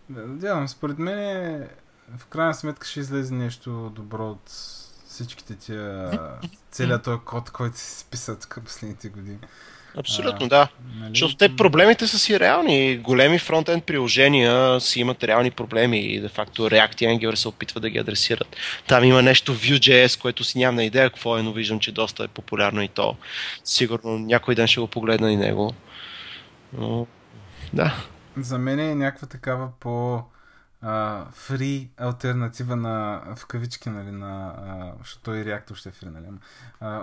да, 0.09 0.27
Дявам, 0.27 0.67
според 0.67 0.99
мен 0.99 1.67
в 2.17 2.25
крайна 2.25 2.53
сметка 2.53 2.87
ще 2.87 2.99
излезе 2.99 3.33
нещо 3.33 3.91
добро 3.95 4.29
от 4.29 4.49
всичките 5.07 5.55
тия, 5.55 6.19
целият 6.71 7.03
този 7.03 7.19
код, 7.19 7.49
който 7.49 7.77
се 7.77 7.99
списа 7.99 8.39
тук 8.39 8.59
последните 8.65 9.09
години. 9.09 9.39
Абсолютно, 9.97 10.45
А, 10.45 10.49
да. 10.49 10.67
Нали? 10.95 11.09
Защото 11.09 11.35
те 11.35 11.55
проблемите 11.55 12.07
са 12.07 12.19
си 12.19 12.39
реални. 12.39 12.97
Големи 12.97 13.39
фронтенд 13.39 13.83
приложения 13.85 14.79
си 14.81 14.99
имат 14.99 15.23
реални 15.23 15.51
проблеми 15.51 15.99
и 15.99 16.21
де 16.21 16.27
факто 16.27 16.61
React 16.69 17.03
и 17.03 17.05
Angular 17.05 17.35
се 17.35 17.47
опитват 17.47 17.81
да 17.81 17.89
ги 17.89 17.97
адресират. 17.97 18.55
Там 18.87 19.03
има 19.03 19.21
нещо 19.21 19.55
Vue.js, 19.55 20.21
което 20.21 20.43
си 20.43 20.57
нямам 20.57 20.75
на 20.75 20.83
идея 20.83 21.09
какво 21.09 21.37
е, 21.37 21.43
но 21.43 21.53
виждам, 21.53 21.79
че 21.79 21.91
доста 21.91 22.23
е 22.23 22.27
популярно 22.27 22.81
и 22.81 22.87
то. 22.87 23.15
Сигурно 23.63 24.19
някой 24.19 24.55
ден 24.55 24.67
ще 24.67 24.79
го 24.81 24.87
погледна 24.87 25.31
и 25.31 25.37
него. 25.37 25.73
Но, 26.77 27.07
да. 27.73 27.95
За 28.37 28.57
мен 28.57 28.79
е 28.79 28.95
някаква 28.95 29.27
такава 29.27 29.69
по 29.79 30.23
фри 31.33 31.89
альтернатива 31.97 32.75
на, 32.75 33.21
в 33.35 33.45
кавички, 33.45 33.89
нали, 33.89 34.11
на, 34.11 34.53
а, 34.57 34.91
защото 34.99 35.31
и 35.31 35.45
React 35.45 35.71
още 35.71 35.89
е 35.89 35.91
фри, 35.91 36.09
нали, 36.09 36.25
а, 36.79 37.01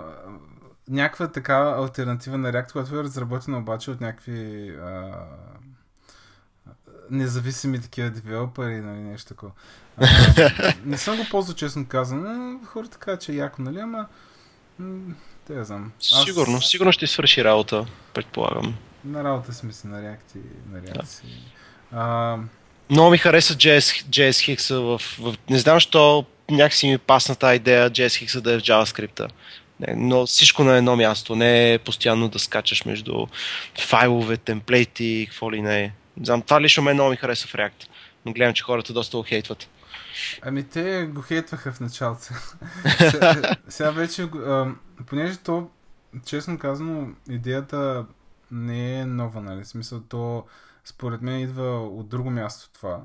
някаква 0.89 1.27
такава 1.27 1.83
альтернатива 1.83 2.37
на 2.37 2.51
React, 2.51 2.71
която 2.71 2.99
е 2.99 3.03
разработена 3.03 3.57
обаче 3.57 3.91
от 3.91 4.01
някакви 4.01 4.69
а, 4.69 5.11
независими 7.09 7.81
такива 7.81 8.09
девелопери, 8.09 8.81
нали, 8.81 8.99
нещо 8.99 9.27
такова. 9.27 9.51
А, 9.97 10.07
не 10.85 10.97
съм 10.97 11.17
го 11.17 11.25
ползвал, 11.31 11.55
честно 11.55 11.85
казано, 11.85 12.33
но 12.33 12.59
хората 12.65 12.97
казват, 12.97 13.21
че 13.21 13.31
е 13.31 13.35
яко, 13.35 13.61
нали, 13.61 13.79
ама 13.79 14.05
м, 14.79 15.13
те 15.47 15.53
я 15.53 15.65
знам. 15.65 15.91
Аз 16.13 16.23
Сигурно, 16.25 16.61
сигурно 16.61 16.91
ще 16.91 17.07
свърши 17.07 17.43
работа, 17.43 17.85
предполагам. 18.13 18.75
На 19.05 19.23
работа 19.23 19.53
сме 19.53 19.73
си 19.73 19.87
на 19.87 20.01
React 20.01 20.35
и 20.35 20.71
на 20.71 20.81
React 20.81 21.05
си. 21.05 21.23
А, 21.91 22.37
Много 22.89 23.11
ми 23.11 23.17
хареса 23.17 23.53
JS, 23.53 24.05
JS 24.05 24.55
Hicks 24.55 24.79
в, 24.79 25.01
в... 25.19 25.37
Не 25.49 25.59
знам, 25.59 25.75
защо 25.75 26.25
някакси 26.51 26.87
ми 26.87 26.97
пасна 26.97 27.35
тази 27.35 27.55
идея 27.55 27.91
JS 27.91 28.25
Hicks 28.25 28.41
да 28.41 28.53
е 28.53 28.59
в 28.59 28.61
JavaScript. 28.61 29.27
Не, 29.87 29.95
но 29.95 30.25
всичко 30.25 30.63
на 30.63 30.77
едно 30.77 30.95
място, 30.95 31.35
не 31.35 31.73
е 31.73 31.79
постоянно 31.79 32.29
да 32.29 32.39
скачаш 32.39 32.85
между 32.85 33.27
файлове, 33.79 34.37
темплейти 34.37 35.25
какво 35.29 35.51
ли 35.51 35.61
не 35.61 35.83
е. 35.83 35.93
Знам, 36.23 36.41
това 36.41 36.61
лично 36.61 36.83
мен 36.83 36.93
много 36.93 37.09
ми 37.09 37.15
хареса 37.15 37.47
в 37.47 37.53
React. 37.53 37.87
Но 38.25 38.33
гледам, 38.33 38.53
че 38.53 38.63
хората 38.63 38.93
доста 38.93 39.17
го 39.17 39.23
хейтват. 39.23 39.69
Ами 40.41 40.63
те 40.63 41.05
го 41.05 41.21
хейтваха 41.21 41.71
в 41.71 41.79
началото. 41.79 42.21
сега, 43.11 43.55
сега 43.67 43.91
вече, 43.91 44.23
а, 44.23 44.67
понеже 45.05 45.37
то, 45.37 45.69
честно 46.25 46.59
казано, 46.59 47.09
идеята 47.29 48.05
не 48.51 48.99
е 48.99 49.05
нова, 49.05 49.41
нали? 49.41 49.63
В 49.63 49.67
смисъл, 49.67 49.99
то 49.99 50.45
според 50.85 51.21
мен 51.21 51.39
идва 51.39 51.87
от 51.87 52.09
друго 52.09 52.29
място 52.29 52.69
това. 52.73 53.01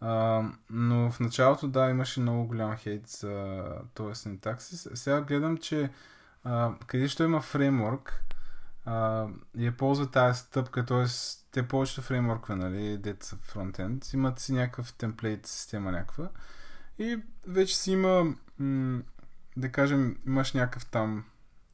А, 0.00 0.42
но 0.70 1.10
в 1.10 1.20
началото, 1.20 1.68
да, 1.68 1.90
имаше 1.90 2.20
много 2.20 2.46
голям 2.46 2.76
хейт 2.76 3.08
за 3.08 3.64
този 3.94 4.20
синтаксис. 4.20 4.88
Сега 4.94 5.20
гледам, 5.20 5.56
че 5.56 5.90
а, 6.44 6.72
къде 6.86 7.08
ще 7.08 7.22
има 7.22 7.40
фреймворк, 7.40 8.24
а, 8.84 9.26
я 9.56 9.76
ползва 9.76 10.10
тази 10.10 10.40
стъпка, 10.40 10.84
т.е. 10.84 11.04
те 11.50 11.68
повечето 11.68 12.02
фреймворкове, 12.02 12.56
нали, 12.56 12.98
дете 12.98 13.26
са 13.26 13.36
фронтенд, 13.36 14.12
имат 14.12 14.38
си 14.38 14.52
някакъв 14.52 14.94
темплейт 14.94 15.46
система 15.46 15.92
някаква 15.92 16.28
и 16.98 17.18
вече 17.46 17.76
си 17.76 17.92
има, 17.92 18.34
м- 18.58 19.02
да 19.56 19.72
кажем, 19.72 20.18
имаш 20.26 20.52
някакъв 20.52 20.86
там 20.86 21.24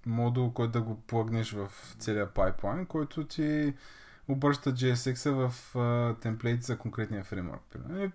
модул, 0.07 0.53
който 0.53 0.73
да 0.73 0.83
го 0.83 1.01
плагнеш 1.01 1.53
в 1.53 1.71
целия 1.99 2.35
пайплайн, 2.35 2.87
който 2.87 3.27
ти 3.27 3.75
обръща 4.29 4.73
JSX-а 4.73 5.33
в 5.33 5.77
а, 5.79 6.14
темплейт 6.21 6.62
за 6.62 6.79
конкретния 6.79 7.25
фреймворк. 7.25 7.62
примерно. 7.71 8.12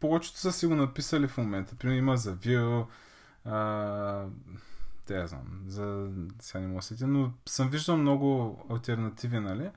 Повечето 0.00 0.38
са 0.38 0.52
си 0.52 0.66
го 0.66 0.74
написали 0.74 1.28
в 1.28 1.38
момента. 1.38 1.76
Примерно 1.76 1.98
има 1.98 2.16
за 2.16 2.36
Vue, 2.36 2.86
те 5.08 5.26
знам, 5.26 5.62
за 5.66 6.10
сега 6.40 6.60
не 6.60 6.66
мога 6.66 6.80
да 6.80 7.06
но 7.06 7.32
съм 7.46 7.68
виждал 7.68 7.96
много 7.96 8.58
альтернативи, 8.70 9.38
нали? 9.40 9.70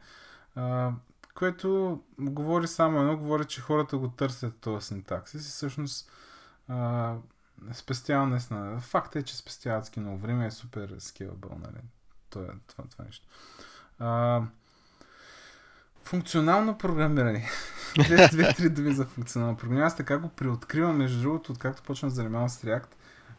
А, 0.55 0.91
което 1.35 1.99
говори 2.19 2.67
само 2.67 2.99
едно, 2.99 3.17
говори, 3.17 3.45
че 3.45 3.61
хората 3.61 3.97
го 3.97 4.09
търсят 4.09 4.59
този 4.59 4.87
синтаксис 4.87 5.47
и 5.47 5.51
всъщност 5.51 6.11
а, 6.67 7.15
спестява 7.73 8.27
наистина. 8.27 8.81
Е, 9.15 9.23
че 9.23 9.37
спестява 9.37 9.77
адски 9.77 9.99
много 9.99 10.17
време, 10.17 10.45
е 10.45 10.51
супер 10.51 10.95
скелабъл, 10.99 11.57
нали? 11.59 11.81
Това, 12.29 12.45
е- 12.45 12.59
това, 12.67 12.83
това 12.89 13.05
нещо. 13.05 13.27
А, 13.99 14.41
функционално 16.03 16.77
програмиране. 16.77 17.49
Две- 17.97 18.27
Две-три 18.31 18.69
думи 18.69 18.93
за 18.93 19.05
функционално 19.05 19.57
програмиране. 19.57 19.87
Аз 19.87 19.97
така 19.97 20.17
го 20.17 20.29
приоткривам, 20.29 20.97
между 20.97 21.21
другото, 21.21 21.51
откакто 21.51 21.83
почнах 21.83 22.09
да 22.09 22.15
занимавам 22.15 22.49
с 22.49 22.61
React. 22.61 22.87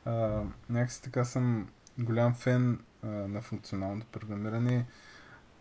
А, 0.04 0.42
някакси 0.68 1.02
така 1.02 1.24
съм 1.24 1.68
голям 1.98 2.34
фен 2.34 2.78
а, 3.02 3.06
на 3.06 3.42
функционалното 3.42 4.06
програмиране. 4.06 4.86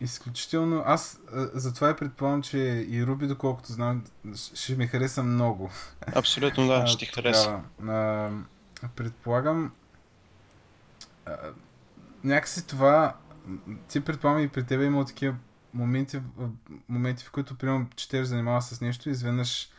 Изключително. 0.02 0.84
Аз 0.86 1.20
а, 1.34 1.50
затова 1.54 1.90
и 1.90 1.96
предполагам, 1.96 2.42
че 2.42 2.58
и 2.58 3.06
Ruby, 3.06 3.28
доколкото 3.28 3.72
знам, 3.72 4.04
ще 4.36 4.76
ми 4.76 4.88
хареса 4.88 5.24
много. 5.24 5.70
Абсолютно 6.16 6.68
да, 6.68 6.74
А, 6.84 6.88
ще 6.88 7.06
ти 7.06 7.12
хареса. 7.12 7.60
А, 7.88 8.30
предполагам. 8.96 9.72
А, 11.26 11.38
някакси 12.24 12.68
това. 12.68 13.16
Ти 13.88 14.02
предполагам 14.02 14.44
и 14.44 14.48
при 14.48 14.64
тебе 14.64 14.86
има 14.86 15.06
такива 15.06 15.36
моменти, 15.74 16.22
моменти 16.90 17.24
в 17.24 17.32
които, 17.32 17.56
примерно, 17.56 17.88
четеш, 17.96 18.28
занимава 18.28 18.62
с 18.62 18.82
нещо 18.82 19.10
и 19.10 19.12
изведнъж 19.12 19.70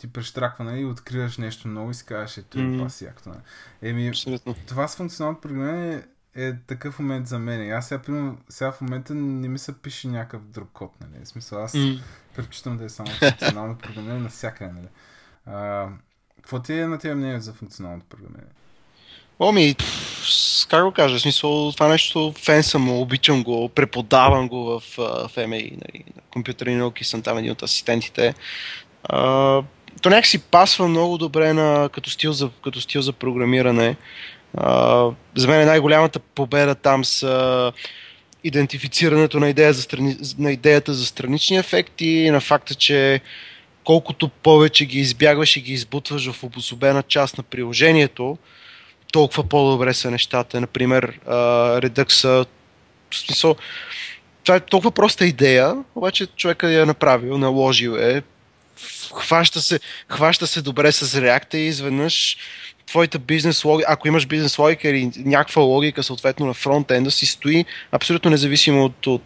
ти 0.00 0.12
прещраква, 0.12 0.64
нали, 0.64 0.80
и 0.80 0.84
откриваш 0.84 1.38
нещо 1.38 1.68
ново 1.68 1.90
и 1.90 1.94
си 1.94 2.06
казваш, 2.06 2.36
ето 2.36 2.58
е 2.58 2.62
Мгм. 2.62 2.82
паси 2.82 3.04
якото. 3.04 3.28
нали. 3.28 3.40
Еми, 3.82 4.08
Абсолютно. 4.08 4.54
това 4.66 4.88
с 4.88 4.96
функционалното 4.96 5.40
програмиране 5.40 6.02
е 6.34 6.52
такъв 6.56 6.98
момент 6.98 7.26
за 7.26 7.38
мен. 7.38 7.72
Аз 7.72 7.88
сега, 7.88 8.02
примерно, 8.02 8.38
сега 8.48 8.72
в 8.72 8.80
момента 8.80 9.14
не 9.14 9.48
ми 9.48 9.58
се 9.58 9.78
пише 9.78 10.08
някакъв 10.08 10.42
друг 10.42 10.68
код, 10.72 10.92
нали? 11.00 11.24
В 11.24 11.28
смисъл, 11.28 11.64
аз 11.64 11.74
М. 11.74 11.94
предпочитам 12.36 12.76
да 12.76 12.84
е 12.84 12.88
само 12.88 13.10
функционално 13.10 13.78
програмиране 13.78 14.20
навсякъде, 14.20 14.72
нали? 14.72 14.88
А, 15.46 15.88
какво 16.36 16.60
ти 16.62 16.72
е 16.72 16.86
на 16.86 16.98
тия 16.98 17.16
мнение 17.16 17.40
за 17.40 17.52
функционалното 17.52 18.06
програмиране? 18.06 18.50
Оми, 19.40 19.76
как 20.68 20.84
го 20.84 20.92
кажа, 20.92 21.18
в 21.18 21.22
смисъл, 21.22 21.72
това 21.72 21.88
нещо 21.88 22.34
фен 22.44 22.62
съм, 22.62 22.90
обичам 22.90 23.42
го, 23.44 23.68
преподавам 23.68 24.48
го 24.48 24.64
в, 24.64 24.80
в 24.96 25.30
MA, 25.36 25.48
нали, 25.72 26.04
на 26.16 26.22
компютърни 26.32 26.76
науки, 26.76 27.04
съм 27.04 27.22
там 27.22 27.38
един 27.38 27.52
от 27.52 27.62
асистентите. 27.62 28.34
А, 29.02 29.62
то 30.02 30.10
някак 30.10 30.26
си 30.26 30.38
пасва 30.38 30.88
много 30.88 31.18
добре 31.18 31.52
на, 31.52 31.88
като, 31.92 32.10
стил 32.10 32.32
за, 32.32 32.50
като 32.64 32.80
стил 32.80 33.02
за 33.02 33.12
програмиране. 33.12 33.96
А, 34.56 35.04
за 35.36 35.48
мен 35.48 35.66
най-голямата 35.66 36.18
победа 36.18 36.74
там 36.74 37.04
са 37.04 37.72
идентифицирането 38.44 39.40
на, 39.40 39.48
идея 39.48 39.72
за 39.72 39.82
страни, 39.82 40.16
на 40.38 40.52
идеята 40.52 40.94
за 40.94 41.06
странични 41.06 41.56
ефекти, 41.56 42.30
на 42.30 42.40
факта, 42.40 42.74
че 42.74 43.20
колкото 43.84 44.28
повече 44.28 44.86
ги 44.86 44.98
избягваш 44.98 45.56
и 45.56 45.60
ги 45.60 45.72
избутваш 45.72 46.30
в 46.30 46.44
обособена 46.44 47.02
част 47.02 47.38
на 47.38 47.44
приложението, 47.44 48.38
толкова 49.12 49.44
по-добре 49.44 49.94
са 49.94 50.10
нещата. 50.10 50.60
Например, 50.60 51.20
Redux, 51.80 52.26
в 53.10 53.16
смисъл, 53.16 53.56
това 54.44 54.56
е 54.56 54.60
толкова 54.60 54.90
проста 54.90 55.26
идея, 55.26 55.76
обаче 55.94 56.26
човека 56.26 56.70
я 56.70 56.82
е 56.82 56.86
направил, 56.86 57.38
наложил 57.38 57.90
е, 57.90 58.22
хваща 59.14 59.60
се, 59.60 59.80
хваща 60.08 60.46
се 60.46 60.62
добре 60.62 60.92
с 60.92 61.20
React 61.20 61.54
и 61.54 61.58
изведнъж 61.58 62.36
твоята 62.86 63.18
бизнес 63.18 63.64
логика, 63.64 63.92
ако 63.92 64.08
имаш 64.08 64.26
бизнес 64.26 64.58
логика 64.58 64.88
или 64.88 65.10
някаква 65.16 65.62
логика 65.62 66.02
съответно 66.02 66.46
на 66.46 66.54
фронтенда 66.54 67.10
си 67.10 67.26
стои 67.26 67.64
абсолютно 67.92 68.30
независимо 68.30 68.84
от, 68.84 69.06
от, 69.06 69.22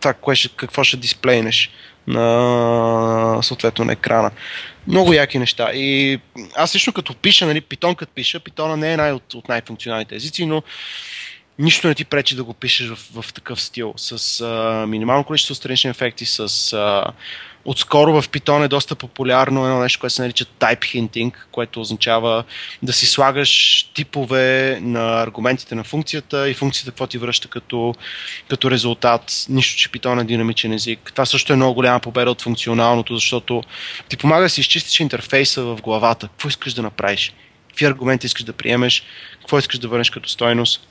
това, 0.00 0.14
кое 0.20 0.34
какво 0.56 0.84
ще 0.84 0.96
дисплейнеш 0.96 1.70
на 2.06 3.38
съответно 3.42 3.84
на 3.84 3.92
екрана. 3.92 4.30
Много 4.86 5.12
яки 5.12 5.38
неща. 5.38 5.72
И 5.74 6.20
аз 6.56 6.74
лично 6.74 6.92
като 6.92 7.14
пиша, 7.14 7.46
нали, 7.46 7.60
питон 7.60 7.94
като 7.94 8.12
пиша, 8.14 8.40
питона 8.40 8.76
не 8.76 8.92
е 8.92 8.96
най- 8.96 9.12
от, 9.12 9.34
от 9.34 9.48
най-функционалните 9.48 10.14
езици, 10.16 10.46
но 10.46 10.62
нищо 11.58 11.88
не 11.88 11.94
ти 11.94 12.04
пречи 12.04 12.36
да 12.36 12.44
го 12.44 12.54
пишеш 12.54 12.88
в, 12.88 13.22
в 13.22 13.32
такъв 13.32 13.62
стил, 13.62 13.94
с 13.96 14.40
а, 14.40 14.86
минимално 14.86 15.24
количество 15.24 15.54
странични 15.54 15.90
ефекти, 15.90 16.26
с 16.26 16.72
а, 16.72 17.04
Отскоро 17.64 18.22
в 18.22 18.28
Python 18.28 18.64
е 18.64 18.68
доста 18.68 18.94
популярно 18.96 19.64
едно 19.64 19.80
нещо, 19.80 20.00
което 20.00 20.14
се 20.14 20.22
нарича 20.22 20.44
type 20.44 20.80
hinting, 20.80 21.32
което 21.52 21.80
означава 21.80 22.44
да 22.82 22.92
си 22.92 23.06
слагаш 23.06 23.82
типове 23.94 24.78
на 24.82 25.22
аргументите 25.22 25.74
на 25.74 25.84
функцията 25.84 26.50
и 26.50 26.54
функцията 26.54 26.90
какво 26.90 27.06
ти 27.06 27.18
връща 27.18 27.48
като, 27.48 27.94
като 28.48 28.70
резултат. 28.70 29.32
Нищо, 29.48 29.78
че 29.78 29.88
Python 29.88 30.20
е 30.20 30.24
динамичен 30.24 30.72
език. 30.72 31.10
Това 31.12 31.26
също 31.26 31.52
е 31.52 31.56
много 31.56 31.74
голяма 31.74 32.00
победа 32.00 32.30
от 32.30 32.42
функционалното, 32.42 33.14
защото 33.14 33.62
ти 34.08 34.16
помага 34.16 34.42
да 34.42 34.50
си 34.50 34.60
изчистиш 34.60 35.00
интерфейса 35.00 35.62
в 35.62 35.78
главата. 35.82 36.28
Какво 36.28 36.48
искаш 36.48 36.74
да 36.74 36.82
направиш? 36.82 37.32
Какви 37.68 37.84
аргументи 37.86 38.26
искаш 38.26 38.44
да 38.44 38.52
приемеш? 38.52 39.02
Какво 39.40 39.58
искаш 39.58 39.78
да 39.78 39.88
върнеш 39.88 40.10
като 40.10 40.28
стойност? 40.28 40.88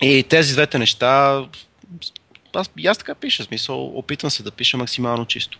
И 0.00 0.24
тези 0.28 0.52
двете 0.52 0.78
неща 0.78 1.42
аз, 2.58 2.70
аз 2.86 2.98
така 2.98 3.14
пиша, 3.14 3.44
смисъл, 3.44 3.98
опитвам 3.98 4.30
се 4.30 4.42
да 4.42 4.50
пиша 4.50 4.76
максимално 4.76 5.26
чисто. 5.26 5.58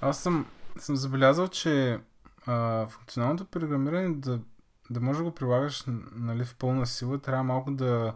Аз 0.00 0.22
съм, 0.22 0.46
съм 0.78 0.96
забелязал, 0.96 1.48
че 1.48 1.98
а, 2.46 2.86
функционалното 2.86 3.44
програмиране 3.44 4.14
да, 4.14 4.40
да 4.90 5.00
можеш 5.00 5.18
да 5.18 5.24
го 5.24 5.34
прилагаш 5.34 5.84
нали, 6.14 6.44
в 6.44 6.54
пълна 6.54 6.86
сила, 6.86 7.18
трябва 7.18 7.44
малко 7.44 7.70
да, 7.70 8.14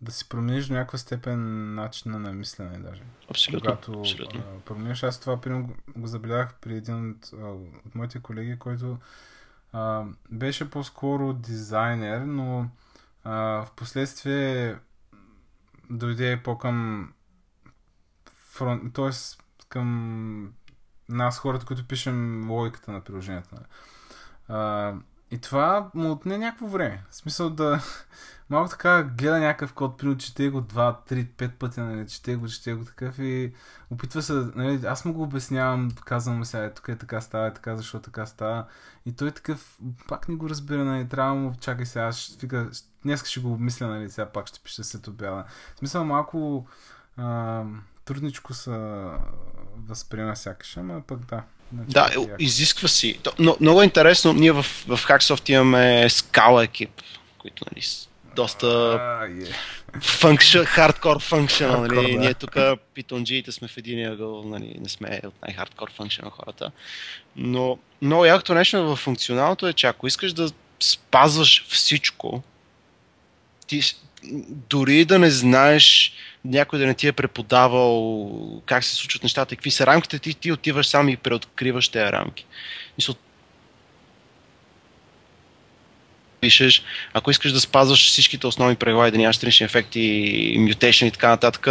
да 0.00 0.12
си 0.12 0.28
промениш 0.28 0.66
до 0.66 0.74
някаква 0.74 0.98
степен 0.98 1.74
начина 1.74 2.18
на 2.18 2.32
мислене 2.32 2.78
даже. 2.78 3.02
Абсолютно. 3.30 3.60
Когато 3.60 4.00
абсолютно. 4.00 4.40
А, 4.40 4.60
промениш, 4.60 5.02
аз 5.02 5.20
това 5.20 5.40
примерно 5.40 5.66
го, 5.66 5.74
го 5.96 6.06
забелязах 6.06 6.54
при 6.60 6.76
един 6.76 7.10
от, 7.10 7.30
а, 7.42 7.46
от 7.86 7.94
моите 7.94 8.18
колеги, 8.18 8.58
който 8.58 8.98
а, 9.72 10.04
беше 10.30 10.70
по-скоро 10.70 11.32
дизайнер, 11.32 12.20
но 12.20 12.68
а, 13.24 13.32
в 13.64 13.68
последствие 13.76 14.76
дойде 15.90 16.40
по-към 16.44 17.08
фронт, 18.58 18.94
т.е. 18.94 19.10
към 19.68 20.52
нас, 21.08 21.38
хората, 21.38 21.66
които 21.66 21.88
пишем 21.88 22.50
логиката 22.50 22.92
на 22.92 23.00
приложението. 23.00 23.56
А, 24.48 24.94
и 25.30 25.38
това 25.38 25.90
му 25.94 26.10
отне 26.10 26.38
някакво 26.38 26.66
време. 26.66 27.04
В 27.10 27.16
смисъл 27.16 27.50
да 27.50 27.80
малко 28.50 28.70
така 28.70 29.02
гледа 29.02 29.38
някакъв 29.38 29.72
код, 29.72 29.98
примерно 29.98 30.18
чете 30.18 30.48
го 30.48 30.60
2, 30.60 31.10
3, 31.10 31.26
5 31.26 31.50
пъти, 31.50 31.80
нали, 31.80 32.08
чете 32.08 32.36
го, 32.36 32.48
чете 32.48 32.74
го 32.74 32.84
такъв 32.84 33.18
и 33.18 33.52
опитва 33.90 34.22
се, 34.22 34.32
нали, 34.32 34.86
аз 34.86 35.04
му 35.04 35.12
го 35.12 35.22
обяснявам, 35.22 35.90
казвам 36.04 36.44
сега, 36.44 36.64
е, 36.64 36.74
тук 36.74 36.88
е 36.88 36.98
така 36.98 37.20
става, 37.20 37.46
е 37.46 37.54
така, 37.54 37.76
защо 37.76 38.00
така 38.00 38.26
става. 38.26 38.66
И 39.06 39.16
той 39.16 39.30
такъв, 39.30 39.78
пак 40.08 40.28
не 40.28 40.34
го 40.34 40.48
разбира, 40.48 40.84
нали, 40.84 41.08
трябва 41.08 41.34
му, 41.34 41.54
чакай 41.60 41.86
сега, 41.86 42.12
ще, 42.12 42.46
вика, 42.46 42.70
днес 43.02 43.24
ще 43.24 43.40
го 43.40 43.52
обмисля, 43.52 43.86
нали, 43.86 44.10
сега 44.10 44.26
пак 44.26 44.46
ще 44.46 44.60
пиша 44.60 44.84
след 44.84 45.06
обяда. 45.06 45.44
В 45.74 45.78
смисъл 45.78 46.04
малко, 46.04 46.66
а, 47.16 47.64
трудничко 48.08 48.54
се 48.54 48.70
възприема 49.88 50.36
сякаш, 50.36 50.76
ама 50.76 51.02
пък 51.06 51.26
да. 51.26 51.42
Значи, 51.72 51.90
да, 51.92 52.10
е, 52.22 52.26
изисква 52.38 52.88
си. 52.88 53.18
Но, 53.38 53.56
много 53.60 53.82
е 53.82 53.84
интересно, 53.84 54.32
ние 54.32 54.52
в, 54.52 54.62
в 54.62 54.98
Hacksoft 55.06 55.50
имаме 55.50 56.08
скала 56.10 56.64
екип, 56.64 56.90
които 57.38 57.64
нали, 57.72 57.86
доста 58.36 58.66
uh, 58.66 59.50
yeah. 60.12 60.64
хардкор 60.64 61.22
функшен, 61.22 61.70
нали? 61.70 62.12
Да. 62.12 62.18
Ние 62.18 62.34
тук 62.34 62.56
питонджиите 62.94 63.52
сме 63.52 63.68
в 63.68 63.76
един 63.76 64.12
ъгъл, 64.12 64.44
нали? 64.44 64.76
не 64.80 64.88
сме 64.88 65.20
от 65.24 65.34
най-хардкор 65.46 65.92
функшен 65.92 66.30
хората. 66.30 66.70
Но 67.36 67.78
много 68.02 68.24
якото 68.24 68.54
нещо 68.54 68.84
в 68.84 68.96
функционалното 68.96 69.66
е, 69.66 69.72
че 69.72 69.86
ако 69.86 70.06
искаш 70.06 70.32
да 70.32 70.50
спазваш 70.80 71.66
всичко, 71.68 72.42
ти 73.66 73.82
дори 74.48 75.04
да 75.04 75.18
не 75.18 75.30
знаеш 75.30 76.12
някой 76.48 76.78
да 76.78 76.86
не 76.86 76.94
ти 76.94 77.06
е 77.06 77.12
преподавал 77.12 78.62
как 78.66 78.84
се 78.84 78.94
случват 78.94 79.22
нещата 79.22 79.56
какви 79.56 79.70
са 79.70 79.86
рамките, 79.86 80.18
ти, 80.18 80.34
ти 80.34 80.52
отиваш 80.52 80.86
сам 80.86 81.08
и 81.08 81.16
преоткриваш 81.16 81.88
тези 81.88 82.12
рамки. 82.12 82.46
Мисъл, 82.98 83.14
пишеш, 86.40 86.82
ако 87.12 87.30
искаш 87.30 87.52
да 87.52 87.60
спазваш 87.60 88.08
всичките 88.08 88.46
основни 88.46 88.76
правила 88.76 89.08
и 89.08 89.10
да 89.10 89.18
нямаш 89.18 89.36
странични 89.36 89.64
ефекти, 89.64 90.00
mutation 90.58 91.06
и 91.06 91.10
така 91.10 91.28
нататък, 91.28 91.68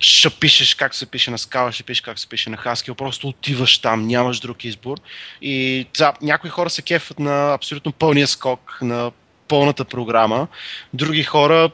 ще 0.00 0.30
пишеш 0.30 0.74
как 0.74 0.94
се 0.94 1.06
пише 1.06 1.30
на 1.30 1.38
скала, 1.38 1.72
ще 1.72 1.82
пишеш 1.82 2.00
как 2.00 2.18
се 2.18 2.28
пише 2.28 2.50
на 2.50 2.56
Haskell, 2.56 2.94
просто 2.94 3.28
отиваш 3.28 3.78
там, 3.78 4.06
нямаш 4.06 4.40
друг 4.40 4.64
избор. 4.64 4.98
И 5.42 5.86
да, 5.98 6.12
някои 6.22 6.50
хора 6.50 6.70
се 6.70 6.82
кефат 6.82 7.18
на 7.18 7.54
абсолютно 7.54 7.92
пълния 7.92 8.26
скок, 8.26 8.78
на 8.82 9.12
пълната 9.48 9.84
програма. 9.84 10.48
Други 10.94 11.22
хора 11.22 11.70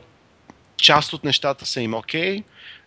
част 0.85 1.13
от 1.13 1.25
нещата 1.25 1.67
са 1.67 1.81
им 1.81 1.95
окей 1.95 2.39
okay, 2.39 2.43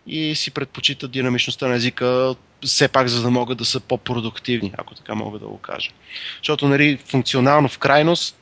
и 0.06 0.34
си 0.34 0.50
предпочитат 0.50 1.10
динамичността 1.10 1.68
на 1.68 1.74
езика 1.74 2.34
все 2.64 2.88
пак 2.88 3.08
за 3.08 3.22
да 3.22 3.30
могат 3.30 3.58
да 3.58 3.64
са 3.64 3.80
по-продуктивни, 3.80 4.72
ако 4.78 4.94
така 4.94 5.14
мога 5.14 5.38
да 5.38 5.46
го 5.46 5.58
кажа. 5.58 5.90
Защото 6.36 6.68
нали, 6.68 6.98
функционално 7.06 7.68
в 7.68 7.78
крайност, 7.78 8.36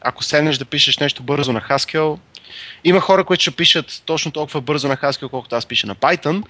ако 0.00 0.24
седнеш 0.24 0.58
да 0.58 0.64
пишеш 0.64 0.98
нещо 0.98 1.22
бързо 1.22 1.52
на 1.52 1.60
Haskell, 1.60 2.18
има 2.84 3.00
хора, 3.00 3.24
които 3.24 3.42
ще 3.42 3.50
пишат 3.50 4.02
точно 4.06 4.32
толкова 4.32 4.60
бързо 4.60 4.88
на 4.88 4.96
Haskell, 4.96 5.28
колкото 5.28 5.56
аз 5.56 5.66
пиша 5.66 5.86
на 5.86 5.94
Python, 5.94 6.44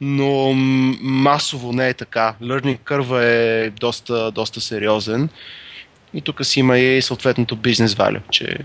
но 0.00 0.52
масово 1.00 1.72
не 1.72 1.88
е 1.88 1.94
така. 1.94 2.34
Learning 2.42 2.78
curve 2.78 3.22
е 3.22 3.70
доста, 3.70 4.30
доста 4.30 4.60
сериозен. 4.60 5.28
И 6.14 6.20
тук 6.20 6.46
си 6.46 6.60
има 6.60 6.78
и 6.78 7.02
съответното 7.02 7.56
бизнес 7.56 7.94
value, 7.94 8.30
че 8.30 8.58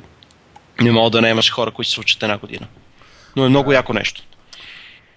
не 0.82 0.92
мога 0.92 1.10
да 1.10 1.22
не 1.22 1.30
имаш 1.30 1.52
хора, 1.52 1.72
които 1.72 1.92
се 1.92 2.00
учат 2.00 2.24
една 2.24 2.38
година 2.38 2.68
но 3.38 3.46
е 3.46 3.50
много 3.50 3.72
яко 3.72 3.94
нещо. 3.94 4.24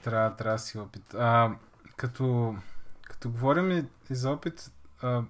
Трябва, 0.04 0.36
трябва 0.36 0.56
да 0.56 0.62
си 0.62 0.78
опит. 0.78 1.14
А, 1.14 1.50
като, 1.96 2.54
като 3.02 3.30
говорим 3.30 3.70
и, 3.70 3.84
и 4.10 4.14
за 4.14 4.30
опит, 4.30 4.70
а, 5.02 5.22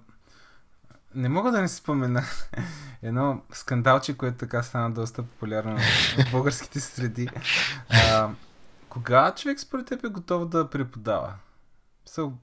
не 1.15 1.29
мога 1.29 1.51
да 1.51 1.61
не 1.61 1.67
спомена 1.67 2.23
едно 3.01 3.41
скандалче, 3.53 4.17
което 4.17 4.37
така 4.37 4.63
стана 4.63 4.91
доста 4.91 5.23
популярно 5.23 5.77
в 5.77 6.31
българските 6.31 6.79
среди. 6.79 7.29
А, 7.89 8.29
кога 8.89 9.35
човек 9.35 9.59
според 9.59 9.85
теб 9.87 10.03
е 10.03 10.09
готов 10.09 10.49
да 10.49 10.69
преподава? 10.69 11.33
So, 12.09 12.33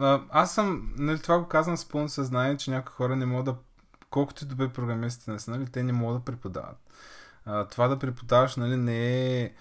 а, 0.00 0.20
аз 0.30 0.54
съм, 0.54 0.92
нали, 0.96 1.22
това 1.22 1.38
го 1.38 1.48
казвам 1.48 1.76
с 1.76 1.88
пълно 1.88 2.08
съзнание, 2.08 2.56
че 2.56 2.70
някои 2.70 2.92
хора 2.92 3.16
не 3.16 3.26
могат 3.26 3.44
да, 3.44 3.54
колкото 4.10 4.44
и 4.44 4.48
добре 4.48 4.68
програмистите 4.68 5.30
не 5.30 5.38
са, 5.38 5.50
нали, 5.50 5.66
те 5.66 5.82
не 5.82 5.92
могат 5.92 6.18
да 6.18 6.24
преподават. 6.24 6.76
А, 7.44 7.64
това 7.64 7.88
да 7.88 7.98
преподаваш, 7.98 8.56
нали, 8.56 8.76
не 8.76 9.40
е 9.40 9.52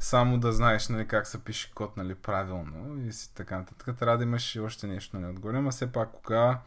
само 0.00 0.38
да 0.38 0.52
знаеш 0.52 0.88
нали, 0.88 1.06
как 1.06 1.26
се 1.26 1.44
пише 1.44 1.70
код 1.74 1.96
нали, 1.96 2.14
правилно 2.14 3.08
и 3.08 3.12
си 3.12 3.34
така 3.34 3.58
нататък. 3.58 3.98
Трябва 3.98 4.18
да 4.18 4.24
имаш 4.24 4.54
и 4.54 4.60
още 4.60 4.86
нещо 4.86 5.16
нали, 5.16 5.30
отгоре, 5.30 5.60
но 5.60 5.70
все 5.70 5.92
пак 5.92 6.12
кога 6.12 6.58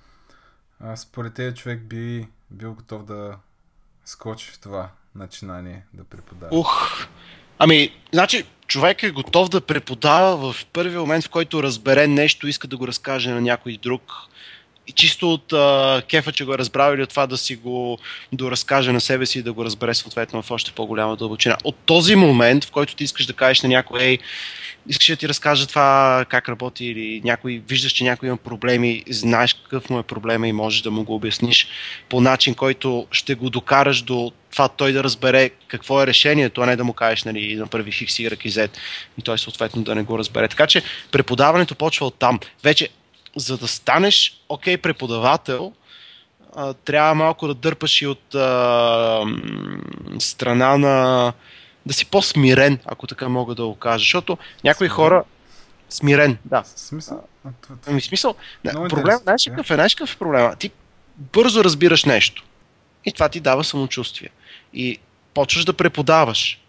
а, 0.80 0.96
според 0.96 1.34
тези 1.34 1.56
човек 1.56 1.84
би 1.84 2.28
бил 2.52 2.74
готов 2.74 3.06
да 3.06 3.38
скочи 4.06 4.52
в 4.52 4.60
това 4.60 4.90
начинание 5.16 5.86
да 5.94 6.04
преподава? 6.04 6.58
Ух, 6.58 7.08
ами, 7.60 8.02
значи 8.14 8.46
човек 8.68 9.04
е 9.04 9.12
готов 9.12 9.50
да 9.50 9.62
преподава 9.62 10.54
в 10.54 10.66
първи 10.66 10.98
момент, 10.98 11.26
в 11.26 11.30
който 11.30 11.64
разбере 11.64 12.08
нещо, 12.08 12.48
иска 12.48 12.68
да 12.68 12.78
го 12.78 12.88
разкаже 12.88 13.32
на 13.32 13.42
някой 13.42 13.78
друг 13.78 14.02
и 14.88 14.92
чисто 14.92 15.34
от 15.34 15.54
а, 15.54 16.02
кефа, 16.10 16.32
че 16.32 16.46
го 16.46 16.54
е 16.54 16.58
разбрал 16.58 16.94
или 16.94 17.04
от 17.04 17.10
това 17.10 17.28
да 17.28 17.38
си 17.38 17.56
го 17.56 17.98
доразкаже 18.34 18.92
на 18.92 19.02
себе 19.02 19.26
си 19.26 19.40
и 19.40 19.42
да 19.42 19.54
го 19.54 19.66
разбере 19.66 19.94
съответно 19.94 20.42
в 20.42 20.52
още 20.52 20.72
по-голяма 20.72 21.16
дълбочина. 21.16 21.58
От 21.64 21.76
този 21.86 22.16
момент, 22.16 22.66
в 22.66 22.72
който 22.72 22.96
ти 22.96 23.04
искаш 23.04 23.26
да 23.26 23.34
кажеш 23.34 23.62
на 23.62 23.70
някой, 23.70 24.02
ей, 24.02 24.18
искаш 24.88 25.08
да 25.08 25.16
ти 25.16 25.30
разкажа 25.30 25.68
това 25.68 26.26
как 26.30 26.50
работи 26.50 26.86
или 26.86 27.22
някой, 27.24 27.62
виждаш, 27.68 27.92
че 27.92 28.04
някой 28.04 28.28
има 28.28 28.38
проблеми, 28.38 29.04
знаеш 29.10 29.54
какъв 29.54 29.90
му 29.90 30.00
е 30.00 30.04
проблема 30.04 30.48
и 30.48 30.54
можеш 30.54 30.82
да 30.82 30.92
му 30.92 31.04
го 31.04 31.16
обясниш 31.16 31.68
по 32.10 32.22
начин, 32.22 32.56
който 32.56 33.08
ще 33.12 33.36
го 33.36 33.50
докараш 33.50 34.02
до 34.02 34.32
това 34.52 34.68
той 34.68 34.92
да 34.92 35.04
разбере 35.04 35.50
какво 35.68 36.04
е 36.04 36.08
решението, 36.08 36.62
а 36.62 36.66
не 36.66 36.76
да 36.76 36.84
му 36.84 36.94
кажеш 36.94 37.24
нали, 37.24 37.56
на 37.56 37.68
първи 37.68 37.92
X, 37.92 38.30
Y 38.30 38.46
и 38.46 38.52
Z 38.52 38.70
и 39.20 39.22
той 39.22 39.38
съответно 39.38 39.84
да 39.84 39.96
не 39.96 40.04
го 40.04 40.20
разбере. 40.20 40.48
Така 40.48 40.68
че 40.68 40.82
преподаването 41.12 41.76
почва 41.76 42.06
от 42.06 42.20
там. 42.20 42.40
Вече 42.64 42.90
за 43.36 43.58
да 43.58 43.68
станеш 43.68 44.42
окей 44.50 44.78
okay, 44.78 44.82
преподавател, 44.82 45.74
а, 46.56 46.74
трябва 46.74 47.16
малко 47.16 47.48
да 47.48 47.54
дърпаш 47.54 48.02
и 48.02 48.08
от 48.08 48.36
а, 48.36 49.26
страна 50.20 50.78
на 50.78 51.34
да 51.86 51.94
си 51.94 52.06
по-смирен, 52.06 52.80
ако 52.86 53.08
така 53.08 53.30
мога 53.30 53.56
да 53.56 53.66
го 53.66 53.76
кажа. 53.76 54.00
Защото 54.00 54.38
някои 54.64 54.88
смирен. 54.88 54.96
хора. 54.96 55.24
Смирен, 55.90 56.38
да. 56.46 56.64
Смисъл? 56.66 57.24
Ами 57.88 58.02
смисъл. 58.02 58.36
Да, 58.64 58.72
проблем, 58.72 59.18
знаеш 59.18 59.46
какъв 59.50 59.72
е, 59.72 59.74
знаеш 59.74 59.96
какъв 59.96 60.16
е 60.16 60.18
проблема? 60.18 60.56
Ти 60.56 60.72
бързо 61.18 61.64
разбираш 61.64 62.06
нещо. 62.06 62.44
И 63.06 63.12
това 63.12 63.30
ти 63.30 63.40
дава 63.40 63.64
самочувствие. 63.64 64.30
И 64.74 65.00
почваш 65.34 65.66
да 65.66 65.74
преподаваш. 65.74 66.63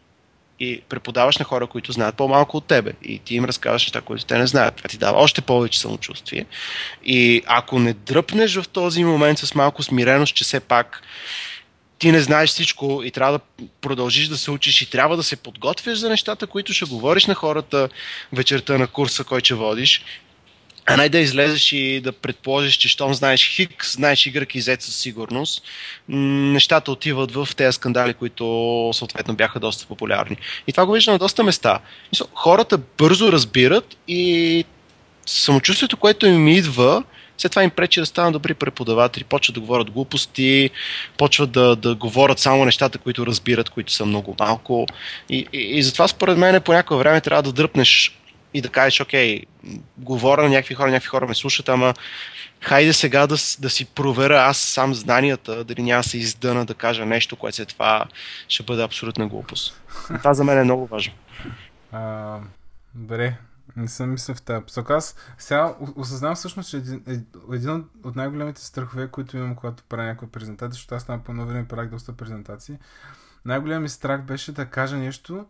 И 0.60 0.82
преподаваш 0.88 1.38
на 1.38 1.44
хора, 1.44 1.66
които 1.66 1.92
знаят 1.92 2.14
по-малко 2.14 2.56
от 2.56 2.64
тебе. 2.64 2.92
И 3.02 3.18
ти 3.18 3.34
им 3.34 3.44
разказваш 3.44 3.82
неща, 3.82 4.00
които 4.00 4.24
те 4.24 4.38
не 4.38 4.46
знаят. 4.46 4.76
Това 4.76 4.88
ти 4.88 4.98
дава 4.98 5.18
още 5.18 5.40
повече 5.40 5.80
самочувствие. 5.80 6.46
И 7.04 7.42
ако 7.46 7.78
не 7.78 7.92
дръпнеш 7.92 8.56
в 8.56 8.68
този 8.68 9.04
момент 9.04 9.38
с 9.38 9.54
малко 9.54 9.82
смиреност, 9.82 10.34
че 10.34 10.44
все 10.44 10.60
пак 10.60 11.02
ти 11.98 12.12
не 12.12 12.20
знаеш 12.20 12.50
всичко 12.50 13.02
и 13.04 13.10
трябва 13.10 13.32
да 13.32 13.66
продължиш 13.80 14.28
да 14.28 14.36
се 14.36 14.50
учиш 14.50 14.82
и 14.82 14.90
трябва 14.90 15.16
да 15.16 15.22
се 15.22 15.36
подготвяш 15.36 15.98
за 15.98 16.08
нещата, 16.08 16.46
които 16.46 16.72
ще 16.72 16.84
говориш 16.84 17.26
на 17.26 17.34
хората 17.34 17.88
вечерта 18.32 18.78
на 18.78 18.86
курса, 18.86 19.24
който 19.24 19.56
водиш, 19.56 20.04
а 20.86 20.96
най 20.96 21.08
да 21.08 21.18
излезеш 21.18 21.72
и 21.72 22.00
да 22.00 22.12
предположиш, 22.12 22.74
че 22.74 22.88
щом 22.88 23.14
знаеш 23.14 23.48
Хик, 23.48 23.86
знаеш 23.86 24.18
Y 24.18 24.56
и 24.56 24.62
Z 24.62 24.80
със 24.80 24.96
сигурност, 24.96 25.62
нещата 26.08 26.92
отиват 26.92 27.32
в 27.32 27.48
тези 27.56 27.72
скандали, 27.72 28.14
които 28.14 28.90
съответно 28.94 29.34
бяха 29.34 29.60
доста 29.60 29.86
популярни. 29.86 30.36
И 30.66 30.72
това 30.72 30.86
го 30.86 30.92
виждам 30.92 31.12
на 31.12 31.18
доста 31.18 31.44
места. 31.44 31.78
Хората 32.34 32.78
бързо 32.98 33.32
разбират 33.32 33.96
и 34.08 34.64
самочувствието, 35.26 35.96
което 35.96 36.26
им 36.26 36.48
идва, 36.48 37.02
след 37.38 37.52
това 37.52 37.62
им 37.62 37.70
пречи 37.70 38.00
да 38.00 38.06
станат 38.06 38.32
добри 38.32 38.54
преподаватели, 38.54 39.24
почват 39.24 39.54
да 39.54 39.60
говорят 39.60 39.90
глупости, 39.90 40.70
почват 41.18 41.52
да, 41.52 41.76
да 41.76 41.94
говорят 41.94 42.38
само 42.38 42.64
нещата, 42.64 42.98
които 42.98 43.26
разбират, 43.26 43.70
които 43.70 43.92
са 43.92 44.06
много 44.06 44.36
малко. 44.40 44.86
И, 45.28 45.46
и, 45.52 45.58
и 45.58 45.82
затова 45.82 46.08
според 46.08 46.38
мен 46.38 46.62
по 46.62 46.72
някое 46.72 46.96
време 46.96 47.20
трябва 47.20 47.42
да 47.42 47.52
дръпнеш 47.52 48.18
и 48.54 48.60
да 48.60 48.68
кажеш, 48.68 49.00
окей, 49.00 49.42
говоря 49.98 50.42
на 50.42 50.48
някакви 50.48 50.74
хора, 50.74 50.90
някакви 50.90 51.08
хора 51.08 51.26
ме 51.26 51.34
слушат, 51.34 51.68
ама 51.68 51.94
хайде 52.60 52.92
сега 52.92 53.26
да, 53.26 53.36
да 53.58 53.70
си 53.70 53.84
проверя 53.84 54.44
аз 54.44 54.58
сам 54.58 54.94
знанията, 54.94 55.64
дали 55.64 55.82
няма 55.82 56.04
се 56.04 56.18
издъна 56.18 56.64
да 56.64 56.74
кажа 56.74 57.06
нещо, 57.06 57.36
което 57.36 57.56
след 57.56 57.68
това 57.68 58.04
ще 58.48 58.62
бъде 58.62 58.82
абсолютна 58.82 59.28
глупост. 59.28 59.82
Това 60.18 60.34
за 60.34 60.44
мен 60.44 60.58
е 60.58 60.64
много 60.64 60.86
важно. 60.86 61.14
А, 61.92 62.38
добре, 62.94 63.36
не 63.76 63.88
съм 63.88 64.10
мислил 64.10 64.34
в 64.34 64.42
тази 64.42 64.64
посока. 64.64 64.94
Аз 64.94 65.16
сега 65.38 65.74
осъзнавам 65.96 66.36
всъщност, 66.36 66.70
че 66.70 66.76
един, 66.76 67.02
един 67.52 67.84
от 68.04 68.16
най-големите 68.16 68.64
страхове, 68.64 69.08
които 69.08 69.36
имам, 69.36 69.54
когато 69.54 69.82
правя 69.88 70.04
някаква 70.04 70.28
презентация, 70.28 70.72
защото 70.72 70.94
аз 70.94 71.06
там 71.06 71.20
по 71.20 71.32
време 71.32 71.68
правих 71.68 71.90
доста 71.90 72.12
презентации, 72.12 72.76
най-големият 73.44 73.82
ми 73.82 73.88
страх 73.88 74.22
беше 74.22 74.52
да 74.52 74.66
кажа 74.66 74.96
нещо, 74.96 75.46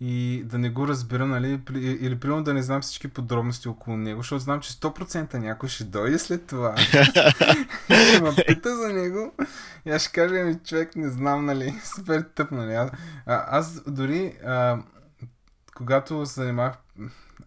и 0.00 0.42
да 0.46 0.58
не 0.58 0.70
го 0.70 0.88
разбира, 0.88 1.26
нали, 1.26 1.60
или 1.74 2.20
примерно 2.20 2.42
да 2.42 2.54
не 2.54 2.62
знам 2.62 2.80
всички 2.80 3.08
подробности 3.08 3.68
около 3.68 3.96
него, 3.96 4.20
защото 4.20 4.38
знам, 4.38 4.60
че 4.60 4.72
100% 4.72 5.34
някой 5.34 5.68
ще 5.68 5.84
дойде 5.84 6.18
след 6.18 6.46
това. 6.46 6.76
ще 6.76 8.22
ме 8.22 8.34
пита 8.46 8.76
за 8.76 8.88
него 8.88 9.32
и 9.86 9.90
аз 9.90 10.02
ще 10.02 10.12
кажа 10.12 10.34
ми, 10.34 10.58
човек, 10.64 10.96
не 10.96 11.08
знам, 11.08 11.44
нали, 11.44 11.80
супер 11.96 12.24
тъп, 12.34 12.50
нали. 12.50 12.74
А, 12.74 12.90
аз 13.26 13.82
дори, 13.86 14.38
а, 14.46 14.78
когато 15.74 16.26
се 16.26 16.40
занимавах, 16.40 16.74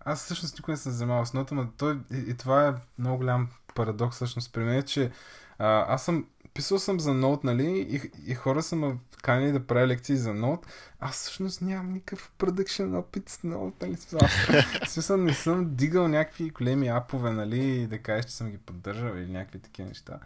аз 0.05 0.25
всъщност 0.25 0.57
никой 0.57 0.71
не 0.71 0.77
съм 0.77 0.91
занимавал 0.91 1.25
с 1.25 1.33
нота, 1.33 1.55
но 1.55 1.67
той, 1.77 1.99
и, 2.11 2.17
и 2.17 2.37
това 2.37 2.67
е 2.67 2.73
много 2.99 3.17
голям 3.17 3.47
парадокс 3.75 4.15
всъщност 4.15 4.53
при 4.53 4.63
мен, 4.63 4.83
че 4.83 5.11
а, 5.59 5.93
аз 5.93 6.05
съм 6.05 6.25
писал 6.59 6.79
съм 6.79 6.99
за 6.99 7.13
ноут, 7.13 7.43
нали, 7.43 7.87
и, 7.89 8.11
и 8.31 8.35
хора 8.35 8.63
са 8.63 8.75
ме 8.75 8.97
канили 9.21 9.51
да 9.51 9.67
правя 9.67 9.87
лекции 9.87 10.15
за 10.15 10.33
ноут. 10.33 10.67
Аз 10.99 11.15
всъщност 11.15 11.61
нямам 11.61 11.93
никакъв 11.93 12.31
продъкшен 12.37 12.95
опит 12.95 13.29
с 13.29 13.43
ноут, 13.43 13.81
нали, 13.81 13.97
смисъл 14.87 15.17
не 15.17 15.33
съм 15.33 15.75
дигал 15.75 16.07
някакви 16.07 16.49
големи 16.49 16.87
апове, 16.87 17.31
нали, 17.31 17.87
да 17.87 17.99
кажеш, 17.99 18.25
че 18.25 18.35
съм 18.35 18.51
ги 18.51 18.57
поддържал 18.57 19.15
или 19.15 19.31
някакви 19.31 19.59
такива 19.59 19.87
неща. 19.87 20.19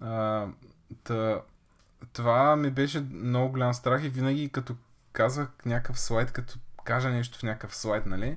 А, 0.00 0.46
та, 1.04 1.40
това 2.12 2.56
ми 2.56 2.70
беше 2.70 3.00
много 3.00 3.52
голям 3.52 3.74
страх 3.74 4.04
и 4.04 4.08
винаги 4.08 4.48
като 4.48 4.74
казах 5.12 5.48
някакъв 5.66 6.00
слайд, 6.00 6.32
като 6.32 6.58
кажа 6.84 7.10
нещо 7.10 7.38
в 7.38 7.42
някакъв 7.42 7.76
слайд, 7.76 8.06
нали, 8.06 8.36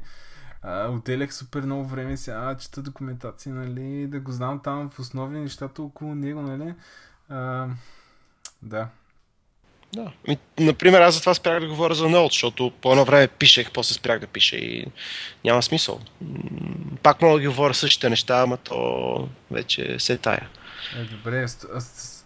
отделях 0.89 1.33
супер 1.33 1.61
много 1.61 1.85
време 1.85 2.17
сега, 2.17 2.57
чета 2.57 2.81
документации, 2.81 3.51
нали, 3.51 4.07
да 4.07 4.19
го 4.19 4.31
знам 4.31 4.59
там 4.59 4.89
в 4.89 4.99
основни 4.99 5.39
нещата 5.39 5.83
около 5.83 6.15
него, 6.15 6.41
нали. 6.41 6.75
А, 7.29 7.67
да. 8.61 8.87
Да. 9.95 10.11
И, 10.27 10.37
например, 10.59 11.01
аз 11.01 11.15
за 11.15 11.19
това 11.19 11.33
спрях 11.33 11.59
да 11.59 11.67
говоря 11.67 11.95
за 11.95 12.09
ноут, 12.09 12.31
защото 12.31 12.71
по 12.81 12.91
едно 12.91 13.05
време 13.05 13.27
пишех, 13.27 13.71
после 13.71 13.93
спрях 13.93 14.19
да 14.19 14.27
пиша 14.27 14.55
и 14.55 14.85
няма 15.45 15.63
смисъл. 15.63 15.99
Пак 17.03 17.21
мога 17.21 17.33
да 17.33 17.41
ги 17.41 17.47
говоря 17.47 17.73
същите 17.73 18.09
неща, 18.09 18.41
ама 18.41 18.57
то 18.57 19.29
вече 19.51 19.99
се 19.99 20.17
тая. 20.17 20.49
Е, 20.95 21.03
добре, 21.03 21.45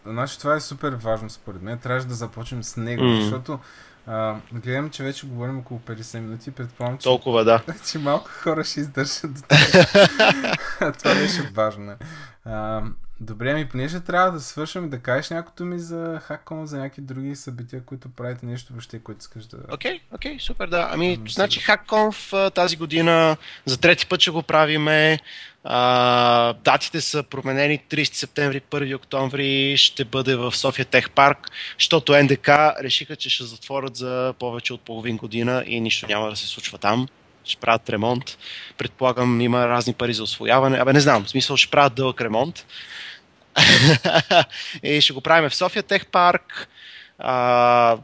значи 0.06 0.40
това 0.40 0.56
е 0.56 0.60
супер 0.60 0.94
важно 0.94 1.30
според 1.30 1.62
мен. 1.62 1.80
Трябваше 1.80 2.08
да 2.08 2.14
започнем 2.14 2.64
с 2.64 2.78
него, 2.78 3.04
mm. 3.04 3.22
защото 3.22 3.60
а, 4.08 4.36
гледам, 4.52 4.90
че 4.90 5.04
вече 5.04 5.28
говорим 5.28 5.60
около 5.60 5.80
50 5.80 6.20
минути. 6.20 6.52
Предполагам, 6.52 6.98
че, 6.98 7.04
Толкова, 7.04 7.44
да. 7.44 7.62
че 7.92 8.00
малко 8.00 8.30
хора 8.30 8.64
ще 8.64 8.80
издържат 8.80 9.34
до 9.34 9.42
това. 9.42 10.92
това 11.00 11.16
беше 11.16 11.42
важно. 11.42 11.96
А, 12.46 12.84
Добре, 13.20 13.54
ми 13.54 13.70
понеже 13.70 14.00
трябва 14.00 14.32
да 14.32 14.40
свършим 14.40 14.90
да 14.90 15.00
кажеш 15.00 15.30
някото 15.30 15.66
ми 15.66 15.80
за 15.80 16.22
HackCon, 16.30 16.64
за 16.64 16.78
някакви 16.78 17.02
други 17.02 17.36
събития, 17.36 17.84
които 17.86 18.10
правите 18.10 18.46
нещо 18.46 18.74
въобще, 18.74 19.00
което 19.00 19.20
искаш 19.20 19.46
да... 19.46 19.58
Окей, 19.72 19.92
okay, 19.92 20.02
окей, 20.12 20.36
okay, 20.36 20.40
супер, 20.40 20.68
да. 20.68 20.90
Ами, 20.92 21.18
да 21.18 21.32
значи 21.32 21.60
HackConf 21.60 22.54
тази 22.54 22.76
година 22.76 23.38
за 23.66 23.78
трети 23.78 24.08
път 24.08 24.22
ще 24.22 24.32
го 24.32 24.44
правиме. 24.44 25.20
А, 25.64 26.54
датите 26.54 27.02
са 27.02 27.24
променени 27.24 27.80
30 27.90 28.14
септември, 28.14 28.62
1 28.62 28.96
октомври 28.96 29.78
ще 29.78 30.06
бъде 30.06 30.36
в 30.36 30.56
София 30.56 30.86
Тех 30.86 31.10
Парк, 31.10 31.38
защото 31.80 32.24
НДК 32.24 32.50
решиха, 32.82 33.16
че 33.16 33.30
ще 33.30 33.44
затворят 33.44 33.96
за 33.96 34.34
повече 34.40 34.74
от 34.74 34.82
половин 34.82 35.18
година 35.18 35.64
и 35.68 35.82
нищо 35.82 36.08
няма 36.08 36.30
да 36.30 36.36
се 36.36 36.48
случва 36.48 36.78
там 36.78 37.08
ще 37.50 37.62
правят 37.62 37.90
ремонт. 37.90 38.38
Предполагам, 38.78 39.42
има 39.42 39.68
разни 39.68 39.94
пари 39.94 40.14
за 40.14 40.24
освояване. 40.24 40.78
Абе, 40.78 40.94
не 40.94 41.00
знам, 41.00 41.26
в 41.26 41.30
смисъл 41.30 41.58
ще 41.58 41.72
правят 41.72 41.96
дълъг 41.96 42.22
ремонт. 42.22 42.66
и 44.84 45.02
ще 45.02 45.14
го 45.14 45.22
правим 45.22 45.50
в 45.50 45.56
София 45.56 45.84
Тех 45.84 46.06
Парк. 46.06 46.68
А, 47.20 47.98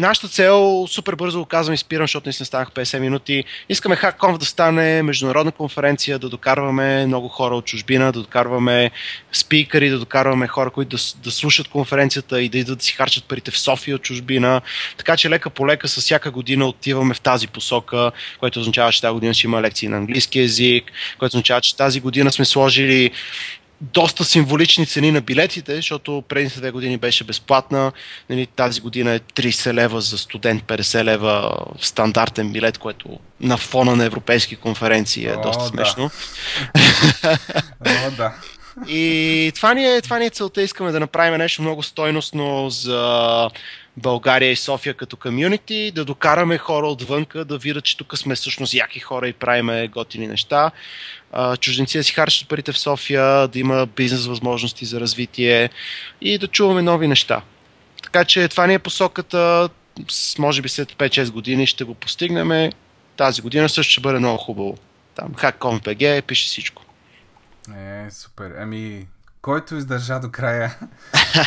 нашата 0.00 0.28
цел, 0.28 0.86
супер 0.88 1.14
бързо 1.14 1.38
го 1.38 1.44
казвам 1.44 1.74
и 1.74 1.78
спирам, 1.78 2.04
защото 2.04 2.28
не 2.28 2.32
станах 2.32 2.70
50 2.70 2.98
минути. 2.98 3.44
Искаме 3.68 3.96
HackConf 3.96 4.38
да 4.38 4.44
стане 4.44 5.02
международна 5.02 5.52
конференция, 5.52 6.18
да 6.18 6.28
докарваме 6.28 7.06
много 7.06 7.28
хора 7.28 7.56
от 7.56 7.64
чужбина, 7.64 8.12
да 8.12 8.20
докарваме 8.20 8.90
спикъри, 9.32 9.90
да 9.90 9.98
докарваме 9.98 10.46
хора, 10.46 10.70
които 10.70 10.96
да, 10.96 11.02
да 11.24 11.30
слушат 11.30 11.68
конференцията 11.68 12.42
и 12.42 12.48
да 12.48 12.58
идват 12.58 12.78
да 12.78 12.84
си 12.84 12.92
харчат 12.92 13.24
парите 13.24 13.50
в 13.50 13.58
София 13.58 13.96
от 13.96 14.02
чужбина. 14.02 14.60
Така 14.96 15.16
че 15.16 15.30
лека 15.30 15.50
по 15.50 15.66
лека 15.66 15.88
с 15.88 16.00
всяка 16.00 16.30
година 16.30 16.66
отиваме 16.66 17.14
в 17.14 17.20
тази 17.20 17.48
посока, 17.48 18.12
което 18.38 18.60
означава, 18.60 18.92
че 18.92 19.00
тази 19.00 19.12
година 19.12 19.34
ще 19.34 19.46
има 19.46 19.62
лекции 19.62 19.88
на 19.88 19.96
английски 19.96 20.38
язик, 20.38 20.92
което 21.18 21.36
означава, 21.36 21.60
че 21.60 21.76
тази 21.76 22.00
година 22.00 22.32
сме 22.32 22.44
сложили 22.44 23.10
доста 23.80 24.24
символични 24.24 24.86
цени 24.86 25.10
на 25.10 25.20
билетите, 25.20 25.76
защото 25.76 26.24
предните 26.28 26.58
две 26.58 26.70
години 26.70 26.96
беше 26.96 27.24
безплатна. 27.24 27.92
Нали, 28.30 28.46
тази 28.46 28.80
година 28.80 29.12
е 29.12 29.18
30 29.18 29.74
лева 29.74 30.00
за 30.00 30.18
студент, 30.18 30.64
50 30.64 31.04
лева 31.04 31.56
стандартен 31.80 32.52
билет, 32.52 32.78
което 32.78 33.18
на 33.40 33.56
фона 33.56 33.96
на 33.96 34.04
европейски 34.04 34.56
конференции 34.56 35.26
е 35.26 35.36
О, 35.36 35.40
доста 35.40 35.64
смешно. 35.64 36.10
Да. 37.24 37.38
О, 37.86 38.10
да. 38.16 38.34
И 38.88 39.52
това 39.54 39.74
ни, 39.74 39.86
е, 39.86 40.00
това 40.00 40.18
ни 40.18 40.26
е 40.26 40.30
целта. 40.30 40.62
Искаме 40.62 40.92
да 40.92 41.00
направим 41.00 41.38
нещо 41.38 41.62
много 41.62 41.82
стойностно 41.82 42.70
за 42.70 43.50
България 44.00 44.50
и 44.50 44.56
София 44.56 44.94
като 44.94 45.16
комюнити, 45.16 45.92
да 45.94 46.04
докараме 46.04 46.58
хора 46.58 46.86
отвънка, 46.86 47.44
да 47.44 47.58
видят, 47.58 47.84
че 47.84 47.96
тук 47.96 48.18
сме 48.18 48.34
всъщност 48.34 48.74
яки 48.74 49.00
хора 49.00 49.28
и 49.28 49.32
правиме 49.32 49.88
готини 49.88 50.26
неща. 50.26 50.70
Чужденци 51.60 51.98
да 51.98 52.04
си 52.04 52.12
харчат 52.12 52.48
парите 52.48 52.72
в 52.72 52.78
София, 52.78 53.48
да 53.48 53.58
има 53.58 53.86
бизнес 53.86 54.26
възможности 54.26 54.84
за 54.84 55.00
развитие 55.00 55.70
и 56.20 56.38
да 56.38 56.48
чуваме 56.48 56.82
нови 56.82 57.08
неща. 57.08 57.42
Така 58.02 58.24
че 58.24 58.48
това 58.48 58.66
ни 58.66 58.74
е 58.74 58.78
посоката, 58.78 59.68
може 60.38 60.62
би 60.62 60.68
след 60.68 60.92
5-6 60.92 61.30
години 61.30 61.66
ще 61.66 61.84
го 61.84 61.94
постигнем. 61.94 62.72
Тази 63.16 63.42
година 63.42 63.68
също 63.68 63.92
ще 63.92 64.00
бъде 64.00 64.18
много 64.18 64.38
хубаво. 64.38 64.78
Там 65.14 65.34
Hack.com.bg 65.34 66.22
пише 66.22 66.46
всичко. 66.46 66.82
Е, 67.76 68.10
супер. 68.10 68.54
Ами, 68.58 69.06
който 69.42 69.76
издържа 69.76 70.20
до 70.20 70.30
края. 70.30 70.78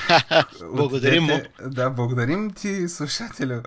благодарим 0.73 1.23
му. 1.23 1.41
Да, 1.61 1.89
благодарим 1.89 2.51
ти, 2.51 2.89
слушателю. 2.89 3.61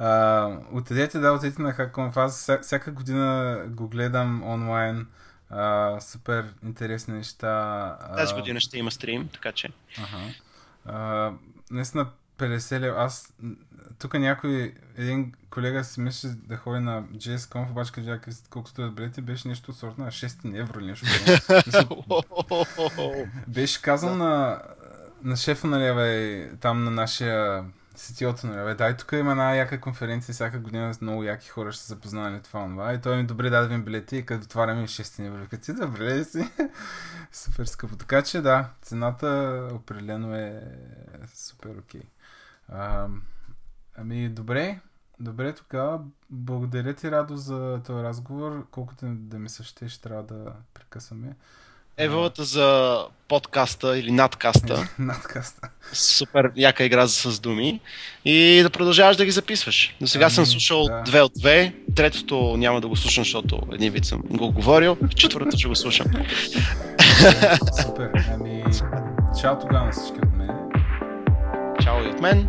Uh, 0.00 0.58
отидете, 0.72 1.18
да, 1.18 1.32
отидете 1.32 1.62
на 1.62 1.72
HackConf. 1.72 2.16
Аз 2.16 2.50
всяка 2.62 2.92
година 2.92 3.58
го 3.66 3.88
гледам 3.88 4.42
онлайн. 4.42 5.06
Uh, 5.52 6.00
супер 6.00 6.54
интересни 6.64 7.14
неща. 7.14 7.96
Тази 8.16 8.34
година 8.34 8.60
ще 8.60 8.78
има 8.78 8.90
стрим, 8.90 9.28
така 9.28 9.52
че. 9.52 9.68
Ага. 9.98 10.32
А, 10.84 11.32
наистина 11.70 12.06
50 12.40 12.80
лева. 12.80 13.02
Аз 13.02 13.34
тук 13.98 14.14
някой, 14.14 14.74
един 14.96 15.32
колега 15.50 15.84
си 15.84 16.00
мисли 16.00 16.28
да 16.28 16.56
ходи 16.56 16.80
на 16.80 17.02
JSConf, 17.02 17.70
обаче 17.70 17.92
къде 17.92 18.20
колко 18.50 18.68
стоят 18.68 18.94
билети, 18.94 19.20
беше 19.20 19.48
нещо 19.48 19.70
от 19.70 19.76
сорта 19.76 20.02
на 20.02 20.10
6 20.10 20.60
евро 20.60 20.80
или 20.80 20.86
нещо. 20.86 21.06
беше 23.48 23.82
казал 23.82 24.16
на, 24.16 24.62
на 25.22 25.36
шефа, 25.36 25.66
нали, 25.66 25.94
бе, 25.94 26.50
там 26.56 26.84
на 26.84 26.90
нашия 26.90 27.64
CTO-то, 27.96 28.46
нали, 28.46 28.76
дай 28.76 28.96
тук 28.96 29.12
има 29.12 29.30
една 29.30 29.54
яка 29.54 29.80
конференция, 29.80 30.32
всяка 30.32 30.58
година 30.58 30.94
с 30.94 31.00
много 31.00 31.24
яки 31.24 31.48
хора 31.48 31.72
ще 31.72 31.82
се 31.82 31.88
запознали 31.88 32.40
това, 32.42 32.64
това. 32.64 32.94
И 32.94 33.00
той 33.00 33.16
ми 33.16 33.26
добре 33.26 33.50
даде 33.50 33.76
ми 33.76 33.84
билети 33.84 34.16
и 34.16 34.26
като 34.26 34.44
отваряме 34.44 34.82
6 34.82 35.26
евро. 35.26 35.46
Като 35.50 35.64
ти 35.64 35.72
добре 35.72 36.24
си? 36.24 36.50
супер 37.32 37.64
скъпо. 37.64 37.96
Така 37.96 38.22
че 38.22 38.40
да, 38.40 38.68
цената 38.82 39.68
определено 39.72 40.34
е 40.34 40.62
супер 41.34 41.70
окей. 41.70 42.00
Okay. 42.00 42.04
Ами 43.96 44.28
добре, 44.28 44.80
Добре, 45.20 45.52
тогава 45.52 46.00
благодаря 46.30 46.94
ти, 46.94 47.10
Радо, 47.10 47.36
за 47.36 47.80
този 47.86 48.02
разговор. 48.02 48.66
Колкото 48.70 49.06
да 49.06 49.38
ми 49.38 49.48
се 49.48 49.62
ще, 49.62 49.88
ще 49.88 50.02
трябва 50.02 50.22
да 50.22 50.52
прекъсваме. 50.74 51.36
Евалата 51.96 52.44
за 52.44 52.98
подкаста 53.28 53.98
или 53.98 54.12
надкаста. 54.12 54.88
надкаста. 54.98 55.68
Супер 55.92 56.52
яка 56.56 56.84
игра 56.84 57.06
за 57.06 57.14
с 57.14 57.40
думи. 57.40 57.80
И 58.24 58.60
да 58.62 58.70
продължаваш 58.70 59.16
да 59.16 59.24
ги 59.24 59.30
записваш. 59.30 59.96
До 60.00 60.06
сега 60.06 60.24
ами, 60.24 60.34
съм 60.34 60.46
слушал 60.46 60.84
да. 60.84 61.02
две 61.02 61.20
от 61.20 61.32
две. 61.36 61.74
Третото 61.96 62.56
няма 62.56 62.80
да 62.80 62.88
го 62.88 62.96
слушам, 62.96 63.24
защото 63.24 63.62
един 63.72 63.92
вид 63.92 64.04
съм 64.04 64.20
го 64.20 64.52
говорил. 64.52 64.96
Четвъртото 65.16 65.58
ще 65.58 65.68
го 65.68 65.76
слушам. 65.76 66.06
Супер. 67.82 68.10
Ами, 68.34 68.64
чао 69.40 69.58
тогава 69.58 69.86
на 69.86 69.92
всички. 69.92 70.29
Чао 71.90 72.02
и 72.02 72.10
от 72.10 72.20
мен. 72.20 72.48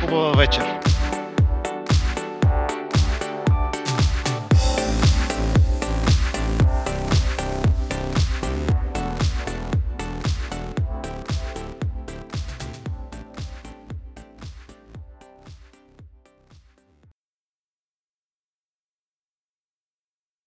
Хубава 0.00 0.32
вечер. 0.40 0.87